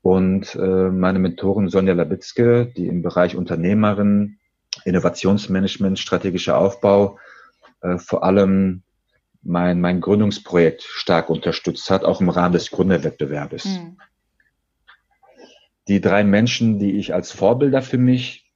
Und 0.00 0.54
äh, 0.54 0.88
meine 0.88 1.18
Mentorin 1.18 1.68
Sonja 1.68 1.92
Labitzke, 1.92 2.72
die 2.76 2.86
im 2.86 3.02
Bereich 3.02 3.36
Unternehmerin, 3.36 4.38
Innovationsmanagement, 4.84 5.98
strategischer 5.98 6.58
Aufbau, 6.58 7.18
äh, 7.80 7.98
vor 7.98 8.24
allem 8.24 8.82
mein, 9.42 9.80
mein 9.80 10.00
Gründungsprojekt 10.00 10.82
stark 10.82 11.30
unterstützt 11.30 11.90
hat, 11.90 12.04
auch 12.04 12.20
im 12.20 12.28
Rahmen 12.28 12.52
des 12.52 12.70
Gründerwettbewerbes. 12.70 13.64
Mhm. 13.64 13.96
Die 15.88 16.00
drei 16.00 16.24
Menschen, 16.24 16.78
die 16.78 16.98
ich 16.98 17.14
als 17.14 17.30
Vorbilder 17.30 17.80
für 17.80 17.98
mich 17.98 18.50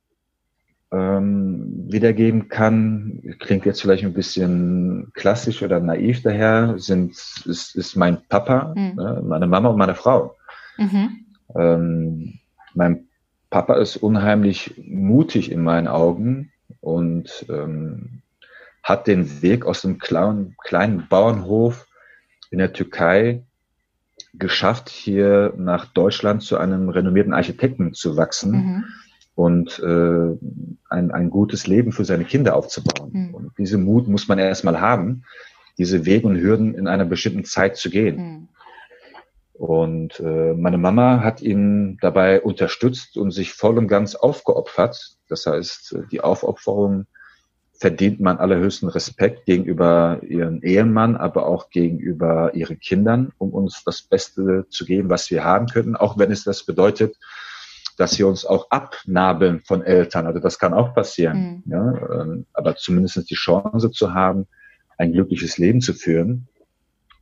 ähm, 0.93 1.87
wiedergeben 1.89 2.49
kann, 2.49 3.23
klingt 3.39 3.64
jetzt 3.64 3.81
vielleicht 3.81 4.03
ein 4.03 4.14
bisschen 4.14 5.12
klassisch 5.14 5.62
oder 5.62 5.79
naiv 5.79 6.23
daher, 6.23 6.75
sind, 6.79 7.12
ist, 7.12 7.77
ist 7.77 7.95
mein 7.95 8.27
Papa, 8.29 8.75
mhm. 8.77 8.99
äh, 8.99 9.21
meine 9.23 9.47
Mama 9.47 9.68
und 9.68 9.79
meine 9.79 9.95
Frau. 9.95 10.37
Mhm. 10.77 11.27
Ähm, 11.55 12.41
mein 12.75 13.09
Papa 13.51 13.74
ist 13.74 13.96
unheimlich 13.96 14.74
mutig 14.78 15.51
in 15.51 15.62
meinen 15.62 15.88
Augen 15.88 16.53
und 16.80 17.44
ähm, 17.48 18.22
hat 18.82 19.07
den 19.07 19.42
Weg 19.42 19.66
aus 19.66 19.82
dem 19.82 19.98
kleinen, 19.98 20.57
kleinen 20.62 21.07
Bauernhof 21.09 21.86
in 22.51 22.59
der 22.59 22.72
Türkei 22.72 23.42
geschafft, 24.34 24.88
hier 24.88 25.53
nach 25.57 25.86
Deutschland 25.86 26.42
zu 26.42 26.57
einem 26.57 26.88
renommierten 26.88 27.32
Architekten 27.32 27.94
zu 27.94 28.16
wachsen. 28.16 28.53
Mhm. 28.53 28.84
und 29.34 29.78
äh, 29.78 30.36
ein, 30.90 31.11
ein 31.11 31.30
gutes 31.30 31.66
Leben 31.66 31.92
für 31.92 32.05
seine 32.05 32.24
Kinder 32.24 32.55
aufzubauen. 32.57 33.11
Mhm. 33.12 33.34
Und 33.34 33.53
diese 33.59 33.78
Mut 33.78 34.07
muss 34.07 34.28
man 34.28 34.38
erstmal 34.38 34.80
haben, 34.80 35.24
diese 35.78 36.05
Wege 36.05 36.26
und 36.26 36.36
Hürden 36.36 36.74
in 36.74 36.86
einer 36.86 37.07
bestimmten 37.07 37.44
Zeit 37.44 37.76
zu 37.76 37.88
gehen. 37.88 38.16
Mhm. 38.16 38.48
Und 39.61 40.18
äh, 40.20 40.54
meine 40.54 40.78
Mama 40.78 41.22
hat 41.22 41.42
ihn 41.42 41.98
dabei 42.00 42.40
unterstützt 42.40 43.18
und 43.18 43.30
sich 43.30 43.52
voll 43.52 43.76
und 43.76 43.88
ganz 43.88 44.14
aufgeopfert. 44.14 45.18
Das 45.28 45.44
heißt, 45.44 45.98
die 46.11 46.22
Aufopferung 46.22 47.04
verdient 47.74 48.20
man 48.20 48.38
allerhöchsten 48.38 48.88
Respekt 48.88 49.44
gegenüber 49.44 50.22
ihren 50.22 50.62
Ehemann, 50.62 51.14
aber 51.14 51.44
auch 51.44 51.68
gegenüber 51.68 52.54
ihren 52.54 52.80
Kindern, 52.80 53.32
um 53.36 53.50
uns 53.50 53.84
das 53.84 54.00
Beste 54.00 54.64
zu 54.70 54.86
geben, 54.86 55.11
was 55.11 55.30
wir 55.30 55.44
haben 55.44 55.66
könnten, 55.66 55.94
auch 55.94 56.16
wenn 56.16 56.32
es 56.32 56.42
das 56.42 56.64
bedeutet, 56.64 57.18
dass 57.98 58.18
wir 58.18 58.28
uns 58.28 58.46
auch 58.46 58.70
abnabeln 58.70 59.61
von 59.61 59.82
Eltern. 59.82 60.26
Also 60.26 60.40
das 60.40 60.58
kann 60.58 60.72
auch 60.72 60.94
passieren. 60.94 61.62
Mhm. 61.66 61.70
Ja, 61.70 62.22
ähm, 62.22 62.46
aber 62.54 62.76
zumindest 62.76 63.28
die 63.28 63.34
Chance 63.34 63.90
zu 63.90 64.14
haben, 64.14 64.46
ein 64.96 65.12
glückliches 65.12 65.58
Leben 65.58 65.82
zu 65.82 65.92
führen. 65.92 66.48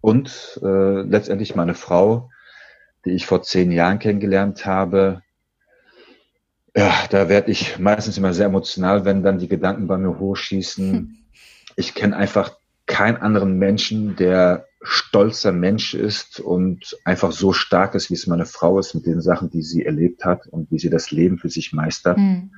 Und 0.01 0.61
äh, 0.63 1.03
letztendlich 1.03 1.55
meine 1.55 1.75
Frau, 1.75 2.31
die 3.05 3.11
ich 3.11 3.27
vor 3.27 3.43
zehn 3.43 3.73
Jahren 3.73 3.99
kennengelernt 3.99 4.67
habe, 4.67 5.23
ja, 6.77 6.95
da 7.11 7.29
werde 7.29 7.51
ich 7.51 7.79
meistens 7.79 8.19
immer 8.19 8.33
sehr 8.33 8.47
emotional, 8.47 9.05
wenn 9.05 9.23
dann 9.23 9.39
die 9.39 9.49
Gedanken 9.49 9.87
bei 9.87 9.99
mir 9.99 10.19
hochschießen. 10.19 10.93
Hm. 10.93 11.15
Ich 11.77 11.95
kenne 11.95 12.17
einfach 12.17 12.57
keinen 12.87 13.19
anderen 13.19 13.57
Menschen, 13.57 14.17
der 14.17 14.67
stolzer 14.83 15.53
Mensch 15.53 15.95
ist 15.95 16.41
und 16.41 16.97
einfach 17.05 17.31
so 17.31 17.53
stark 17.53 17.95
ist, 17.95 18.11
wie 18.11 18.15
es 18.15 18.27
meine 18.27 18.47
Frau 18.47 18.81
ist 18.81 18.95
mit 18.95 19.07
den 19.07 19.21
Sachen, 19.21 19.49
die 19.49 19.63
sie 19.63 19.85
erlebt 19.85 20.25
hat 20.25 20.49
und 20.49 20.73
wie 20.73 20.81
sie 20.81 20.91
das 20.91 21.13
Leben 21.13 21.39
für 21.39 21.49
sich 21.49 21.73
meistert 21.73 22.17
hm. 22.17 22.51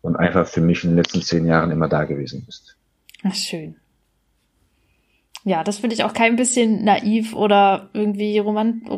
und 0.00 0.14
einfach 0.14 0.46
für 0.46 0.60
mich 0.60 0.84
in 0.84 0.90
den 0.90 0.96
letzten 0.96 1.22
zehn 1.22 1.44
Jahren 1.44 1.72
immer 1.72 1.88
da 1.88 2.04
gewesen 2.04 2.46
ist. 2.48 2.76
Ach, 3.24 3.34
schön. 3.34 3.74
Ja, 5.44 5.64
das 5.64 5.78
finde 5.78 5.94
ich 5.94 6.04
auch 6.04 6.12
kein 6.12 6.36
bisschen 6.36 6.84
naiv 6.84 7.34
oder 7.34 7.90
irgendwie 7.94 8.38
romant 8.38 8.88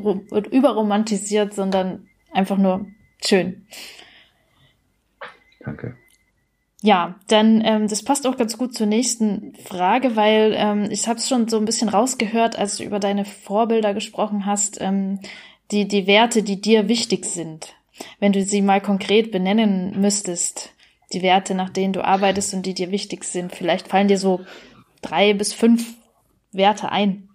überromantisiert, 0.50 1.54
sondern 1.54 2.08
einfach 2.32 2.58
nur 2.58 2.86
schön. 3.24 3.66
Danke. 5.60 5.96
Ja, 6.82 7.18
dann 7.28 7.62
ähm, 7.64 7.88
das 7.88 8.02
passt 8.02 8.26
auch 8.26 8.36
ganz 8.36 8.58
gut 8.58 8.74
zur 8.74 8.86
nächsten 8.86 9.54
Frage, 9.54 10.16
weil 10.16 10.52
ähm, 10.54 10.88
ich 10.90 11.08
habe 11.08 11.18
es 11.18 11.26
schon 11.26 11.48
so 11.48 11.56
ein 11.56 11.64
bisschen 11.64 11.88
rausgehört, 11.88 12.58
als 12.58 12.76
du 12.76 12.84
über 12.84 13.00
deine 13.00 13.24
Vorbilder 13.24 13.94
gesprochen 13.94 14.44
hast, 14.44 14.82
ähm, 14.82 15.20
die 15.70 15.88
die 15.88 16.06
Werte, 16.06 16.42
die 16.42 16.60
dir 16.60 16.86
wichtig 16.86 17.24
sind. 17.24 17.74
Wenn 18.18 18.32
du 18.32 18.42
sie 18.42 18.60
mal 18.60 18.82
konkret 18.82 19.30
benennen 19.32 19.98
müsstest, 19.98 20.74
die 21.14 21.22
Werte, 21.22 21.54
nach 21.54 21.70
denen 21.70 21.94
du 21.94 22.04
arbeitest 22.04 22.52
und 22.52 22.66
die 22.66 22.74
dir 22.74 22.90
wichtig 22.90 23.24
sind, 23.24 23.54
vielleicht 23.54 23.88
fallen 23.88 24.08
dir 24.08 24.18
so 24.18 24.40
drei 25.00 25.32
bis 25.32 25.54
fünf 25.54 25.94
Werte 26.54 26.90
ein. 26.90 27.28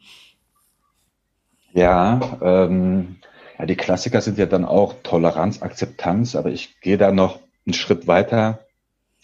Ja, 1.74 2.38
ähm, 2.42 3.18
ja, 3.58 3.66
die 3.66 3.76
Klassiker 3.76 4.22
sind 4.22 4.38
ja 4.38 4.46
dann 4.46 4.66
auch 4.66 4.96
Toleranz, 5.04 5.62
Akzeptanz, 5.62 6.36
aber 6.36 6.50
ich 6.50 6.80
gehe 6.82 6.98
da 6.98 7.12
noch 7.12 7.40
einen 7.66 7.74
Schritt 7.74 8.08
weiter 8.08 8.66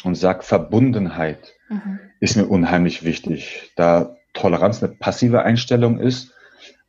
und 0.04 0.16
sage, 0.16 0.43
Verbundenheit 0.43 1.54
mhm. 1.70 2.00
ist 2.20 2.36
mir 2.36 2.46
unheimlich 2.46 3.04
wichtig. 3.04 3.72
Da 3.76 4.16
Toleranz 4.34 4.84
eine 4.84 4.93
passive 4.93 5.43
Einstellung 5.43 6.00
ist, 6.00 6.34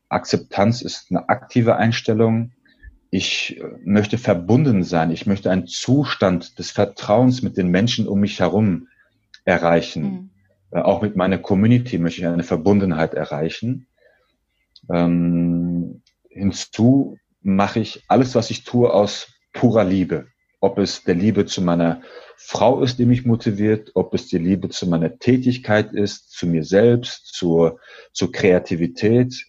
Akzeptanz 0.08 0.82
ist 0.82 1.10
eine 1.10 1.28
aktive 1.28 1.76
Einstellung. 1.76 2.52
Ich 3.10 3.60
möchte 3.84 4.18
verbunden 4.18 4.84
sein. 4.84 5.10
Ich 5.10 5.26
möchte 5.26 5.50
einen 5.50 5.66
Zustand 5.66 6.58
des 6.58 6.70
Vertrauens 6.70 7.42
mit 7.42 7.56
den 7.56 7.68
Menschen 7.68 8.06
um 8.06 8.20
mich 8.20 8.40
herum 8.40 8.88
erreichen. 9.44 10.02
Mhm. 10.02 10.30
Äh, 10.76 10.82
auch 10.82 11.00
mit 11.02 11.16
meiner 11.16 11.38
Community 11.38 11.98
möchte 11.98 12.20
ich 12.20 12.26
eine 12.26 12.42
Verbundenheit 12.42 13.14
erreichen. 13.14 13.86
Ähm, 14.90 16.02
hinzu 16.28 17.18
mache 17.40 17.80
ich 17.80 18.04
alles, 18.08 18.34
was 18.34 18.50
ich 18.50 18.64
tue, 18.64 18.92
aus 18.92 19.28
purer 19.52 19.84
Liebe. 19.84 20.26
Ob 20.60 20.78
es 20.78 21.04
der 21.04 21.14
Liebe 21.14 21.46
zu 21.46 21.62
meiner 21.62 22.02
Frau 22.36 22.82
ist, 22.82 22.98
die 22.98 23.06
mich 23.06 23.24
motiviert, 23.24 23.92
ob 23.94 24.12
es 24.14 24.26
die 24.26 24.38
Liebe 24.38 24.68
zu 24.68 24.86
meiner 24.86 25.18
Tätigkeit 25.18 25.92
ist, 25.92 26.30
zu 26.32 26.46
mir 26.46 26.64
selbst, 26.64 27.34
zur, 27.34 27.78
zur 28.12 28.32
Kreativität, 28.32 29.46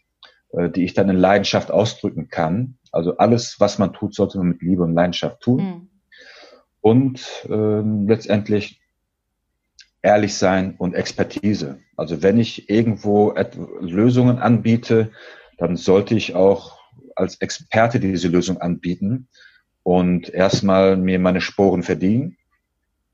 äh, 0.52 0.70
die 0.70 0.86
ich 0.86 0.94
dann 0.94 1.10
in 1.10 1.18
Leidenschaft 1.18 1.72
ausdrücken 1.72 2.30
kann. 2.30 2.78
Also 2.92 3.18
alles, 3.18 3.60
was 3.60 3.80
man 3.80 3.92
tut, 3.92 4.16
sollte 4.16 4.38
man 4.38 4.48
mit 4.48 4.62
Liebe 4.62 4.84
und 4.84 4.94
Leidenschaft 4.94 5.42
tun. 5.42 5.62
Mhm. 5.62 5.90
Und 6.80 7.46
ähm, 7.50 8.08
letztendlich 8.08 8.80
ehrlich 10.08 10.36
sein 10.36 10.76
und 10.78 10.96
Expertise. 10.96 11.80
Also 11.98 12.24
wenn 12.24 12.40
ich 12.40 12.70
irgendwo 12.70 13.36
Lösungen 13.82 14.40
anbiete, 14.40 15.12
dann 15.58 15.76
sollte 15.76 16.16
ich 16.16 16.34
auch 16.34 16.80
als 17.18 17.42
Experte 17.42 18.00
diese 18.00 18.30
Lösung 18.30 18.58
anbieten 18.62 19.28
und 19.84 20.30
erstmal 20.30 20.96
mir 20.96 21.20
meine 21.20 21.42
Sporen 21.42 21.84
verdienen 21.84 22.38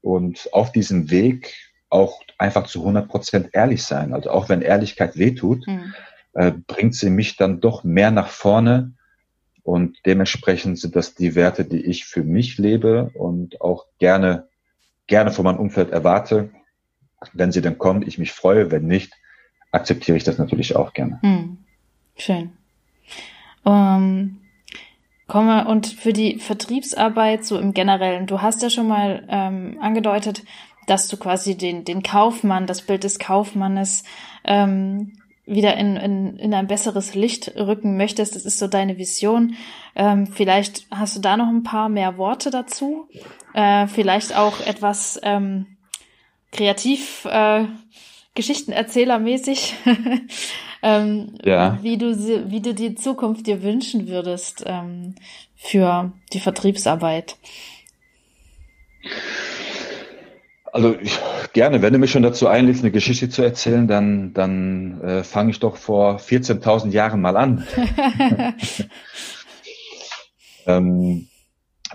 und 0.02 0.54
auf 0.54 0.72
diesem 0.72 1.10
Weg 1.10 1.56
auch 1.89 2.22
einfach 2.38 2.68
zu 2.68 2.82
100 2.82 3.08
Prozent 3.08 3.50
ehrlich 3.54 3.84
sein. 3.84 4.14
Also 4.14 4.30
auch 4.30 4.48
wenn 4.50 4.62
Ehrlichkeit 4.62 5.18
wehtut, 5.18 5.66
mhm. 5.66 5.96
äh, 6.34 6.52
bringt 6.68 6.94
sie 6.94 7.10
mich 7.10 7.38
dann 7.38 7.60
doch 7.60 7.84
mehr 7.84 8.12
nach 8.12 8.28
vorne 8.28 8.94
und 9.64 9.98
dementsprechend 10.06 10.78
sind 10.78 10.96
das 10.96 11.16
die 11.16 11.34
Werte, 11.34 11.66
die 11.66 11.84
ich 11.84 12.06
für 12.06 12.24
mich 12.24 12.60
lebe 12.60 13.10
und 13.16 13.62
auch 13.62 13.88
gerne, 13.98 14.48
gerne 15.08 15.32
von 15.32 15.46
meinem 15.46 15.58
Umfeld 15.58 15.89
erwarte 15.89 16.52
wenn 17.34 17.52
sie 17.52 17.62
dann 17.62 17.78
kommt, 17.78 18.08
ich 18.08 18.18
mich 18.18 18.32
freue. 18.32 18.72
Wenn 18.72 18.88
nicht, 18.88 19.14
akzeptiere 19.72 20.18
ich 20.18 20.24
das 20.24 20.38
natürlich 20.38 20.76
auch 20.76 20.94
gerne. 20.94 21.20
Hm. 21.22 21.58
Schön. 22.16 22.52
Um, 23.64 24.42
kommen 25.28 25.48
wir, 25.48 25.68
und 25.68 25.88
für 25.88 26.14
die 26.14 26.38
Vertriebsarbeit 26.40 27.46
so 27.46 27.58
im 27.58 27.74
Generellen, 27.74 28.28
du 28.28 28.42
hast 28.42 28.62
ja 28.62 28.70
schon 28.70 28.88
mal 28.88 29.26
ähm, 29.30 29.78
angedeutet, 29.82 30.44
dass 30.88 31.08
du 31.08 31.18
quasi 31.18 31.58
den, 31.58 31.86
den 31.86 32.04
Kaufmann, 32.04 32.68
das 32.68 32.82
Bild 32.82 33.04
des 33.04 33.20
Kaufmannes 33.20 34.04
ähm, 34.44 35.14
wieder 35.46 35.76
in, 35.78 35.96
in, 35.98 36.38
in 36.38 36.54
ein 36.54 36.68
besseres 36.68 37.16
Licht 37.16 37.54
rücken 37.56 37.98
möchtest. 37.98 38.36
Das 38.36 38.46
ist 38.46 38.60
so 38.60 38.68
deine 38.68 38.98
Vision. 38.98 39.56
Ähm, 39.96 40.28
vielleicht 40.28 40.88
hast 40.90 41.16
du 41.16 41.20
da 41.20 41.38
noch 41.38 41.48
ein 41.48 41.64
paar 41.64 41.90
mehr 41.90 42.18
Worte 42.18 42.50
dazu. 42.50 43.08
Äh, 43.54 43.88
vielleicht 43.88 44.36
auch 44.36 44.66
etwas 44.66 45.20
ähm, 45.24 45.73
kreativ 46.54 47.26
äh, 47.26 47.66
Geschichtenerzählermäßig, 48.36 49.76
ähm, 50.82 51.36
ja. 51.43 51.78
wie 51.82 51.97
du 51.97 52.18
wie 52.49 52.62
du 52.62 52.74
die 52.74 52.95
Zukunft 52.95 53.45
dir 53.45 53.62
wünschen 53.62 54.08
würdest 54.08 54.64
ähm, 54.66 55.16
für 55.56 56.14
die 56.32 56.39
Vertriebsarbeit. 56.39 57.36
Also 60.72 60.95
ich, 60.99 61.20
gerne, 61.54 61.84
wenn 61.84 61.93
du 61.93 61.99
mich 61.99 62.10
schon 62.10 62.24
dazu 62.24 62.47
einlädst, 62.47 62.82
eine 62.82 62.91
Geschichte 62.91 63.30
zu 63.30 63.43
erzählen, 63.43 63.88
dann, 63.88 64.34
dann 64.34 65.01
äh, 65.01 65.24
fange 65.24 65.51
ich 65.51 65.60
doch 65.60 65.78
vor 65.78 66.18
14.000 66.18 66.89
Jahren 66.89 67.22
mal 67.22 67.38
an. 67.38 67.68
ähm, 70.66 71.28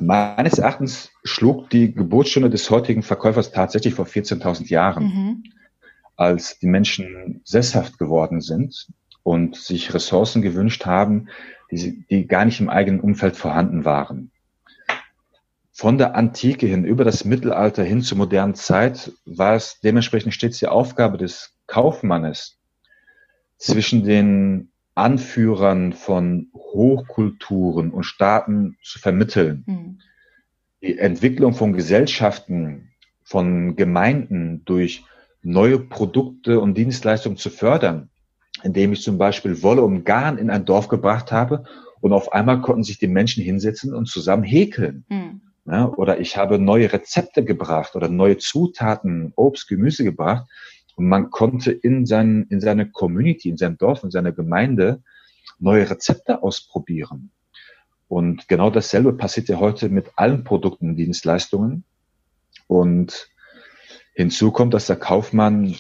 Meines 0.01 0.59
Erachtens 0.59 1.11
schlug 1.29 1.71
die 1.71 1.93
Geburtsstunde 1.93 2.51
des 2.51 2.71
heutigen 2.71 3.03
Verkäufers 3.03 3.53
tatsächlich 3.53 3.95
vor 3.95 4.07
14.000 4.07 4.69
Jahren, 4.69 5.05
mhm. 5.05 5.45
als 6.17 6.59
die 6.59 6.67
Menschen 6.67 7.41
sesshaft 7.45 7.99
geworden 7.99 8.41
sind 8.41 8.89
und 9.23 9.57
sich 9.57 9.95
Ressourcen 9.95 10.43
gewünscht 10.43 10.87
haben, 10.87 11.29
die, 11.71 12.05
die 12.11 12.27
gar 12.27 12.45
nicht 12.45 12.61
im 12.61 12.69
eigenen 12.71 13.01
Umfeld 13.01 13.37
vorhanden 13.37 13.85
waren. 13.85 14.31
Von 15.73 15.97
der 15.97 16.17
Antike 16.17 16.67
hin 16.67 16.85
über 16.85 17.05
das 17.05 17.25
Mittelalter 17.25 17.85
hin 17.85 18.03
zur 18.03 18.19
modernen 18.19 18.57
Zeit 18.57 19.13
war 19.25 19.55
es 19.55 19.79
dementsprechend 19.81 20.35
stets 20.35 20.59
die 20.59 20.67
Aufgabe 20.67 21.19
des 21.19 21.55
Kaufmannes, 21.69 22.59
zwischen 23.59 24.05
den 24.05 24.71
Anführern 24.95 25.93
von 25.93 26.49
Hochkulturen 26.55 27.91
und 27.91 28.05
Staaten 28.05 28.77
zu 28.83 28.99
vermitteln. 28.99 29.65
Mhm. 29.67 30.01
Die 30.81 30.99
Entwicklung 30.99 31.55
von 31.55 31.73
Gesellschaften, 31.73 32.91
von 33.25 33.75
Gemeinden 33.75 34.63
durch 34.65 35.05
neue 35.43 35.79
Produkte 35.79 36.61
und 36.61 36.77
Dienstleistungen 36.77 37.37
zu 37.37 37.51
fördern, 37.51 38.11
indem 38.63 38.93
ich 38.93 39.03
zum 39.03 39.19
Beispiel 39.19 39.63
Wolle 39.63 39.83
und 39.83 40.05
Garn 40.05 40.39
in 40.39 40.51
ein 40.51 40.65
Dorf 40.65 40.89
gebracht 40.89 41.33
habe 41.33 41.65
und 42.01 42.13
auf 42.13 42.33
einmal 42.33 42.61
konnten 42.61 42.85
sich 42.85 42.99
die 42.99 43.09
Menschen 43.09 43.43
hinsetzen 43.43 43.95
und 43.95 44.07
zusammen 44.07 44.45
häkeln. 44.45 45.05
Mhm. 45.09 45.41
Ja, 45.67 45.87
oder 45.87 46.19
ich 46.19 46.37
habe 46.37 46.59
neue 46.59 46.93
Rezepte 46.93 47.45
gebracht 47.45 47.95
oder 47.95 48.09
neue 48.09 48.39
Zutaten, 48.39 49.33
Obst, 49.37 49.69
Gemüse 49.69 50.03
gebracht 50.03 50.47
und 50.97 51.09
man 51.09 51.31
konnte 51.31 51.73
in, 51.73 52.07
sein, 52.07 52.47
in 52.49 52.61
seiner 52.61 52.87
Community, 52.87 53.51
in 53.51 53.59
seinem 53.59 53.77
Dorf, 53.77 54.03
in 54.03 54.11
seiner 54.11 54.33
Gemeinde 54.33 55.03
neue 55.59 55.91
Rezepte 55.91 56.43
ausprobieren. 56.43 57.31
Und 58.09 58.49
genau 58.49 58.71
dasselbe 58.71 59.13
passiert 59.13 59.49
ja 59.49 59.59
heute 59.59 59.89
mit 59.89 60.11
allen 60.17 60.45
Produkten 60.45 60.91
und 60.91 60.97
Dienstleistungen. 60.97 61.85
Und 62.67 63.29
hinzu 64.15 64.51
kommt, 64.51 64.75
dass 64.75 64.87
der 64.87 64.97
Kaufmann 64.97 65.77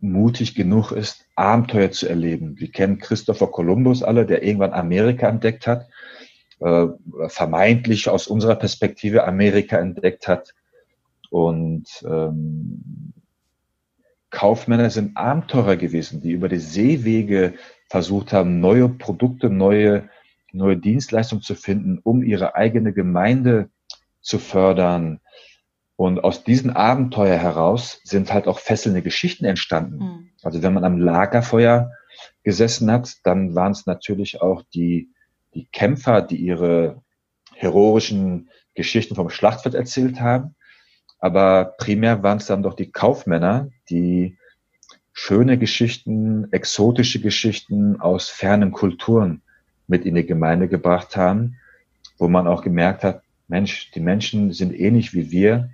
mutig 0.00 0.54
genug 0.54 0.92
ist, 0.92 1.26
Abenteuer 1.36 1.90
zu 1.90 2.08
erleben. 2.08 2.58
Wir 2.58 2.70
kennen 2.70 2.98
Christopher 2.98 3.48
Columbus 3.48 4.02
alle, 4.02 4.26
der 4.26 4.42
irgendwann 4.42 4.72
Amerika 4.72 5.28
entdeckt 5.28 5.66
hat, 5.66 5.88
äh, 6.60 6.86
vermeintlich 7.28 8.08
aus 8.08 8.26
unserer 8.26 8.56
Perspektive 8.56 9.24
Amerika 9.24 9.78
entdeckt 9.78 10.28
hat. 10.28 10.54
Und 11.30 11.86
ähm, 12.04 13.12
Kaufmänner 14.30 14.90
sind 14.90 15.16
Abenteurer 15.16 15.76
gewesen, 15.76 16.20
die 16.20 16.32
über 16.32 16.48
die 16.48 16.58
Seewege 16.58 17.54
versucht 17.88 18.32
haben, 18.32 18.60
neue 18.60 18.88
Produkte, 18.88 19.50
neue, 19.50 20.08
neue 20.52 20.76
Dienstleistungen 20.76 21.42
zu 21.42 21.54
finden, 21.54 21.98
um 22.02 22.22
ihre 22.22 22.54
eigene 22.54 22.92
Gemeinde 22.92 23.70
zu 24.20 24.38
fördern. 24.38 25.20
Und 25.96 26.24
aus 26.24 26.44
diesen 26.44 26.70
Abenteuer 26.70 27.36
heraus 27.38 28.00
sind 28.04 28.32
halt 28.32 28.46
auch 28.46 28.58
fesselnde 28.58 29.02
Geschichten 29.02 29.44
entstanden. 29.44 29.98
Mhm. 29.98 30.30
Also 30.42 30.62
wenn 30.62 30.74
man 30.74 30.84
am 30.84 30.98
Lagerfeuer 30.98 31.92
gesessen 32.42 32.90
hat, 32.90 33.14
dann 33.24 33.54
waren 33.54 33.72
es 33.72 33.86
natürlich 33.86 34.40
auch 34.40 34.62
die, 34.74 35.10
die 35.54 35.66
Kämpfer, 35.66 36.22
die 36.22 36.36
ihre 36.36 37.02
heroischen 37.54 38.50
Geschichten 38.74 39.14
vom 39.14 39.30
Schlachtfeld 39.30 39.74
erzählt 39.74 40.20
haben. 40.20 40.54
Aber 41.18 41.74
primär 41.78 42.22
waren 42.22 42.38
es 42.38 42.46
dann 42.46 42.62
doch 42.62 42.74
die 42.74 42.90
Kaufmänner, 42.90 43.68
die 43.90 44.38
schöne 45.12 45.58
Geschichten, 45.58 46.50
exotische 46.52 47.20
Geschichten 47.20 48.00
aus 48.00 48.28
fernen 48.28 48.72
Kulturen 48.72 49.42
mit 49.86 50.04
in 50.04 50.14
die 50.14 50.26
Gemeinde 50.26 50.68
gebracht 50.68 51.16
haben, 51.16 51.58
wo 52.18 52.28
man 52.28 52.46
auch 52.46 52.62
gemerkt 52.62 53.04
hat, 53.04 53.22
Mensch, 53.48 53.90
die 53.90 54.00
Menschen 54.00 54.52
sind 54.52 54.72
ähnlich 54.72 55.12
wie 55.12 55.30
wir, 55.30 55.70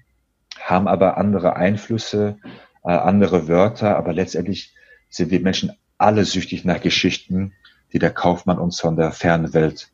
haben 0.58 0.88
aber 0.88 1.16
andere 1.16 1.56
Einflüsse, 1.56 2.38
äh, 2.84 2.90
andere 2.90 3.48
Wörter, 3.48 3.96
aber 3.96 4.12
letztendlich 4.12 4.74
sind 5.08 5.30
wir 5.30 5.40
Menschen 5.40 5.72
alle 5.96 6.24
süchtig 6.24 6.64
nach 6.64 6.80
Geschichten, 6.80 7.52
die 7.92 7.98
der 7.98 8.10
Kaufmann 8.10 8.58
uns 8.58 8.80
von 8.80 8.96
der 8.96 9.12
fernen 9.12 9.54
Welt 9.54 9.90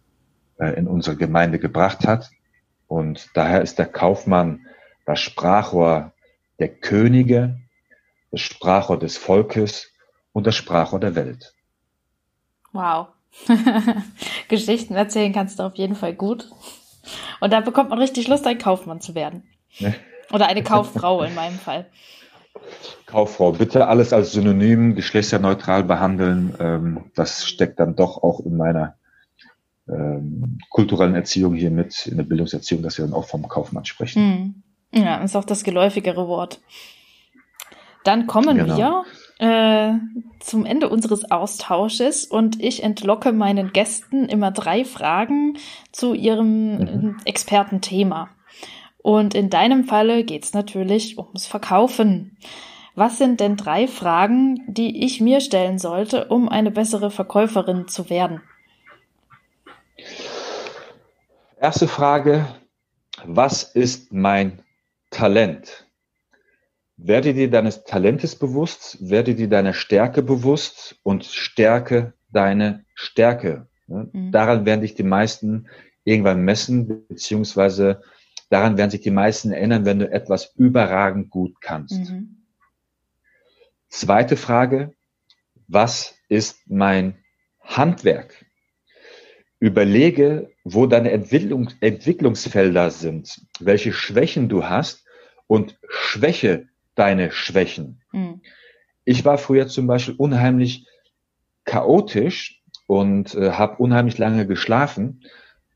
äh, 0.59 0.71
in 0.79 0.87
unsere 0.87 1.17
Gemeinde 1.17 1.59
gebracht 1.59 2.07
hat. 2.07 2.31
Und 2.87 3.29
daher 3.35 3.63
ist 3.63 3.79
der 3.79 3.87
Kaufmann 3.87 4.67
das 5.07 5.21
Sprachrohr 5.21 6.13
der 6.59 6.69
Könige, 6.69 7.61
das 8.31 8.41
Sprachrohr 8.41 8.99
des 8.99 9.17
Volkes 9.17 9.93
und 10.33 10.47
das 10.47 10.55
Sprachrohr 10.55 11.01
der 11.01 11.15
Welt. 11.15 11.55
Wow. 12.73 13.09
Geschichten 14.49 14.95
erzählen 14.95 15.33
kannst 15.33 15.59
du 15.59 15.65
auf 15.65 15.77
jeden 15.77 15.95
Fall 15.95 16.15
gut. 16.15 16.51
Und 17.41 17.53
da 17.53 17.61
bekommt 17.61 17.91
man 17.91 17.99
richtig 17.99 18.29
Lust, 18.29 18.47
ein 18.47 18.59
Kaufmann 18.59 19.01
zu 19.01 19.15
werden. 19.15 19.45
Oder 20.33 20.47
eine 20.47 20.63
Kauffrau 20.63 21.23
in 21.23 21.35
meinem 21.35 21.59
Fall. 21.59 21.87
Kauffrau, 23.07 23.53
bitte 23.53 23.89
alles 23.89 24.13
als 24.13 24.33
Synonym 24.33 24.95
geschlechtsneutral 24.95 25.85
behandeln. 25.85 26.55
Ähm, 26.59 27.11
das 27.15 27.45
steckt 27.47 27.81
dann 27.81 27.97
doch 27.97 28.23
auch 28.23 28.41
in 28.41 28.57
meiner 28.57 28.97
ähm, 29.89 30.59
kulturellen 30.71 31.15
Erziehung 31.15 31.55
hier 31.55 31.71
mit, 31.71 32.07
in 32.07 32.17
der 32.17 32.25
Bildungserziehung, 32.25 32.83
dass 32.83 32.99
wir 32.99 33.05
dann 33.05 33.15
auch 33.15 33.27
vom 33.27 33.47
Kaufmann 33.49 33.85
sprechen. 33.85 34.63
Hm. 34.93 35.03
Ja, 35.05 35.17
ist 35.17 35.37
auch 35.37 35.45
das 35.45 35.65
geläufigere 35.65 36.29
Wort. 36.29 36.61
Dann 38.05 38.27
kommen 38.27 38.57
genau. 38.57 38.77
wir 38.77 39.05
äh, 39.39 39.93
zum 40.41 40.65
Ende 40.65 40.89
unseres 40.89 41.31
Austausches 41.31 42.25
und 42.25 42.63
ich 42.63 42.83
entlocke 42.83 43.33
meinen 43.33 43.73
Gästen 43.73 44.27
immer 44.27 44.51
drei 44.51 44.85
Fragen 44.85 45.59
zu 45.93 46.15
ihrem 46.15 46.79
mhm. 46.79 47.17
Expertenthema. 47.25 48.29
Und 48.99 49.35
in 49.35 49.51
deinem 49.51 49.85
Falle 49.85 50.25
geht 50.25 50.45
es 50.45 50.55
natürlich 50.55 51.19
ums 51.19 51.47
Verkaufen. 51.47 52.39
Was 52.95 53.19
sind 53.19 53.41
denn 53.41 53.57
drei 53.57 53.89
Fragen, 53.89 54.65
die 54.69 55.05
ich 55.05 55.21
mir 55.21 55.41
stellen 55.41 55.79
sollte, 55.79 56.27
um 56.27 56.49
eine 56.49 56.71
bessere 56.71 57.11
Verkäuferin 57.11 57.89
zu 57.89 58.09
werden? 58.09 58.41
Erste 61.61 61.89
Frage, 61.89 62.47
was 63.25 63.65
ist 63.65 64.13
mein 64.13 64.63
Talent. 65.11 65.84
Werde 66.97 67.35
dir 67.35 67.51
deines 67.51 67.85
Talentes 67.85 68.37
bewusst, 68.37 68.99
werde 69.01 69.35
dir 69.35 69.49
deiner 69.49 69.75
Stärke 69.75 70.23
bewusst 70.23 70.97
und 71.03 71.25
stärke 71.25 72.15
deine 72.31 72.85
Stärke. 72.95 73.69
Mhm. 73.87 74.31
Daran 74.31 74.65
werden 74.65 74.83
dich 74.83 74.95
die 74.95 75.03
meisten 75.03 75.69
irgendwann 76.05 76.43
messen, 76.45 77.07
beziehungsweise 77.09 78.03
daran 78.49 78.77
werden 78.77 78.91
sich 78.91 79.01
die 79.01 79.11
meisten 79.11 79.51
erinnern, 79.51 79.85
wenn 79.85 79.99
du 79.99 80.11
etwas 80.11 80.55
überragend 80.57 81.31
gut 81.31 81.61
kannst. 81.61 82.11
Mhm. 82.11 82.45
Zweite 83.89 84.37
Frage, 84.37 84.93
was 85.67 86.15
ist 86.29 86.69
mein 86.69 87.17
Handwerk? 87.61 88.45
Überlege, 89.59 90.51
wo 90.63 90.87
deine 90.87 91.11
Entwicklung, 91.11 91.71
Entwicklungsfelder 91.81 92.91
sind, 92.91 93.41
welche 93.61 93.93
Schwächen 93.93 94.49
du 94.49 94.65
hast 94.65 95.05
und 95.47 95.79
schwäche 95.89 96.69
deine 96.95 97.31
Schwächen. 97.31 98.01
Mhm. 98.13 98.41
Ich 99.05 99.25
war 99.25 99.39
früher 99.39 99.67
zum 99.69 99.87
Beispiel 99.87 100.15
unheimlich 100.17 100.87
chaotisch 101.65 102.63
und 102.87 103.35
äh, 103.35 103.53
habe 103.53 103.83
unheimlich 103.83 104.19
lange 104.19 104.47
geschlafen 104.47 105.23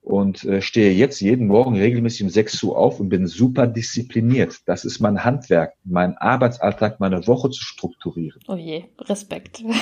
und 0.00 0.44
äh, 0.44 0.62
stehe 0.62 0.92
jetzt 0.92 1.20
jeden 1.20 1.46
Morgen 1.46 1.76
regelmäßig 1.76 2.22
um 2.22 2.30
6 2.30 2.62
Uhr 2.62 2.78
auf 2.78 3.00
und 3.00 3.10
bin 3.10 3.26
super 3.26 3.66
diszipliniert. 3.66 4.60
Das 4.66 4.84
ist 4.84 5.00
mein 5.00 5.24
Handwerk, 5.24 5.74
mein 5.84 6.16
Arbeitsalltag, 6.16 7.00
meine 7.00 7.26
Woche 7.26 7.50
zu 7.50 7.62
strukturieren. 7.62 8.40
Oh 8.48 8.56
je, 8.56 8.84
Respekt. 8.98 9.62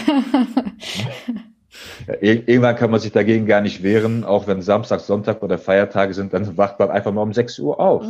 Ja, 2.07 2.15
irgendwann 2.15 2.77
kann 2.77 2.91
man 2.91 3.01
sich 3.01 3.13
dagegen 3.13 3.45
gar 3.45 3.61
nicht 3.61 3.83
wehren, 3.83 4.25
auch 4.25 4.47
wenn 4.47 4.63
Samstag, 4.63 5.01
Sonntag 5.01 5.43
oder 5.43 5.59
Feiertage 5.59 6.15
sind, 6.15 6.33
dann 6.33 6.57
wacht 6.57 6.79
man 6.79 6.91
einfach 6.91 7.13
mal 7.13 7.23
um 7.23 7.33
6 7.33 7.59
Uhr 7.59 7.79
auf 7.81 8.07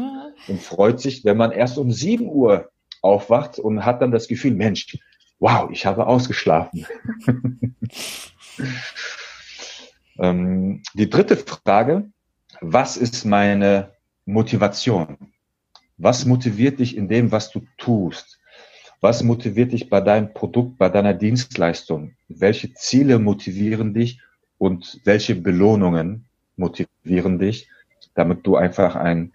und 0.48 0.62
freut 0.62 1.00
sich, 1.00 1.24
wenn 1.24 1.36
man 1.36 1.50
erst 1.50 1.78
um 1.78 1.90
7 1.90 2.28
Uhr 2.28 2.68
aufwacht 3.07 3.59
und 3.59 3.84
hat 3.84 4.02
dann 4.02 4.11
das 4.11 4.28
Gefühl, 4.28 4.54
Mensch, 4.54 4.98
wow, 5.38 5.70
ich 5.70 5.86
habe 5.86 6.07
ausgeschlafen. 6.07 6.86
ähm, 10.18 10.82
die 10.94 11.09
dritte 11.09 11.36
Frage, 11.36 12.11
was 12.61 12.96
ist 12.96 13.24
meine 13.24 13.92
Motivation? 14.24 15.32
Was 15.98 16.26
motiviert 16.26 16.80
dich 16.80 16.96
in 16.96 17.09
dem, 17.09 17.32
was 17.32 17.50
du 17.50 17.62
tust? 17.78 18.38
Was 19.00 19.22
motiviert 19.22 19.72
dich 19.72 19.88
bei 19.88 20.00
deinem 20.00 20.32
Produkt, 20.32 20.78
bei 20.78 20.88
deiner 20.88 21.14
Dienstleistung? 21.14 22.14
Welche 22.28 22.72
Ziele 22.74 23.18
motivieren 23.18 23.94
dich 23.94 24.20
und 24.59 25.00
welche 25.04 25.34
Belohnungen 25.34 26.26
motivieren 26.57 27.38
dich, 27.38 27.68
damit 28.14 28.46
du 28.46 28.57
einfach 28.57 28.96
äh, 28.96 29.28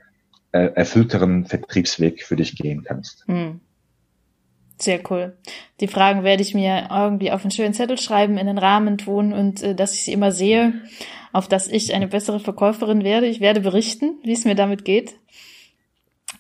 erfüllteren 0.58 1.46
Vertriebsweg 1.46 2.24
für 2.24 2.36
dich 2.36 2.56
gehen 2.56 2.84
kannst? 2.84 3.26
Hm. 3.28 3.62
Sehr 4.78 5.00
cool. 5.12 5.38
Die 5.80 5.88
Fragen 5.88 6.24
werde 6.24 6.42
ich 6.42 6.56
mir 6.56 6.88
irgendwie 6.90 7.32
auf 7.32 7.42
einen 7.42 7.52
schönen 7.52 7.74
Zettel 7.74 8.00
schreiben, 8.00 8.38
in 8.38 8.48
den 8.48 8.58
Rahmen 8.58 8.98
tun 8.98 9.32
und 9.32 9.62
äh, 9.62 9.76
dass 9.76 9.94
ich 9.94 10.06
sie 10.06 10.14
immer 10.14 10.32
sehe, 10.32 10.74
auf 11.34 11.48
dass 11.48 11.68
ich 11.68 11.94
eine 11.94 12.08
bessere 12.08 12.40
Verkäuferin 12.40 13.04
werde. 13.04 13.28
Ich 13.28 13.42
werde 13.42 13.62
berichten, 13.62 14.18
wie 14.24 14.34
es 14.34 14.46
mir 14.46 14.56
damit 14.56 14.84
geht. 14.84 15.14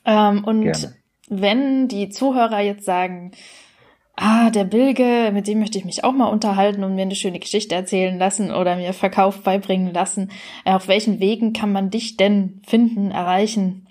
Ähm, 0.05 0.43
und 0.43 0.63
Gerne 0.63 0.95
wenn 1.31 1.87
die 1.87 2.09
Zuhörer 2.09 2.59
jetzt 2.59 2.85
sagen, 2.85 3.31
ah, 4.17 4.49
der 4.49 4.65
Bilge, 4.65 5.31
mit 5.33 5.47
dem 5.47 5.59
möchte 5.59 5.77
ich 5.77 5.85
mich 5.85 6.03
auch 6.03 6.11
mal 6.11 6.27
unterhalten 6.27 6.83
und 6.83 6.95
mir 6.95 7.03
eine 7.03 7.15
schöne 7.15 7.39
Geschichte 7.39 7.73
erzählen 7.73 8.19
lassen 8.19 8.51
oder 8.51 8.75
mir 8.75 8.93
Verkauf 8.93 9.41
beibringen 9.41 9.93
lassen, 9.93 10.29
äh, 10.65 10.73
auf 10.73 10.89
welchen 10.89 11.21
Wegen 11.21 11.53
kann 11.53 11.71
man 11.71 11.89
dich 11.89 12.17
denn 12.17 12.61
finden, 12.67 13.11
erreichen? 13.11 13.87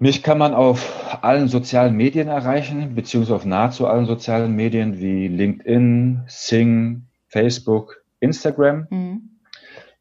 Mich 0.00 0.22
kann 0.22 0.38
man 0.38 0.54
auf 0.54 1.22
allen 1.22 1.48
sozialen 1.48 1.94
Medien 1.94 2.28
erreichen, 2.28 2.94
beziehungsweise 2.94 3.36
auf 3.36 3.44
nahezu 3.44 3.86
allen 3.86 4.06
sozialen 4.06 4.56
Medien 4.56 4.98
wie 4.98 5.28
LinkedIn, 5.28 6.22
Sing, 6.26 7.02
Facebook, 7.28 8.02
Instagram. 8.18 8.86
Mhm. 8.90 9.20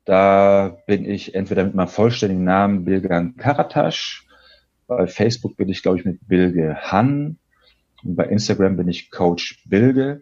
Da 0.05 0.77
bin 0.87 1.05
ich 1.05 1.35
entweder 1.35 1.65
mit 1.65 1.75
meinem 1.75 1.89
vollständigen 1.89 2.45
Namen 2.45 2.85
Bilgan 2.85 3.35
Karatasch 3.35 4.25
bei 4.89 5.05
Facebook 5.05 5.55
bin 5.55 5.69
ich, 5.69 5.83
glaube 5.83 5.99
ich, 5.99 6.05
mit 6.05 6.27
Bilge 6.27 6.75
Han. 6.81 7.37
Und 8.03 8.15
bei 8.15 8.25
Instagram 8.25 8.75
bin 8.75 8.87
ich 8.87 9.11
Coach 9.11 9.63
Bilge. 9.67 10.21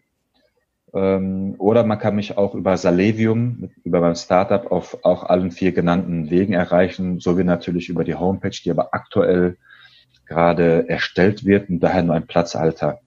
Ähm, 0.93 1.55
oder 1.57 1.85
man 1.85 1.99
kann 1.99 2.17
mich 2.17 2.37
auch 2.37 2.53
über 2.53 2.75
Salevium, 2.75 3.69
über 3.85 4.01
mein 4.01 4.15
Startup 4.15 4.69
auf 4.69 5.05
auch 5.05 5.23
allen 5.23 5.51
vier 5.51 5.71
genannten 5.71 6.29
Wegen 6.29 6.53
erreichen, 6.53 7.19
sowie 7.19 7.45
natürlich 7.45 7.87
über 7.87 8.03
die 8.03 8.15
Homepage, 8.15 8.59
die 8.61 8.71
aber 8.71 8.93
aktuell 8.93 9.57
gerade 10.27 10.87
erstellt 10.89 11.45
wird 11.45 11.69
und 11.69 11.79
daher 11.79 12.03
nur 12.03 12.15
ein 12.15 12.27
Platzalter 12.27 12.99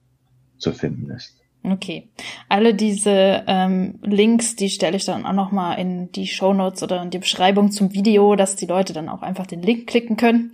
zu 0.59 0.73
finden 0.73 1.11
ist. 1.11 1.37
Okay. 1.63 2.09
Alle 2.49 2.75
diese 2.75 3.45
ähm, 3.47 3.99
Links, 4.03 4.57
die 4.57 4.71
stelle 4.71 4.97
ich 4.97 5.05
dann 5.05 5.27
auch 5.27 5.33
nochmal 5.33 5.79
in 5.79 6.11
die 6.13 6.27
Show 6.27 6.55
Notes 6.55 6.83
oder 6.83 7.03
in 7.03 7.11
die 7.11 7.19
Beschreibung 7.19 7.71
zum 7.71 7.93
Video, 7.93 8.35
dass 8.35 8.57
die 8.57 8.67
Leute 8.67 8.93
dann 8.93 9.09
auch 9.09 9.23
einfach 9.23 9.47
den 9.47 9.63
Link 9.63 9.87
klicken 9.87 10.17
können. 10.17 10.53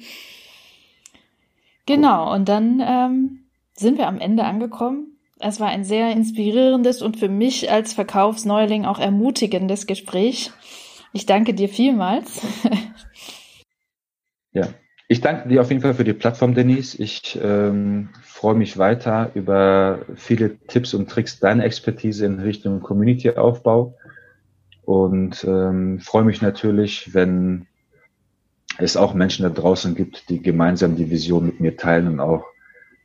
Genau, 1.87 2.35
und 2.35 2.49
dann 2.49 2.83
ähm, 2.85 3.45
sind 3.75 3.99
wir 3.99 4.09
am 4.09 4.19
Ende 4.19 4.45
angekommen. 4.45 5.19
Es 5.39 5.61
war 5.61 5.69
ein 5.69 5.85
sehr 5.85 6.11
inspirierendes 6.11 7.03
und 7.03 7.19
für 7.19 7.29
mich 7.29 7.71
als 7.71 7.93
Verkaufsneuling 7.93 8.85
auch 8.85 8.99
ermutigendes 8.99 9.87
Gespräch. 9.87 10.51
Ich 11.13 11.27
danke 11.27 11.55
dir 11.55 11.69
vielmals. 11.69 12.41
ja, 14.53 14.69
ich 15.09 15.21
danke 15.21 15.49
dir 15.49 15.61
auf 15.61 15.71
jeden 15.71 15.83
Fall 15.83 15.95
für 15.95 16.05
die 16.05 16.13
Plattform, 16.13 16.55
Denise. 16.55 17.01
Ich 17.01 17.39
ähm, 17.43 18.09
freue 18.23 18.55
mich 18.55 18.77
weiter 18.77 19.31
über 19.35 20.01
viele 20.17 20.59
Tipps 20.67 20.95
und 20.95 21.09
Tricks, 21.09 21.39
deine 21.39 21.65
Expertise 21.65 22.27
in 22.27 22.41
Richtung 22.41 22.81
Community-Aufbau 22.81 23.95
und 24.85 25.45
ähm, 25.45 26.01
freue 26.01 26.25
mich 26.25 26.43
natürlich, 26.43 27.15
wenn 27.15 27.67
es 28.79 28.97
auch 28.97 29.15
Menschen 29.15 29.45
da 29.45 29.49
draußen 29.49 29.95
gibt, 29.95 30.29
die 30.29 30.43
gemeinsam 30.43 30.97
die 30.97 31.09
Vision 31.09 31.47
mit 31.47 31.61
mir 31.61 31.77
teilen 31.77 32.09
und 32.09 32.21
auch 32.21 32.45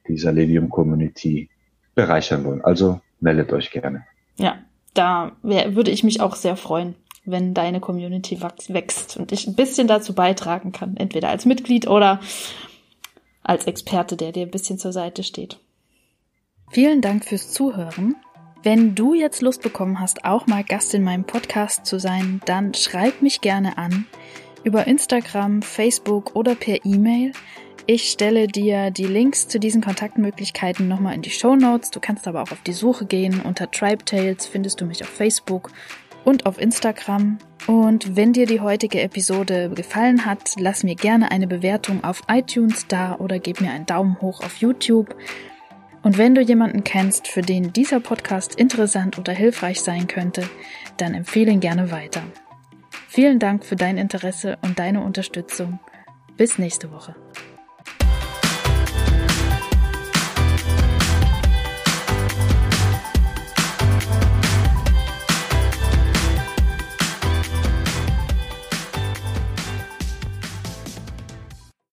dieser 0.07 0.31
Levium 0.31 0.69
Community 0.69 1.49
bereichern 1.93 2.43
wollen. 2.43 2.61
Also 2.61 2.99
meldet 3.19 3.53
euch 3.53 3.69
gerne. 3.69 4.05
Ja, 4.37 4.57
da 4.93 5.33
würde 5.43 5.91
ich 5.91 6.03
mich 6.03 6.19
auch 6.19 6.35
sehr 6.35 6.55
freuen 6.55 6.95
wenn 7.25 7.53
deine 7.53 7.79
Community 7.79 8.41
wächst 8.41 9.17
und 9.17 9.31
ich 9.31 9.47
ein 9.47 9.55
bisschen 9.55 9.87
dazu 9.87 10.13
beitragen 10.13 10.71
kann, 10.71 10.97
entweder 10.97 11.29
als 11.29 11.45
Mitglied 11.45 11.87
oder 11.87 12.19
als 13.43 13.65
Experte, 13.65 14.17
der 14.17 14.31
dir 14.31 14.43
ein 14.43 14.51
bisschen 14.51 14.77
zur 14.77 14.93
Seite 14.93 15.23
steht. 15.23 15.59
Vielen 16.69 17.01
Dank 17.01 17.25
fürs 17.25 17.51
Zuhören. 17.51 18.15
Wenn 18.63 18.95
du 18.95 19.13
jetzt 19.13 19.41
Lust 19.41 19.61
bekommen 19.61 19.99
hast, 19.99 20.23
auch 20.23 20.47
mal 20.47 20.63
Gast 20.63 20.93
in 20.93 21.03
meinem 21.03 21.25
Podcast 21.25 21.85
zu 21.85 21.99
sein, 21.99 22.41
dann 22.45 22.73
schreib 22.73 23.21
mich 23.21 23.41
gerne 23.41 23.77
an 23.77 24.05
über 24.63 24.85
Instagram, 24.85 25.63
Facebook 25.63 26.35
oder 26.35 26.55
per 26.55 26.85
E-Mail. 26.85 27.33
Ich 27.87 28.11
stelle 28.11 28.47
dir 28.47 28.91
die 28.91 29.07
Links 29.07 29.47
zu 29.47 29.59
diesen 29.59 29.81
Kontaktmöglichkeiten 29.81 30.87
nochmal 30.87 31.15
in 31.15 31.23
die 31.23 31.31
Show 31.31 31.55
Notes. 31.55 31.89
Du 31.89 31.99
kannst 31.99 32.27
aber 32.27 32.43
auch 32.43 32.51
auf 32.51 32.61
die 32.61 32.73
Suche 32.73 33.05
gehen. 33.05 33.41
Unter 33.41 33.71
Tribe 33.71 34.05
Tales 34.05 34.45
findest 34.45 34.79
du 34.79 34.85
mich 34.85 35.01
auf 35.01 35.09
Facebook 35.09 35.71
und 36.23 36.45
auf 36.45 36.59
Instagram. 36.59 37.37
Und 37.67 38.15
wenn 38.15 38.33
dir 38.33 38.45
die 38.45 38.59
heutige 38.59 39.01
Episode 39.01 39.69
gefallen 39.69 40.25
hat, 40.25 40.55
lass 40.57 40.83
mir 40.83 40.95
gerne 40.95 41.31
eine 41.31 41.47
Bewertung 41.47 42.03
auf 42.03 42.21
iTunes 42.27 42.87
da 42.87 43.15
oder 43.15 43.39
gib 43.39 43.61
mir 43.61 43.71
einen 43.71 43.85
Daumen 43.85 44.19
hoch 44.21 44.43
auf 44.43 44.57
YouTube. 44.57 45.15
Und 46.03 46.17
wenn 46.17 46.33
du 46.33 46.41
jemanden 46.41 46.83
kennst, 46.83 47.27
für 47.27 47.41
den 47.41 47.73
dieser 47.73 47.99
Podcast 47.99 48.55
interessant 48.55 49.19
oder 49.19 49.33
hilfreich 49.33 49.81
sein 49.81 50.07
könnte, 50.07 50.49
dann 50.97 51.13
empfehle 51.13 51.51
ihn 51.51 51.59
gerne 51.59 51.91
weiter. 51.91 52.23
Vielen 53.07 53.39
Dank 53.39 53.65
für 53.65 53.75
dein 53.75 53.97
Interesse 53.97 54.57
und 54.63 54.79
deine 54.79 55.03
Unterstützung. 55.03 55.79
Bis 56.37 56.57
nächste 56.57 56.91
Woche. 56.91 57.15